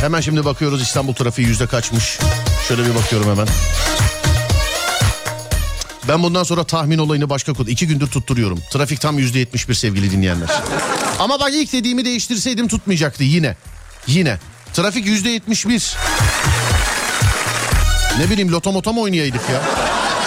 Hemen 0.00 0.20
şimdi 0.20 0.44
bakıyoruz 0.44 0.82
İstanbul 0.82 1.12
trafiği 1.12 1.48
yüzde 1.48 1.66
kaçmış. 1.66 2.18
Şöyle 2.68 2.84
bir 2.84 2.94
bakıyorum 2.94 3.30
hemen. 3.30 3.48
Ben 6.08 6.22
bundan 6.22 6.42
sonra 6.42 6.64
tahmin 6.64 6.98
olayını 6.98 7.30
başka 7.30 7.52
kod. 7.52 7.66
iki 7.66 7.86
gündür 7.86 8.06
tutturuyorum. 8.06 8.60
Trafik 8.72 9.00
tam 9.00 9.18
yüzde 9.18 9.38
71 9.38 9.74
sevgili 9.74 10.10
dinleyenler. 10.10 10.48
Ama 11.18 11.40
bak 11.40 11.50
ilk 11.52 11.72
dediğimi 11.72 12.04
değiştirseydim 12.04 12.68
tutmayacaktı 12.68 13.24
yine. 13.24 13.56
Yine. 14.06 14.38
Trafik 14.74 15.06
yüzde 15.06 15.30
71. 15.30 15.96
Ne 18.18 18.30
bileyim 18.30 18.52
loto 18.52 18.72
moto 18.72 18.92
mu 18.92 19.02
oynayaydık 19.02 19.42
ya? 19.52 19.62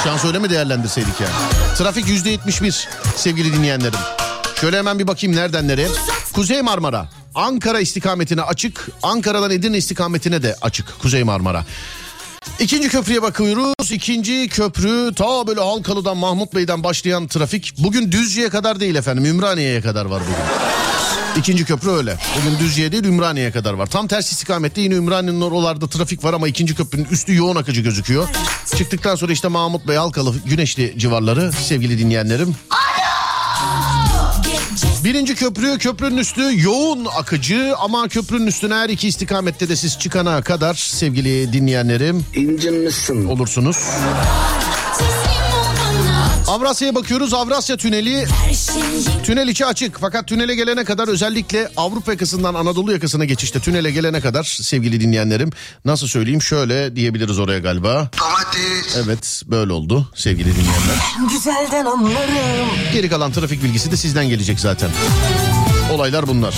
Şans 0.04 0.26
öyle 0.26 0.40
mi 0.40 0.50
değerlendirseydik 0.50 1.22
yani? 1.22 1.34
Trafik 1.78 2.08
yüzde 2.08 2.30
71 2.30 2.88
sevgili 3.16 3.54
dinleyenlerim. 3.54 4.00
Şöyle 4.62 4.78
hemen 4.78 5.00
bir 5.00 5.08
bakayım 5.08 5.36
nereden 5.36 5.68
nereye. 5.68 5.88
Kuzey 6.34 6.62
Marmara. 6.62 7.10
Ankara 7.36 7.80
istikametine 7.80 8.42
açık. 8.42 8.90
Ankara'dan 9.04 9.52
Edirne 9.52 9.78
istikametine 9.78 10.44
de 10.44 10.56
açık. 10.62 11.00
Kuzey 11.02 11.24
Marmara. 11.24 11.66
İkinci 12.60 12.90
köprüye 12.90 13.22
bakıyoruz. 13.22 13.92
İkinci 13.92 14.50
köprü 14.50 15.14
ta 15.16 15.48
böyle 15.48 15.62
Halkalı'dan 15.62 16.18
Mahmut 16.18 16.56
Bey'den 16.56 16.84
başlayan 16.84 17.28
trafik. 17.28 17.74
Bugün 17.78 18.12
Düzce'ye 18.12 18.50
kadar 18.50 18.80
değil 18.80 18.96
efendim. 18.96 19.26
Ümraniye'ye 19.26 19.82
kadar 19.82 20.06
var 20.06 20.22
bugün. 20.24 20.36
İkinci 21.42 21.66
köprü 21.66 21.90
öyle. 21.90 22.18
Bugün 22.40 22.60
Düzce'ye 22.60 22.92
değil 22.92 23.04
Ümraniye'ye 23.04 23.52
kadar 23.52 23.74
var. 23.74 23.86
Tam 23.86 24.08
ters 24.08 24.32
istikamette 24.32 24.82
yine 24.82 24.94
Ümraniye'nin 24.94 25.42
oralarda 25.42 25.88
trafik 25.88 26.24
var 26.24 26.34
ama 26.34 26.48
ikinci 26.48 26.76
köprünün 26.76 27.08
üstü 27.12 27.36
yoğun 27.36 27.56
akıcı 27.56 27.82
gözüküyor. 27.82 28.30
Çıktıktan 28.76 29.16
sonra 29.16 29.32
işte 29.32 29.48
Mahmut 29.48 29.88
Bey, 29.88 29.96
Halkalı, 29.96 30.36
Güneşli 30.46 30.94
civarları 31.00 31.52
sevgili 31.52 32.00
dinleyenlerim. 32.00 32.56
Birinci 35.04 35.36
köprü 35.36 35.78
köprünün 35.78 36.18
üstü 36.18 36.42
yoğun 36.64 37.06
akıcı 37.18 37.74
ama 37.80 38.08
köprünün 38.08 38.48
üstüne 38.48 38.74
her 38.74 38.90
iki 38.90 39.08
istikamette 39.08 39.70
de 39.70 39.76
siz 39.76 40.00
çıkana 40.00 40.42
kadar 40.42 40.74
sevgili 40.74 41.54
dinleyenlerim 41.54 42.26
İncinmişsin. 42.36 43.26
olursunuz. 43.26 43.78
Avrasya'ya 46.52 46.96
bakıyoruz. 46.96 47.34
Avrasya 47.34 47.78
Tüneli 47.78 48.28
Tünel 49.24 49.48
içi 49.48 49.66
açık 49.66 50.00
fakat 50.00 50.28
tünele 50.28 50.56
gelene 50.56 50.84
kadar 50.84 51.08
özellikle 51.08 51.70
Avrupa 51.78 52.12
yakasından 52.12 52.54
Anadolu 52.54 52.92
yakasına 52.92 53.26
geçişte 53.26 53.60
tünele 53.60 53.92
gelene 53.92 54.22
kadar 54.22 54.44
sevgili 54.44 55.02
dinleyenlerim 55.02 55.50
nasıl 55.86 56.08
söyleyeyim 56.08 56.42
şöyle 56.42 56.96
diyebiliriz 56.96 57.40
oraya 57.40 57.60
galiba. 57.60 58.10
Domates. 58.20 58.98
Evet 59.04 59.44
böyle 59.48 59.74
oldu 59.74 60.10
sevgili 60.16 60.56
dinleyenler. 60.56 61.30
Güzelden 61.32 61.86
anlarım 61.86 62.70
Geri 62.94 63.10
kalan 63.10 63.32
trafik 63.32 63.64
bilgisi 63.64 63.92
de 63.92 63.98
sizden 63.98 64.30
gelecek 64.30 64.60
zaten. 64.60 64.90
Olaylar 65.94 66.28
bunlar. 66.28 66.54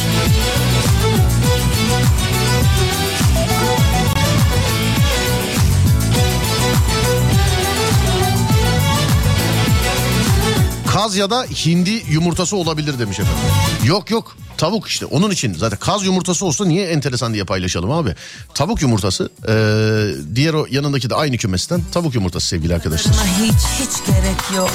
Kaz 11.04 11.16
ya 11.16 11.30
da 11.30 11.43
hindi 11.43 12.04
yumurtası 12.10 12.56
olabilir 12.56 12.99
demiş 12.99 13.20
efendim. 13.20 13.39
Yok 13.84 14.10
yok 14.12 14.38
tavuk 14.58 14.88
işte 14.88 15.06
onun 15.06 15.32
için 15.32 15.54
zaten 15.54 15.80
kaz 15.80 16.06
yumurtası 16.06 16.45
olsa 16.45 16.66
niye 16.66 16.88
enteresan 16.88 17.34
diye 17.34 17.43
paylaşalım 17.43 17.91
abi. 17.91 18.16
Tavuk 18.54 18.82
yumurtası 18.82 19.30
ee, 19.47 20.36
diğer 20.36 20.54
o 20.54 20.66
yanındaki 20.70 21.10
de 21.10 21.16
aynı 21.16 21.38
kümesten 21.38 21.82
tavuk 21.91 22.16
yumurtası 22.16 22.47
sevgili 22.47 22.76
arkadaşlar. 22.76 23.16
Hiç 23.16 23.54
hiç 23.54 24.06
gerek 24.06 24.58
yok 24.58 24.72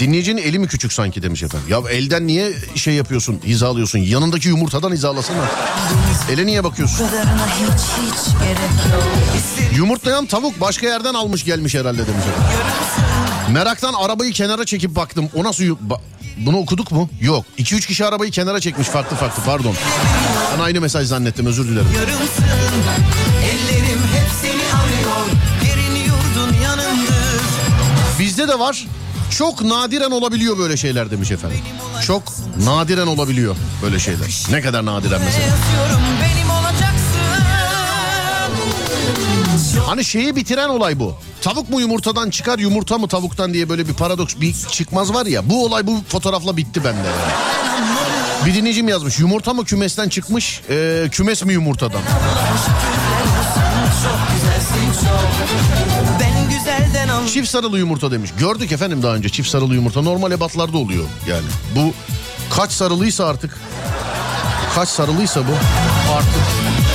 Dinleyicinin 0.00 0.42
eli 0.42 0.58
mi 0.58 0.66
küçük 0.66 0.92
sanki 0.92 1.22
demiş 1.22 1.42
efendim. 1.42 1.68
Ya 1.70 1.80
elden 1.90 2.26
niye 2.26 2.52
şey 2.74 2.94
yapıyorsun 2.94 3.40
hizalıyorsun 3.44 3.98
yanındaki 3.98 4.48
yumurtadan 4.48 4.92
hizalasana. 4.92 5.44
Ele 6.30 6.46
niye 6.46 6.64
bakıyorsun? 6.64 7.04
hiç 7.04 7.80
hiç 7.80 8.34
gerek 8.38 8.92
yok 8.92 9.04
Yumurtlayan 9.76 10.26
tavuk 10.26 10.60
başka 10.60 10.86
yerden 10.86 11.14
almış 11.14 11.44
gelmiş 11.44 11.74
herhalde 11.74 12.06
demiş 12.06 12.24
efendim. 12.24 13.29
Meraktan 13.52 13.94
arabayı 13.94 14.32
kenara 14.32 14.64
çekip 14.64 14.96
baktım. 14.96 15.28
O 15.34 15.44
nasıl... 15.44 15.64
Ba- 15.64 16.00
Bunu 16.46 16.58
okuduk 16.58 16.92
mu? 16.92 17.10
Yok. 17.20 17.44
2-3 17.58 17.86
kişi 17.86 18.04
arabayı 18.04 18.30
kenara 18.30 18.60
çekmiş 18.60 18.88
farklı 18.88 19.16
farklı 19.16 19.42
pardon. 19.42 19.74
Ben 20.54 20.62
aynı 20.62 20.80
mesaj 20.80 21.06
zannettim 21.08 21.46
özür 21.46 21.64
dilerim. 21.68 21.86
Yarımsın 21.96 22.44
Ellerim 23.44 24.00
hep 24.14 24.28
seni 24.42 24.80
arıyor 24.82 25.26
Yerin 25.66 25.94
yurdun 26.04 26.62
yanımdır 26.62 27.40
Bizde 28.18 28.48
de 28.48 28.58
var. 28.58 28.86
Çok 29.38 29.62
nadiren 29.62 30.10
olabiliyor 30.10 30.58
böyle 30.58 30.76
şeyler 30.76 31.10
demiş 31.10 31.30
efendim. 31.30 31.58
Çok 32.06 32.22
nadiren 32.64 33.06
olabiliyor 33.06 33.56
böyle 33.82 33.98
şeyler. 33.98 34.42
Ne 34.50 34.60
kadar 34.60 34.84
nadiren 34.86 35.20
mesela. 35.24 35.46
Hani 39.86 40.04
şeyi 40.04 40.36
bitiren 40.36 40.68
olay 40.68 40.98
bu. 41.00 41.14
Tavuk 41.42 41.70
mu 41.70 41.80
yumurtadan 41.80 42.30
çıkar 42.30 42.58
yumurta 42.58 42.98
mı 42.98 43.08
tavuktan 43.08 43.54
diye 43.54 43.68
böyle 43.68 43.88
bir 43.88 43.94
paradoks 43.94 44.34
bir 44.40 44.54
çıkmaz 44.54 45.14
var 45.14 45.26
ya. 45.26 45.50
Bu 45.50 45.64
olay 45.64 45.86
bu 45.86 45.98
fotoğrafla 46.08 46.56
bitti 46.56 46.84
bende. 46.84 46.98
yani. 46.98 47.32
Bir 48.46 48.54
dinleyicim 48.54 48.88
yazmış 48.88 49.18
yumurta 49.18 49.54
mı 49.54 49.64
kümesten 49.64 50.08
çıkmış 50.08 50.60
e, 50.70 51.08
kümes 51.12 51.44
mi 51.44 51.52
yumurtadan? 51.52 52.00
Çift 57.26 57.48
sarılı 57.48 57.78
yumurta 57.78 58.10
demiş. 58.10 58.30
Gördük 58.38 58.72
efendim 58.72 59.02
daha 59.02 59.14
önce 59.14 59.28
çift 59.28 59.48
sarılı 59.48 59.74
yumurta 59.74 60.02
normal 60.02 60.32
ebatlarda 60.32 60.78
oluyor 60.78 61.04
yani. 61.28 61.46
Bu 61.76 61.92
kaç 62.56 62.72
sarılıysa 62.72 63.26
artık 63.26 63.58
kaç 64.74 64.88
sarılıysa 64.88 65.40
bu 65.40 65.52
artık. 66.16 66.89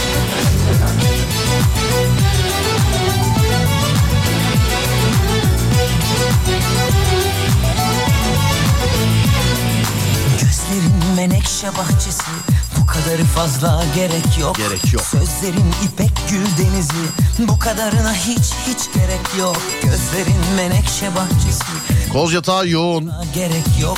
Menekşe 11.27 11.67
bahçesi 11.67 12.23
Bu 12.79 12.85
kadarı 12.85 13.23
fazla 13.23 13.85
gerek 13.95 14.37
yok 14.41 14.55
Gerek 14.57 14.93
yok. 14.93 15.03
Sözlerin 15.03 15.65
ipek 15.85 16.11
gül 16.31 16.45
denizi 16.65 17.47
Bu 17.47 17.59
kadarına 17.59 18.13
hiç 18.13 18.43
hiç 18.67 18.93
gerek 18.93 19.39
yok 19.39 19.61
Gözlerin 19.83 20.55
menekşe 20.55 21.15
bahçesi 21.15 22.11
Koz 22.13 22.33
yatağı 22.33 22.67
yoğun. 22.67 23.11
Gerek 23.35 23.65
yok 23.81 23.97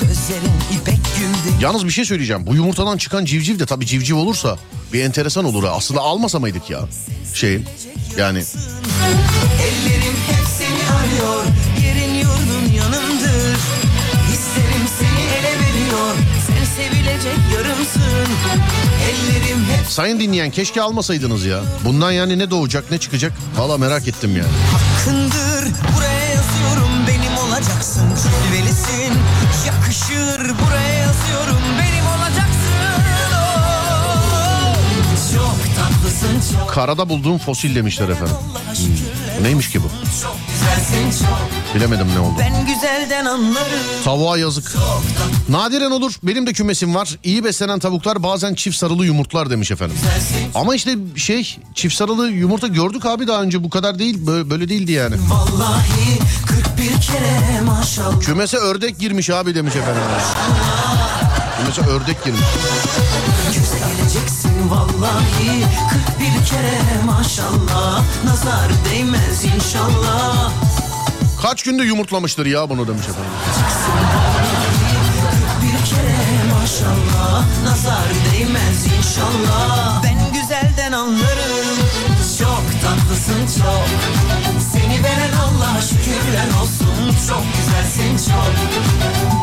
Sözlerin 0.00 0.52
ipek 0.80 0.98
gül 1.18 1.50
denizi 1.50 1.64
Yalnız 1.64 1.86
bir 1.86 1.90
şey 1.90 2.04
söyleyeceğim. 2.04 2.46
Bu 2.46 2.54
yumurtadan 2.54 2.96
çıkan 2.96 3.24
civciv 3.24 3.58
de 3.58 3.66
tabii 3.66 3.86
civciv 3.86 4.16
olursa 4.16 4.58
bir 4.92 5.04
enteresan 5.04 5.44
olur 5.44 5.64
ha. 5.64 5.70
Aslında 5.70 6.00
almasa 6.00 6.38
mıydık 6.38 6.70
ya? 6.70 6.80
Şeyin 7.34 7.66
yani 8.18 8.38
Ellerim 9.62 10.16
hep 10.26 10.46
seni 10.58 10.90
arıyor 10.96 11.44
Sen 17.22 17.30
sevilecek 17.30 17.54
yarımsın 17.54 18.32
Ellerim 19.10 19.64
hep 19.64 19.86
sayın 19.86 20.20
dinleyen 20.20 20.50
keşke 20.50 20.82
almasaydınız 20.82 21.44
ya. 21.44 21.60
Bundan 21.84 22.12
yani 22.12 22.38
ne 22.38 22.50
doğacak 22.50 22.90
ne 22.90 22.98
çıkacak? 22.98 23.32
Valla 23.56 23.78
merak 23.78 24.08
ettim 24.08 24.36
yani. 24.36 24.48
hakkındır 24.72 25.74
Buraya 25.96 26.24
yazıyorum 26.24 26.90
benim 27.08 27.36
olacaksın 27.38 28.02
Cilvelisin 28.22 29.12
yakışır 29.66 30.40
Buraya 30.66 30.92
yazıyorum 30.94 31.62
benim 31.78 32.06
olacaksın 32.06 33.02
oh. 33.34 34.76
Çok 35.34 35.76
tatlısın 35.76 36.56
çok 36.58 36.70
Karada 36.70 37.08
bulduğum 37.08 37.38
fosil 37.38 37.74
demişler 37.74 38.08
efendim. 38.08 38.36
Şükürler 38.74 39.42
Neymiş 39.42 39.70
ki 39.70 39.80
bu? 39.82 39.88
Çok 40.22 40.36
Bilemedim 41.74 42.06
ne 42.14 42.18
oldu. 42.20 42.34
Ben 42.38 42.66
güzelden 42.66 43.24
anlarım 43.24 43.78
Tavuğa 44.04 44.38
yazık. 44.38 44.74
Nadiren 45.48 45.90
olur. 45.90 46.12
Benim 46.22 46.46
de 46.46 46.52
kümesim 46.52 46.94
var. 46.94 47.18
İyi 47.24 47.44
beslenen 47.44 47.78
tavuklar 47.78 48.22
bazen 48.22 48.54
çift 48.54 48.76
sarılı 48.76 49.06
yumurtlar 49.06 49.50
demiş 49.50 49.70
efendim. 49.70 49.96
Ama 50.54 50.74
işte 50.74 50.94
şey 51.16 51.58
çift 51.74 51.94
sarılı 51.96 52.30
yumurta 52.30 52.66
gördük 52.66 53.06
abi 53.06 53.26
daha 53.26 53.42
önce 53.42 53.64
bu 53.64 53.70
kadar 53.70 53.98
değil. 53.98 54.26
Böyle, 54.26 54.50
böyle 54.50 54.68
değildi 54.68 54.92
yani. 54.92 55.14
Vallahi 55.28 56.18
41 56.48 57.00
kere 57.00 57.60
maşallah 57.60 58.20
Kümese 58.20 58.56
ördek 58.56 58.98
girmiş 58.98 59.30
abi 59.30 59.54
demiş 59.54 59.76
efendim. 59.76 60.02
Kümese 61.58 61.90
ördek 61.90 62.24
girmiş. 62.24 62.40
Göze 63.46 63.78
geleceksin 63.78 64.70
vallahi 64.70 65.64
41 65.90 66.11
kere 66.44 67.02
maşallah. 67.06 68.02
Nazar 68.24 68.68
değmez 68.90 69.44
inşallah. 69.44 70.50
Kaç 71.42 71.62
günde 71.62 71.82
yumurtlamıştır 71.82 72.46
ya 72.46 72.70
bunu 72.70 72.88
demiş 72.88 73.02
efendim. 73.08 73.32
Bir 75.62 75.86
kere 75.86 76.16
maşallah. 76.54 77.44
Nazar 77.64 78.08
değmez 78.32 78.86
inşallah. 78.98 80.02
Ben 80.04 80.32
güzelden 80.40 80.92
anlarım. 80.92 81.76
Çok 82.38 82.62
tatlısın 82.82 83.60
çok. 83.62 83.86
Seni 84.72 85.04
veren 85.04 85.32
Allah'a 85.32 85.80
şükürler 85.80 86.46
olsun. 86.62 87.16
Çok 87.28 87.42
güzelsin 87.56 88.30
çok. 88.32 88.52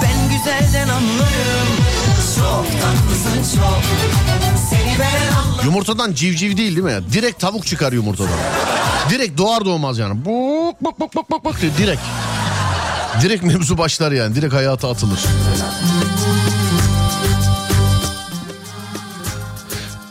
Ben 0.02 0.38
güzelden 0.38 0.90
anlarım 0.90 1.70
Yumurtadan 5.66 6.14
civciv 6.14 6.58
değil 6.58 6.76
değil 6.76 6.98
mi? 6.98 7.14
Direkt 7.14 7.40
tavuk 7.40 7.66
çıkar 7.66 7.94
yumurtadan. 7.94 8.32
Direkt 9.10 9.38
doğar 9.38 9.66
doğmaz 9.66 9.98
yani. 9.98 10.26
Buk 10.26 10.82
buk 10.82 11.00
buk 11.00 11.16
buk 11.16 11.30
buk 11.30 11.46
buk 11.46 11.62
diye 11.62 11.72
direkt. 11.78 12.02
Direkt 13.22 13.44
mevzu 13.44 13.78
başlar 13.78 14.12
yani. 14.12 14.36
Direkt 14.36 14.54
hayata 14.54 14.90
atılır. 14.90 15.20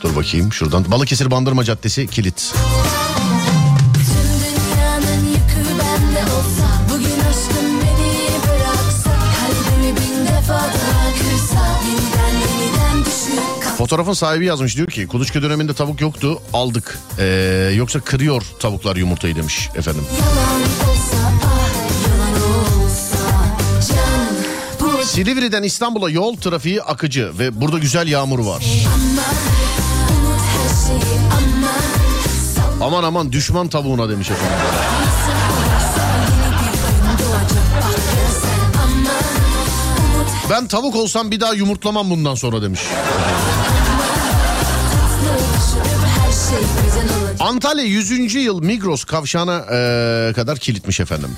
Dur 0.01 0.17
bakayım 0.17 0.53
şuradan. 0.53 0.91
Balıkesir 0.91 1.31
Bandırma 1.31 1.65
Caddesi 1.65 2.07
kilit. 2.07 2.55
Tüm 2.55 2.98
Fotoğrafın 13.79 14.13
sahibi 14.13 14.47
yazmış 14.47 14.77
diyor 14.77 14.89
ki 14.89 15.07
kuluçka 15.07 15.43
döneminde 15.43 15.75
tavuk 15.75 16.01
yoktu 16.01 16.43
aldık. 16.53 16.99
Ee, 17.19 17.73
yoksa 17.77 18.01
kırıyor 18.01 18.43
tavuklar 18.61 18.97
yumurtayı 18.97 19.37
demiş 19.37 19.69
efendim. 19.75 20.05
Ah 24.83 25.03
Silivri'den 25.03 25.63
İstanbul'a 25.63 26.11
yol 26.11 26.37
trafiği 26.37 26.83
akıcı 26.83 27.39
ve 27.39 27.61
burada 27.61 27.79
güzel 27.79 28.09
yağmur 28.09 28.39
var. 28.39 28.65
Aman 32.81 33.05
aman 33.05 33.33
düşman 33.33 33.69
tavuğuna 33.69 34.09
demiş 34.09 34.31
efendim. 34.31 34.57
Ben 40.51 40.67
tavuk 40.67 40.97
olsam 40.97 41.31
bir 41.31 41.41
daha 41.41 41.55
yumurtlamam 41.55 42.11
bundan 42.11 42.35
sonra 42.35 42.63
demiş. 42.63 42.81
Antalya 47.49 47.85
100. 47.85 48.35
yıl 48.35 48.63
Migros 48.63 49.05
kavşağına 49.05 49.57
eee, 49.59 50.33
kadar 50.33 50.59
kilitmiş 50.59 51.01
efendim. 51.01 51.37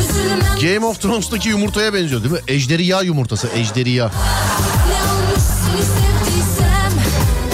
Üzülmem 0.00 0.74
Game 0.74 0.86
of 0.86 1.00
Thrones'taki 1.00 1.48
yumurtaya 1.48 1.94
benziyor 1.94 2.22
değil 2.22 2.32
mi? 2.32 2.40
Ejderiya 2.48 3.02
yumurtası, 3.02 3.48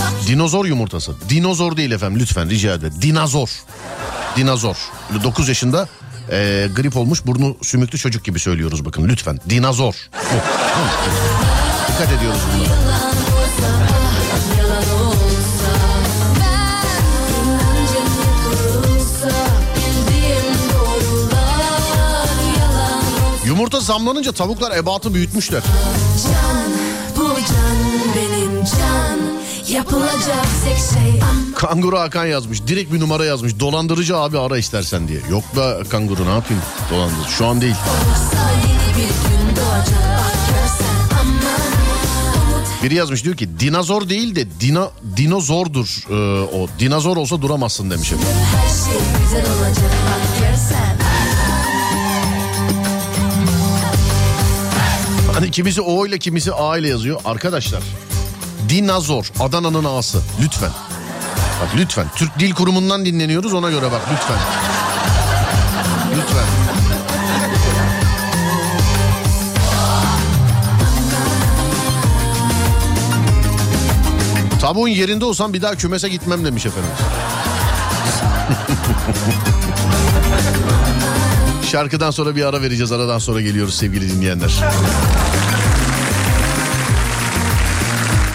Bak 0.00 0.28
Dinozor 0.28 0.64
yumurtası. 0.66 1.12
Dinozor 1.28 1.76
değil 1.76 1.90
efendim 1.90 2.20
lütfen 2.20 2.50
rica 2.50 2.74
ederim. 2.74 2.94
Dinozor. 3.02 3.50
Dinozor. 4.36 4.76
9 5.24 5.48
yaşında 5.48 5.88
e, 6.30 6.68
grip 6.76 6.96
olmuş 6.96 7.26
burnu 7.26 7.56
sümüklü 7.62 7.98
çocuk 7.98 8.24
gibi 8.24 8.38
söylüyoruz 8.38 8.84
bakın 8.84 9.08
lütfen. 9.08 9.40
Dinozor. 9.50 9.94
Dikkat 11.88 12.12
ediyoruz 12.12 12.40
bunlara. 12.54 12.98
Yumurta 23.46 23.80
zamlanınca 23.80 24.32
tavuklar 24.32 24.76
ebatı 24.76 25.14
büyütmüşler. 25.14 25.62
Can. 26.24 26.87
Yapılacak 29.72 30.46
tek 30.64 30.76
şey 30.76 31.20
Kanguru 31.54 31.98
Hakan 31.98 32.26
yazmış. 32.26 32.66
Direkt 32.66 32.92
bir 32.92 33.00
numara 33.00 33.24
yazmış. 33.24 33.60
Dolandırıcı 33.60 34.16
abi 34.16 34.38
ara 34.38 34.58
istersen 34.58 35.08
diye. 35.08 35.20
Yok 35.30 35.44
be 35.56 35.88
kanguru 35.88 36.26
ne 36.26 36.30
yapayım? 36.30 36.62
Dolandırıcı. 36.90 37.30
Şu 37.30 37.46
an 37.46 37.60
değil. 37.60 37.74
Biri 42.82 42.94
yazmış 42.94 43.24
diyor 43.24 43.36
ki 43.36 43.60
dinozor 43.60 44.08
değil 44.08 44.36
de 44.36 44.46
dino, 44.60 44.90
dinozordur 45.16 46.04
ee, 46.10 46.14
o. 46.56 46.68
Dinozor 46.78 47.16
olsa 47.16 47.42
duramazsın 47.42 47.90
demiş 47.90 48.12
efendim. 48.12 48.28
her 48.56 48.68
şey 48.68 49.00
güzel 49.22 49.52
olacak 49.52 49.92
Bak 50.06 50.40
görsen 50.40 50.98
Hani 55.34 55.50
kimisi 55.50 55.80
O 55.80 56.06
ile 56.06 56.18
kimisi 56.18 56.52
A 56.52 56.78
ile 56.78 56.88
yazıyor. 56.88 57.20
Arkadaşlar 57.24 57.82
dinozor 58.68 59.32
Adana'nın 59.40 59.84
A'sı 59.84 60.20
lütfen. 60.42 60.70
Bak 61.62 61.68
lütfen 61.76 62.06
Türk 62.16 62.38
Dil 62.38 62.54
Kurumu'ndan 62.54 63.06
dinleniyoruz 63.06 63.54
ona 63.54 63.70
göre 63.70 63.92
bak 63.92 64.02
lütfen. 64.12 64.38
Lütfen. 66.10 66.46
Tavuğun 74.60 74.88
yerinde 74.88 75.24
olsam 75.24 75.52
bir 75.52 75.62
daha 75.62 75.74
kümese 75.74 76.08
gitmem 76.08 76.44
demiş 76.44 76.66
efendim. 76.66 76.90
Şarkıdan 81.70 82.10
sonra 82.10 82.36
bir 82.36 82.44
ara 82.44 82.62
vereceğiz. 82.62 82.92
Aradan 82.92 83.18
sonra 83.18 83.40
geliyoruz 83.40 83.74
sevgili 83.74 84.10
dinleyenler. 84.10 84.50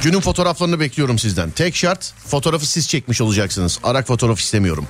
Günün 0.03 0.19
fotoğraflarını 0.19 0.79
bekliyorum 0.79 1.19
sizden. 1.19 1.51
Tek 1.51 1.75
şart 1.75 2.13
fotoğrafı 2.27 2.65
siz 2.65 2.89
çekmiş 2.89 3.21
olacaksınız. 3.21 3.79
Arak 3.83 4.07
fotoğraf 4.07 4.39
istemiyorum. 4.39 4.87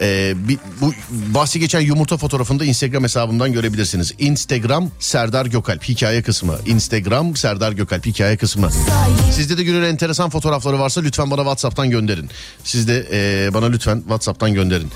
Ee, 0.00 0.34
bu 0.80 0.92
bahsi 1.10 1.60
geçen 1.60 1.80
yumurta 1.80 2.16
fotoğrafını 2.16 2.60
da 2.60 2.64
Instagram 2.64 3.02
hesabımdan 3.02 3.52
görebilirsiniz. 3.52 4.12
Instagram 4.18 4.90
Serdar 4.98 5.46
Gökalp 5.46 5.84
hikaye 5.84 6.22
kısmı. 6.22 6.58
Instagram 6.66 7.36
Serdar 7.36 7.72
Gökalp 7.72 8.06
hikaye 8.06 8.36
kısmı. 8.36 8.70
Sizde 9.32 9.58
de 9.58 9.62
günün 9.62 9.82
enteresan 9.82 10.30
fotoğrafları 10.30 10.78
varsa 10.78 11.00
lütfen 11.00 11.30
bana 11.30 11.40
WhatsApp'tan 11.40 11.90
gönderin. 11.90 12.30
Siz 12.64 12.88
de 12.88 13.08
e, 13.12 13.54
bana 13.54 13.66
lütfen 13.66 13.98
WhatsApp'tan 13.98 14.54
gönderin. 14.54 14.90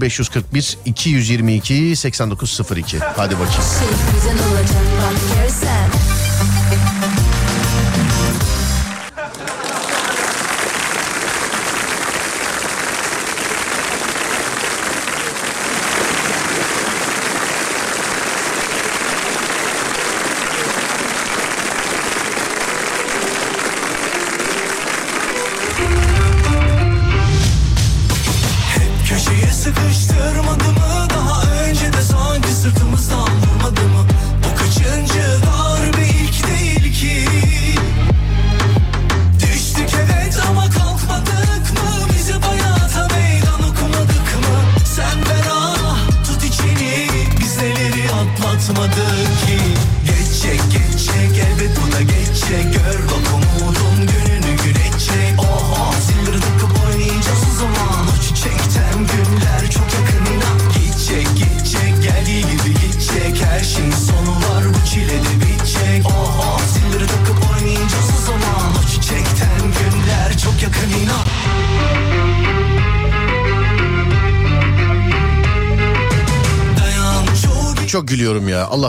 0541 0.00 0.78
222 0.84 1.96
8902. 1.96 2.98
Hadi 2.98 3.34
bakayım. 3.34 3.62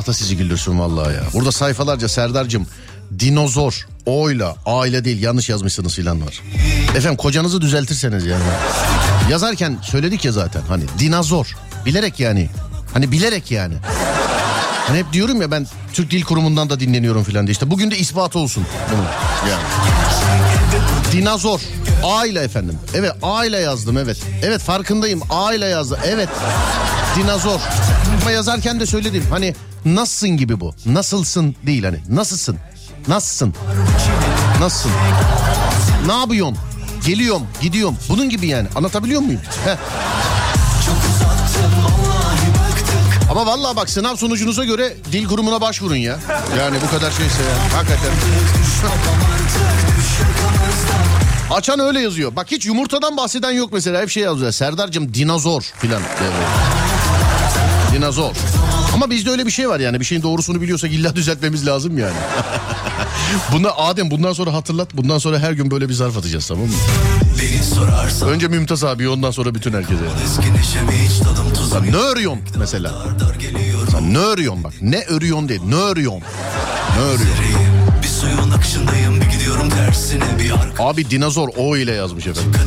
Da 0.09 0.13
sizi 0.13 0.37
güldürsün 0.37 0.79
vallahi 0.79 1.13
ya. 1.13 1.23
Burada 1.33 1.51
sayfalarca 1.51 2.09
Serdar'cığım 2.09 2.67
dinozor 3.19 3.87
O 4.05 4.31
ile 4.31 4.45
A 4.65 4.85
değil 4.85 5.21
yanlış 5.21 5.49
yazmışsınız 5.49 5.95
filan 5.95 6.25
var. 6.25 6.41
Efendim 6.95 7.17
kocanızı 7.17 7.61
düzeltirseniz 7.61 8.25
yani. 8.25 8.43
Yazarken 9.29 9.77
söyledik 9.83 10.25
ya 10.25 10.31
zaten 10.31 10.61
hani 10.67 10.83
dinozor. 10.99 11.55
Bilerek 11.85 12.19
yani. 12.19 12.49
Hani 12.93 13.11
bilerek 13.11 13.51
yani. 13.51 13.73
Hani 14.87 14.97
hep 14.97 15.13
diyorum 15.13 15.41
ya 15.41 15.51
ben 15.51 15.67
Türk 15.93 16.11
Dil 16.11 16.23
Kurumu'ndan 16.23 16.69
da 16.69 16.79
dinleniyorum 16.79 17.23
filan 17.23 17.47
diye. 17.47 17.51
İşte 17.51 17.71
bugün 17.71 17.91
de 17.91 17.97
ispat 17.97 18.35
olsun 18.35 18.65
bunun. 18.91 19.05
Yani. 19.51 19.63
Dinozor. 21.11 21.59
A 22.03 22.25
ile 22.25 22.39
efendim. 22.39 22.79
Evet 22.93 23.11
A 23.21 23.45
ile 23.45 23.57
yazdım 23.57 23.97
evet. 23.97 24.17
Evet 24.43 24.61
farkındayım 24.61 25.21
A 25.29 25.53
ile 25.53 25.65
yazdım. 25.65 25.97
Evet. 26.05 26.29
Dinozor. 27.15 27.59
Ama 28.21 28.31
yazarken 28.31 28.79
de 28.79 28.85
söyledim. 28.85 29.23
Hani 29.29 29.55
nasılsın 29.85 30.29
gibi 30.37 30.59
bu. 30.59 30.73
Nasılsın 30.85 31.55
değil 31.65 31.83
hani. 31.83 31.99
Nasılsın? 32.09 32.57
Nasılsın? 33.07 33.53
Nasılsın? 34.59 34.91
Ne 36.05 36.13
yapıyorsun? 36.13 36.57
Geliyorum, 37.05 37.47
gidiyorum. 37.61 37.97
Bunun 38.09 38.29
gibi 38.29 38.47
yani. 38.47 38.67
Anlatabiliyor 38.75 39.21
muyum? 39.21 39.41
Heh. 39.65 39.75
Ama 43.31 43.45
vallahi 43.45 43.75
bak 43.75 43.89
sınav 43.89 44.15
sonucunuza 44.15 44.65
göre 44.65 44.93
dil 45.11 45.27
kurumuna 45.27 45.61
başvurun 45.61 45.95
ya. 45.95 46.19
Yani 46.57 46.77
bu 46.87 46.89
kadar 46.91 47.11
şeyse 47.11 47.43
ya. 47.43 47.77
Hakikaten. 47.77 48.11
Açan 51.51 51.79
öyle 51.79 51.99
yazıyor. 52.01 52.35
Bak 52.35 52.51
hiç 52.51 52.65
yumurtadan 52.65 53.17
bahseden 53.17 53.51
yok 53.51 53.73
mesela. 53.73 54.01
Hep 54.01 54.09
şey 54.09 54.23
yazıyor. 54.23 54.51
Serdar'cığım 54.51 55.13
dinozor 55.13 55.61
filan. 55.61 56.01
Dinozor. 57.93 58.31
Ama 58.93 59.09
bizde 59.09 59.29
öyle 59.29 59.45
bir 59.45 59.51
şey 59.51 59.69
var 59.69 59.79
yani. 59.79 59.99
Bir 59.99 60.05
şeyin 60.05 60.23
doğrusunu 60.23 60.61
biliyorsak 60.61 60.91
illa 60.91 61.15
düzeltmemiz 61.15 61.67
lazım 61.67 61.97
yani. 61.97 62.13
Bunda 63.51 63.77
Adem 63.77 64.11
bundan 64.11 64.33
sonra 64.33 64.53
hatırlat. 64.53 64.89
Bundan 64.93 65.17
sonra 65.17 65.39
her 65.39 65.51
gün 65.51 65.71
böyle 65.71 65.89
bir 65.89 65.93
zarf 65.93 66.17
atacağız 66.17 66.47
tamam 66.47 66.65
mı? 66.65 66.73
Sorarsan 67.75 68.29
Önce 68.29 68.47
Mümtaz 68.47 68.83
abi 68.83 69.09
ondan 69.09 69.31
sonra 69.31 69.55
bütün 69.55 69.73
herkese. 69.73 70.01
Sen 71.71 71.91
ne 71.91 71.95
örüyorsun 71.97 72.41
mesela? 72.59 72.93
Sen 73.91 74.13
ne 74.13 74.17
örüyorsun 74.17 74.63
bak. 74.63 74.73
Ne 74.81 75.03
örüyorsun 75.03 75.49
değil. 75.49 75.61
Ne 75.67 75.75
örüyorsun? 75.75 76.21
Ne 76.97 77.03
örüyorsun? 77.03 77.45
Bir 78.03 78.07
suyun 78.07 78.51
akışındayım 78.51 79.21
bir 79.21 79.25
gidiyorum 79.25 79.69
tersine 79.69 80.23
Bir 80.39 80.51
arka 80.51 80.83
Abi 80.83 81.09
dinozor 81.09 81.49
o 81.57 81.77
ile 81.77 81.91
yazmış 81.91 82.27
efendim. 82.27 82.51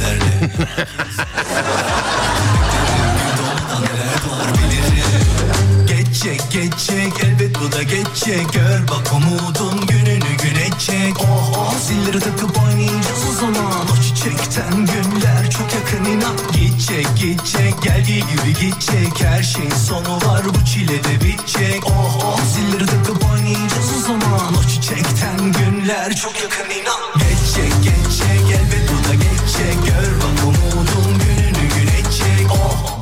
Geçecek 6.23 6.53
geçecek. 6.53 7.13
Elbet 7.25 7.61
bu 7.61 7.73
da 7.73 7.83
geçecek. 7.83 8.53
Gör 8.53 8.89
bak 8.89 9.13
umudun 9.13 9.87
gününü 9.87 10.37
güneşecek 10.43 11.21
Oh 11.21 11.53
oh. 11.59 11.75
Zilleri 11.79 12.21
takıp 12.21 12.59
oynayacağız 12.65 13.25
o 13.31 13.33
zaman. 13.41 13.87
O 13.93 14.03
çiçekten 14.03 14.73
günler 14.73 15.51
çok 15.51 15.75
yakın 15.75 16.05
inan. 16.05 16.37
Gidecek 16.53 17.07
gidecek. 17.17 17.83
Geldiği 17.83 18.21
gibi 18.21 18.55
gidecek. 18.61 19.21
Her 19.25 19.43
şeyin 19.43 19.71
sonu 19.71 20.17
var 20.17 20.43
bu 20.45 20.65
çile 20.65 21.05
de 21.05 21.25
bitecek. 21.25 21.87
Oh 21.87 22.25
oh. 22.25 22.41
Zilleri 22.55 22.87
takıp 22.87 23.31
oynayacağız 23.33 23.91
o 23.99 24.01
zaman. 24.07 24.55
O 24.61 24.69
çiçekten 24.69 25.53
günler 25.53 26.17
çok 26.17 26.35
yakın 26.43 26.71
inan. 26.71 27.01
Geçecek 27.19 27.73
geçecek. 27.83 28.41
Elbet 28.61 28.91
bu 28.93 29.09
da 29.09 29.15
geçecek. 29.15 29.77
Gör 29.87 30.13
bak 30.17 30.33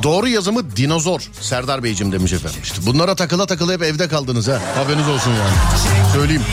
Doğru 0.03 0.27
yazımı 0.27 0.75
dinozor 0.75 1.21
Serdar 1.41 1.83
Beyciğim 1.83 2.13
demiş 2.13 2.33
efendim. 2.33 2.59
İşte 2.63 2.85
bunlara 2.85 3.15
takıla 3.15 3.45
takıla 3.45 3.73
hep 3.73 3.83
evde 3.83 4.07
kaldınız 4.07 4.47
ha. 4.47 4.59
Haberiniz 4.75 5.07
olsun 5.07 5.31
yani. 5.31 5.53
Söyleyeyim. 6.13 6.43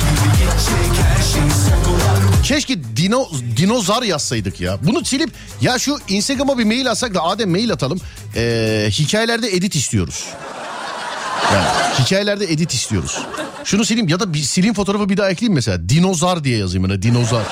Keşke 2.44 2.96
dino, 2.96 3.28
dinozar 3.56 4.02
yazsaydık 4.02 4.60
ya. 4.60 4.78
Bunu 4.82 5.04
silip 5.04 5.30
ya 5.60 5.78
şu 5.78 5.98
Instagram'a 6.08 6.58
bir 6.58 6.64
mail 6.64 6.90
atsak 6.90 7.14
da 7.14 7.22
Adem 7.22 7.50
mail 7.50 7.72
atalım. 7.72 8.00
Ee, 8.36 8.88
hikayelerde 8.90 9.48
edit 9.48 9.74
istiyoruz. 9.74 10.24
Yani 11.52 11.66
hikayelerde 11.98 12.44
edit 12.44 12.74
istiyoruz. 12.74 13.18
Şunu 13.64 13.84
sileyim 13.84 14.08
ya 14.08 14.20
da 14.20 14.34
bir 14.34 14.42
sileyim 14.42 14.74
fotoğrafı 14.74 15.08
bir 15.08 15.16
daha 15.16 15.30
ekleyeyim 15.30 15.54
mesela. 15.54 15.88
Dinozar 15.88 16.44
diye 16.44 16.58
yazayım 16.58 16.90
yani 16.90 17.02
dinozar. 17.02 17.42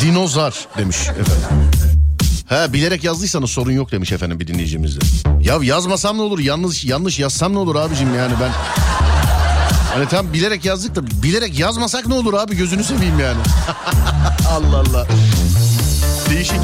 Dinozar 0.00 0.54
demiş 0.78 0.96
efendim. 0.96 1.89
He 2.50 2.72
bilerek 2.72 3.04
yazdıysanız 3.04 3.50
sorun 3.50 3.72
yok 3.72 3.92
demiş 3.92 4.12
efendim 4.12 4.40
bir 4.40 4.46
dinleyicimiz 4.46 4.96
de. 4.96 5.04
Ya 5.40 5.58
yazmasam 5.62 6.18
ne 6.18 6.22
olur 6.22 6.38
yanlış 6.38 6.84
yanlış 6.84 7.18
yazsam 7.18 7.54
ne 7.54 7.58
olur 7.58 7.76
abicim 7.76 8.14
yani 8.14 8.32
ben. 8.40 8.50
Hani 9.94 10.08
tam 10.08 10.32
bilerek 10.32 10.64
yazdık 10.64 10.94
da 10.94 11.22
bilerek 11.22 11.58
yazmasak 11.58 12.06
ne 12.06 12.14
olur 12.14 12.34
abi 12.34 12.56
gözünü 12.56 12.84
seveyim 12.84 13.20
yani. 13.20 13.38
Allah 14.50 14.76
Allah. 14.76 15.06
Değişik. 16.30 16.60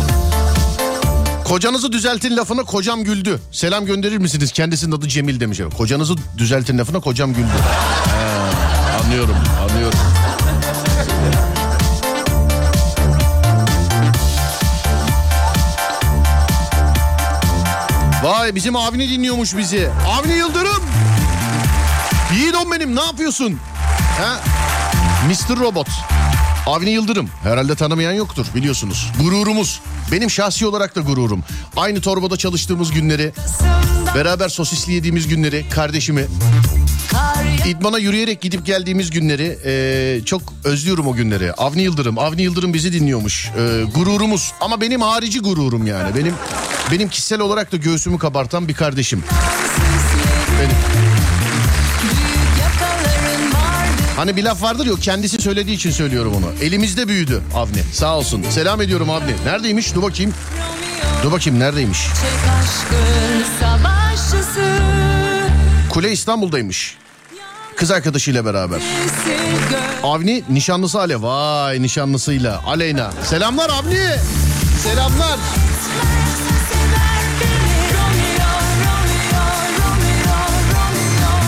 Kocanızı 1.45 1.93
düzeltin 1.93 2.37
lafına 2.37 2.62
kocam 2.62 3.05
güldü. 3.05 3.41
Selam 3.53 3.87
gönderir 3.87 4.18
misiniz? 4.18 4.53
Kendisinin 4.53 4.93
adı 4.93 5.09
Cemil 5.09 5.41
demiş. 5.41 5.61
Kocanızı 5.76 6.14
düzeltin 6.39 6.78
lafına 6.78 7.01
kocam 7.01 7.34
güldü. 7.34 7.47
Anlıyorum, 9.03 9.34
anlıyorum. 9.34 9.37
Vay 18.47 18.55
bizim 18.55 18.77
Avni 18.77 19.11
dinliyormuş 19.11 19.57
bizi. 19.57 19.91
Avni 20.09 20.33
Yıldırım. 20.33 20.83
Yiğidom 22.35 22.73
benim 22.73 22.97
ne 22.97 23.01
yapıyorsun? 23.01 23.59
Ha? 24.19 24.41
Mr. 25.29 25.61
Robot. 25.61 25.89
Avni 26.67 26.91
Yıldırım. 26.91 27.31
Herhalde 27.43 27.75
tanımayan 27.75 28.13
yoktur 28.13 28.47
biliyorsunuz. 28.55 29.13
Gururumuz. 29.21 29.81
Benim 30.13 30.31
şahsi 30.31 30.67
olarak 30.67 30.97
da 30.97 31.01
gururum. 31.01 31.45
Aynı 31.77 32.01
torbada 32.01 32.37
çalıştığımız 32.37 32.91
günleri, 32.91 33.33
beraber 34.15 34.49
sosisli 34.49 34.93
yediğimiz 34.93 35.29
günleri, 35.29 35.69
kardeşimi, 35.69 36.27
İdmana 37.67 37.99
yürüyerek 37.99 38.41
gidip 38.41 38.67
geldiğimiz 38.67 39.11
günleri 39.11 39.59
e, 39.64 40.25
çok 40.25 40.43
özlüyorum 40.64 41.07
o 41.07 41.12
günleri. 41.12 41.53
Avni 41.53 41.83
Yıldırım, 41.83 42.19
Avni 42.19 42.43
Yıldırım 42.43 42.75
bizi 42.75 42.93
dinliyormuş. 42.93 43.47
E, 43.47 43.83
gururumuz 43.95 44.53
ama 44.61 44.81
benim 44.81 45.01
harici 45.01 45.41
gururum 45.41 45.87
yani. 45.87 46.17
Benim 46.17 46.35
benim 46.93 47.09
kişisel 47.09 47.41
olarak 47.41 47.73
da 47.73 47.77
göğsümü 47.77 48.19
kabartan 48.19 48.69
bir 48.69 48.75
kardeşim. 48.75 49.25
Benim. 50.61 50.77
Hani 54.17 54.37
bir 54.37 54.43
laf 54.43 54.62
vardır 54.62 54.87
ya 54.87 54.95
kendisi 55.01 55.43
söylediği 55.43 55.77
için 55.77 55.91
söylüyorum 55.91 56.33
onu. 56.37 56.64
Elimizde 56.64 57.09
büyüdü 57.09 57.43
Avni. 57.55 57.83
Sağ 57.93 58.17
olsun. 58.17 58.45
Selam 58.51 58.83
ediyorum 58.83 59.11
Avni. 59.11 59.33
Neredeymiş? 59.45 59.95
Dur 59.95 60.03
bakayım. 60.03 60.35
Dur 61.23 61.33
bakayım 61.33 61.61
neredeymiş? 61.61 62.07
Kule 65.91 66.12
İstanbul'daymış. 66.12 66.97
Kız 67.77 67.91
arkadaşıyla 67.91 68.45
beraber. 68.45 68.83
Avni 70.03 70.45
nişanlısı 70.49 71.01
Ale. 71.01 71.22
Vay 71.22 71.83
nişanlısıyla. 71.83 72.61
Aleyna. 72.66 73.12
Selamlar 73.24 73.70
Avni. 73.70 74.11
Selamlar. 74.83 75.39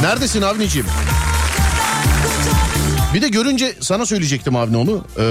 Neredesin 0.03 0.43
Avni'ciğim? 0.43 0.87
Bir 3.15 3.23
de 3.23 3.29
görünce 3.29 3.75
sana 3.81 4.07
söyleyecektim 4.07 4.57
Avni 4.57 4.77
onu. 4.77 5.05
Ee, 5.19 5.23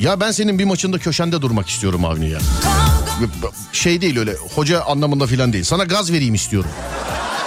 ya 0.00 0.20
ben 0.20 0.30
senin 0.30 0.58
bir 0.58 0.64
maçında 0.64 0.98
köşende 0.98 1.42
durmak 1.42 1.68
istiyorum 1.68 2.04
Avni 2.04 2.30
ya. 2.30 2.38
Şey 3.72 4.00
değil 4.00 4.18
öyle 4.18 4.34
hoca 4.54 4.82
anlamında 4.82 5.26
filan 5.26 5.52
değil. 5.52 5.64
Sana 5.64 5.84
gaz 5.84 6.12
vereyim 6.12 6.34
istiyorum. 6.34 6.70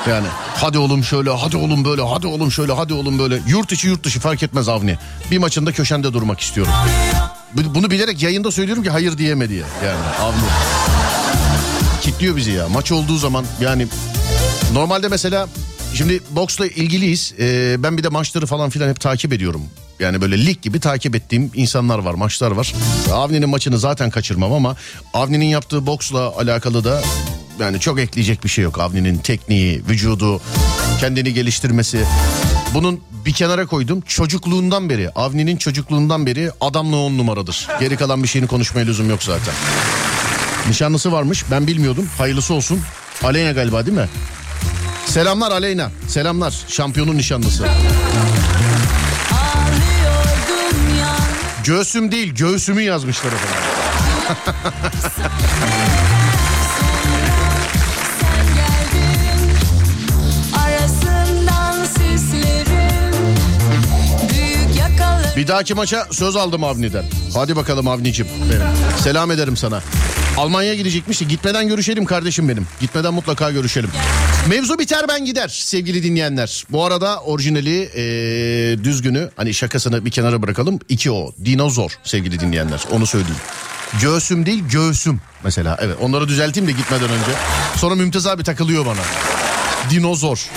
Yani 0.10 0.28
hadi 0.56 0.78
oğlum 0.78 1.04
şöyle, 1.04 1.30
hadi 1.30 1.58
oğlum 1.58 1.86
böyle, 1.86 2.02
hadi 2.02 2.28
oğlum 2.28 2.52
şöyle, 2.52 2.74
hadi 2.74 2.94
oğlum 2.94 3.20
böyle. 3.20 3.40
Yurt 3.48 3.72
içi 3.72 3.88
yurt 3.88 4.04
dışı 4.04 4.20
fark 4.20 4.44
etmez 4.44 4.70
Avni. 4.70 4.98
Bir 5.32 5.38
maçında 5.38 5.72
köşende 5.72 6.14
durmak 6.14 6.40
istiyorum. 6.40 6.74
Bu- 7.54 7.76
Bunu 7.76 7.92
bilerek 7.92 8.24
yayında 8.24 8.52
söylüyorum 8.52 8.84
ki 8.84 8.90
hayır 8.90 9.18
diyeme 9.18 9.50
diye. 9.50 9.64
Yani 9.86 10.00
Avni. 10.22 10.38
Kitliyor 12.02 12.36
bizi 12.36 12.52
ya. 12.52 12.70
Maç 12.70 12.92
olduğu 12.92 13.18
zaman 13.18 13.46
yani 13.62 13.88
normalde 14.74 15.08
mesela 15.08 15.48
şimdi 15.94 16.20
boksla 16.30 16.68
ilgiliyiz. 16.68 17.34
Ee, 17.40 17.76
ben 17.84 17.98
bir 17.98 18.04
de 18.04 18.10
maçları 18.10 18.46
falan 18.46 18.70
filan 18.70 18.90
hep 18.90 19.00
takip 19.00 19.34
ediyorum. 19.34 19.62
Yani 20.00 20.22
böyle 20.22 20.46
lig 20.46 20.62
gibi 20.62 20.80
takip 20.80 21.16
ettiğim 21.16 21.52
insanlar 21.56 22.00
var, 22.00 22.14
maçlar 22.14 22.52
var. 22.52 22.74
Avni'nin 23.14 23.50
maçını 23.50 23.80
zaten 23.80 24.10
kaçırmam 24.10 24.54
ama 24.54 24.76
Avni'nin 25.14 25.46
yaptığı 25.46 25.86
boksla 25.86 26.34
alakalı 26.38 26.84
da 26.84 27.02
yani 27.60 27.80
çok 27.80 28.00
ekleyecek 28.00 28.44
bir 28.44 28.50
şey 28.50 28.64
yok. 28.64 28.80
Avni'nin 28.80 29.18
tekniği, 29.18 29.84
vücudu, 29.90 30.42
kendini 31.00 31.34
geliştirmesi. 31.34 32.06
Bunun 32.74 33.02
bir 33.26 33.34
kenara 33.34 33.66
koydum. 33.66 34.02
Çocukluğundan 34.02 34.90
beri, 34.90 35.10
Avni'nin 35.10 35.58
çocukluğundan 35.58 36.26
beri 36.26 36.52
adamla 36.62 36.96
on 36.96 37.18
numaradır. 37.18 37.68
Geri 37.80 37.98
kalan 37.98 38.24
bir 38.24 38.28
şeyini 38.28 38.48
konuşmaya 38.48 38.86
lüzum 38.86 39.10
yok 39.10 39.24
zaten. 39.24 39.54
Nişanlısı 40.70 41.12
varmış 41.12 41.46
ben 41.52 41.68
bilmiyordum. 41.68 42.10
Hayırlısı 42.18 42.54
olsun. 42.54 42.82
Aleyna 43.24 43.52
galiba 43.52 43.86
değil 43.86 43.98
mi? 43.98 44.10
Selamlar 45.06 45.52
Aleyna. 45.52 45.92
Selamlar. 46.08 46.56
Şampiyonun 46.68 47.18
nişanlısı. 47.18 47.68
Göğsüm 51.64 52.12
değil 52.12 52.36
göğsümü 52.36 52.82
yazmışlar 52.82 53.32
efendim. 53.32 53.62
Bir 65.38 65.48
dahaki 65.48 65.74
maça 65.74 66.08
söz 66.12 66.36
aldım 66.36 66.64
Avni'den. 66.64 67.06
Hadi 67.34 67.56
bakalım 67.56 67.88
Avni'cim. 67.88 68.28
Benim. 68.52 68.98
Selam 69.04 69.32
ederim 69.32 69.58
sana. 69.58 69.82
Almanya'ya 70.38 70.76
gidecekmiş. 70.76 71.20
Gitmeden 71.20 71.68
görüşelim 71.68 72.06
kardeşim 72.06 72.50
benim. 72.50 72.68
Gitmeden 72.80 73.14
mutlaka 73.14 73.52
görüşelim. 73.52 73.90
Mevzu 74.50 74.80
biter 74.80 75.06
ben 75.08 75.26
gider 75.26 75.48
sevgili 75.48 76.04
dinleyenler. 76.04 76.64
Bu 76.72 76.86
arada 76.86 77.20
orijinali 77.20 77.90
ee, 77.96 78.84
düzgünü 78.84 79.30
hani 79.36 79.54
şakasını 79.54 80.06
bir 80.06 80.12
kenara 80.12 80.42
bırakalım. 80.42 80.80
İki 80.90 81.12
o. 81.12 81.32
Dinozor 81.46 81.92
sevgili 82.04 82.40
dinleyenler. 82.40 82.82
Onu 82.92 83.06
söyleyeyim. 83.06 83.42
Göğsüm 84.02 84.46
değil 84.46 84.64
göğsüm 84.72 85.22
mesela. 85.44 85.78
Evet 85.82 85.98
onları 86.02 86.28
düzelteyim 86.28 86.68
de 86.68 86.72
gitmeden 86.72 87.10
önce. 87.10 87.32
Sonra 87.76 87.96
Mümtaz 87.96 88.28
abi 88.28 88.44
takılıyor 88.44 88.86
bana. 88.86 89.02
Dinozor. 89.90 90.50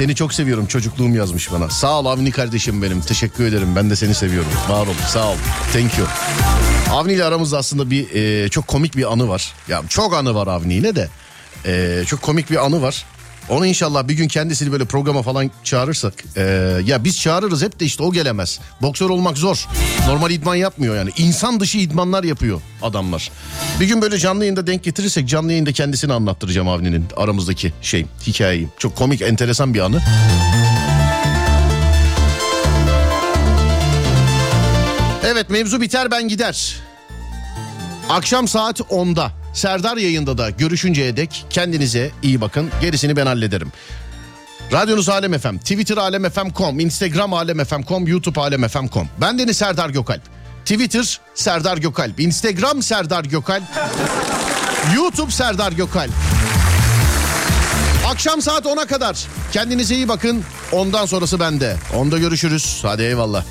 Seni 0.00 0.14
çok 0.14 0.34
seviyorum 0.34 0.66
çocukluğum 0.66 1.14
yazmış 1.14 1.52
bana. 1.52 1.70
Sağ 1.70 2.00
ol 2.00 2.06
Avni 2.06 2.30
kardeşim 2.30 2.82
benim. 2.82 3.00
Teşekkür 3.00 3.44
ederim. 3.44 3.76
Ben 3.76 3.90
de 3.90 3.96
seni 3.96 4.14
seviyorum. 4.14 4.50
Var 4.68 4.86
ol. 4.86 4.94
Sağ 5.08 5.28
ol. 5.28 5.36
Thank 5.72 5.98
you. 5.98 6.06
Avni 6.90 7.12
ile 7.12 7.24
aramızda 7.24 7.58
aslında 7.58 7.90
bir 7.90 8.14
e, 8.14 8.48
çok 8.48 8.66
komik 8.66 8.96
bir 8.96 9.12
anı 9.12 9.28
var. 9.28 9.52
Ya 9.68 9.82
çok 9.88 10.14
anı 10.14 10.34
var 10.34 10.46
Avni 10.46 10.74
ile 10.74 10.96
de. 10.96 11.08
E, 11.66 12.04
çok 12.06 12.22
komik 12.22 12.50
bir 12.50 12.64
anı 12.64 12.82
var. 12.82 13.04
Onu 13.50 13.66
inşallah 13.66 14.08
bir 14.08 14.14
gün 14.14 14.28
kendisini 14.28 14.72
böyle 14.72 14.84
programa 14.84 15.22
falan 15.22 15.50
çağırırsak. 15.64 16.14
e, 16.36 16.42
ya 16.84 17.04
biz 17.04 17.20
çağırırız 17.20 17.62
hep 17.62 17.80
de 17.80 17.84
işte 17.84 18.02
o 18.02 18.12
gelemez. 18.12 18.60
Boksör 18.82 19.10
olmak 19.10 19.38
zor. 19.38 19.66
Normal 20.06 20.30
idman 20.30 20.54
yapmıyor 20.54 20.96
yani. 20.96 21.10
İnsan 21.16 21.60
dışı 21.60 21.78
idmanlar 21.78 22.24
yapıyor 22.24 22.60
adamlar. 22.82 23.30
Bir 23.80 23.86
gün 23.86 24.02
böyle 24.02 24.18
canlı 24.18 24.44
yayında 24.44 24.66
denk 24.66 24.84
getirirsek 24.84 25.28
canlı 25.28 25.50
yayında 25.52 25.72
kendisini 25.72 26.12
anlattıracağım 26.12 26.68
Avni'nin 26.68 27.04
aramızdaki 27.16 27.72
şey 27.82 28.06
hikayeyi. 28.26 28.68
Çok 28.78 28.96
komik 28.96 29.22
enteresan 29.22 29.74
bir 29.74 29.80
anı. 29.80 30.00
Evet 35.24 35.50
mevzu 35.50 35.80
biter 35.80 36.10
ben 36.10 36.28
gider. 36.28 36.76
Akşam 38.08 38.48
saat 38.48 38.80
10'da 38.80 39.39
Serdar 39.52 39.96
yayında 39.96 40.38
da 40.38 40.50
görüşünceye 40.50 41.16
dek 41.16 41.46
kendinize 41.50 42.10
iyi 42.22 42.40
bakın. 42.40 42.70
Gerisini 42.80 43.16
ben 43.16 43.26
hallederim. 43.26 43.72
Radyonuz 44.72 45.08
Alem 45.08 45.38
FM, 45.38 45.56
Twitter 45.56 45.96
alemfm.com, 45.96 46.80
Instagram 46.80 47.34
alemfm.com, 47.34 48.06
YouTube 48.06 48.40
alemfm.com. 48.40 49.08
Ben 49.20 49.38
Deniz 49.38 49.56
Serdar 49.56 49.90
Gökalp. 49.90 50.22
Twitter 50.64 51.20
Serdar 51.34 51.78
Gökalp, 51.78 52.20
Instagram 52.20 52.82
Serdar 52.82 53.24
Gökalp, 53.24 53.62
YouTube 54.96 55.30
Serdar 55.30 55.72
Gökalp. 55.72 56.10
Akşam 58.06 58.42
saat 58.42 58.64
10'a 58.64 58.86
kadar 58.86 59.16
kendinize 59.52 59.94
iyi 59.94 60.08
bakın. 60.08 60.44
Ondan 60.72 61.06
sonrası 61.06 61.40
bende. 61.40 61.76
Onda 61.96 62.18
görüşürüz. 62.18 62.78
Hadi 62.82 63.02
eyvallah. 63.02 63.44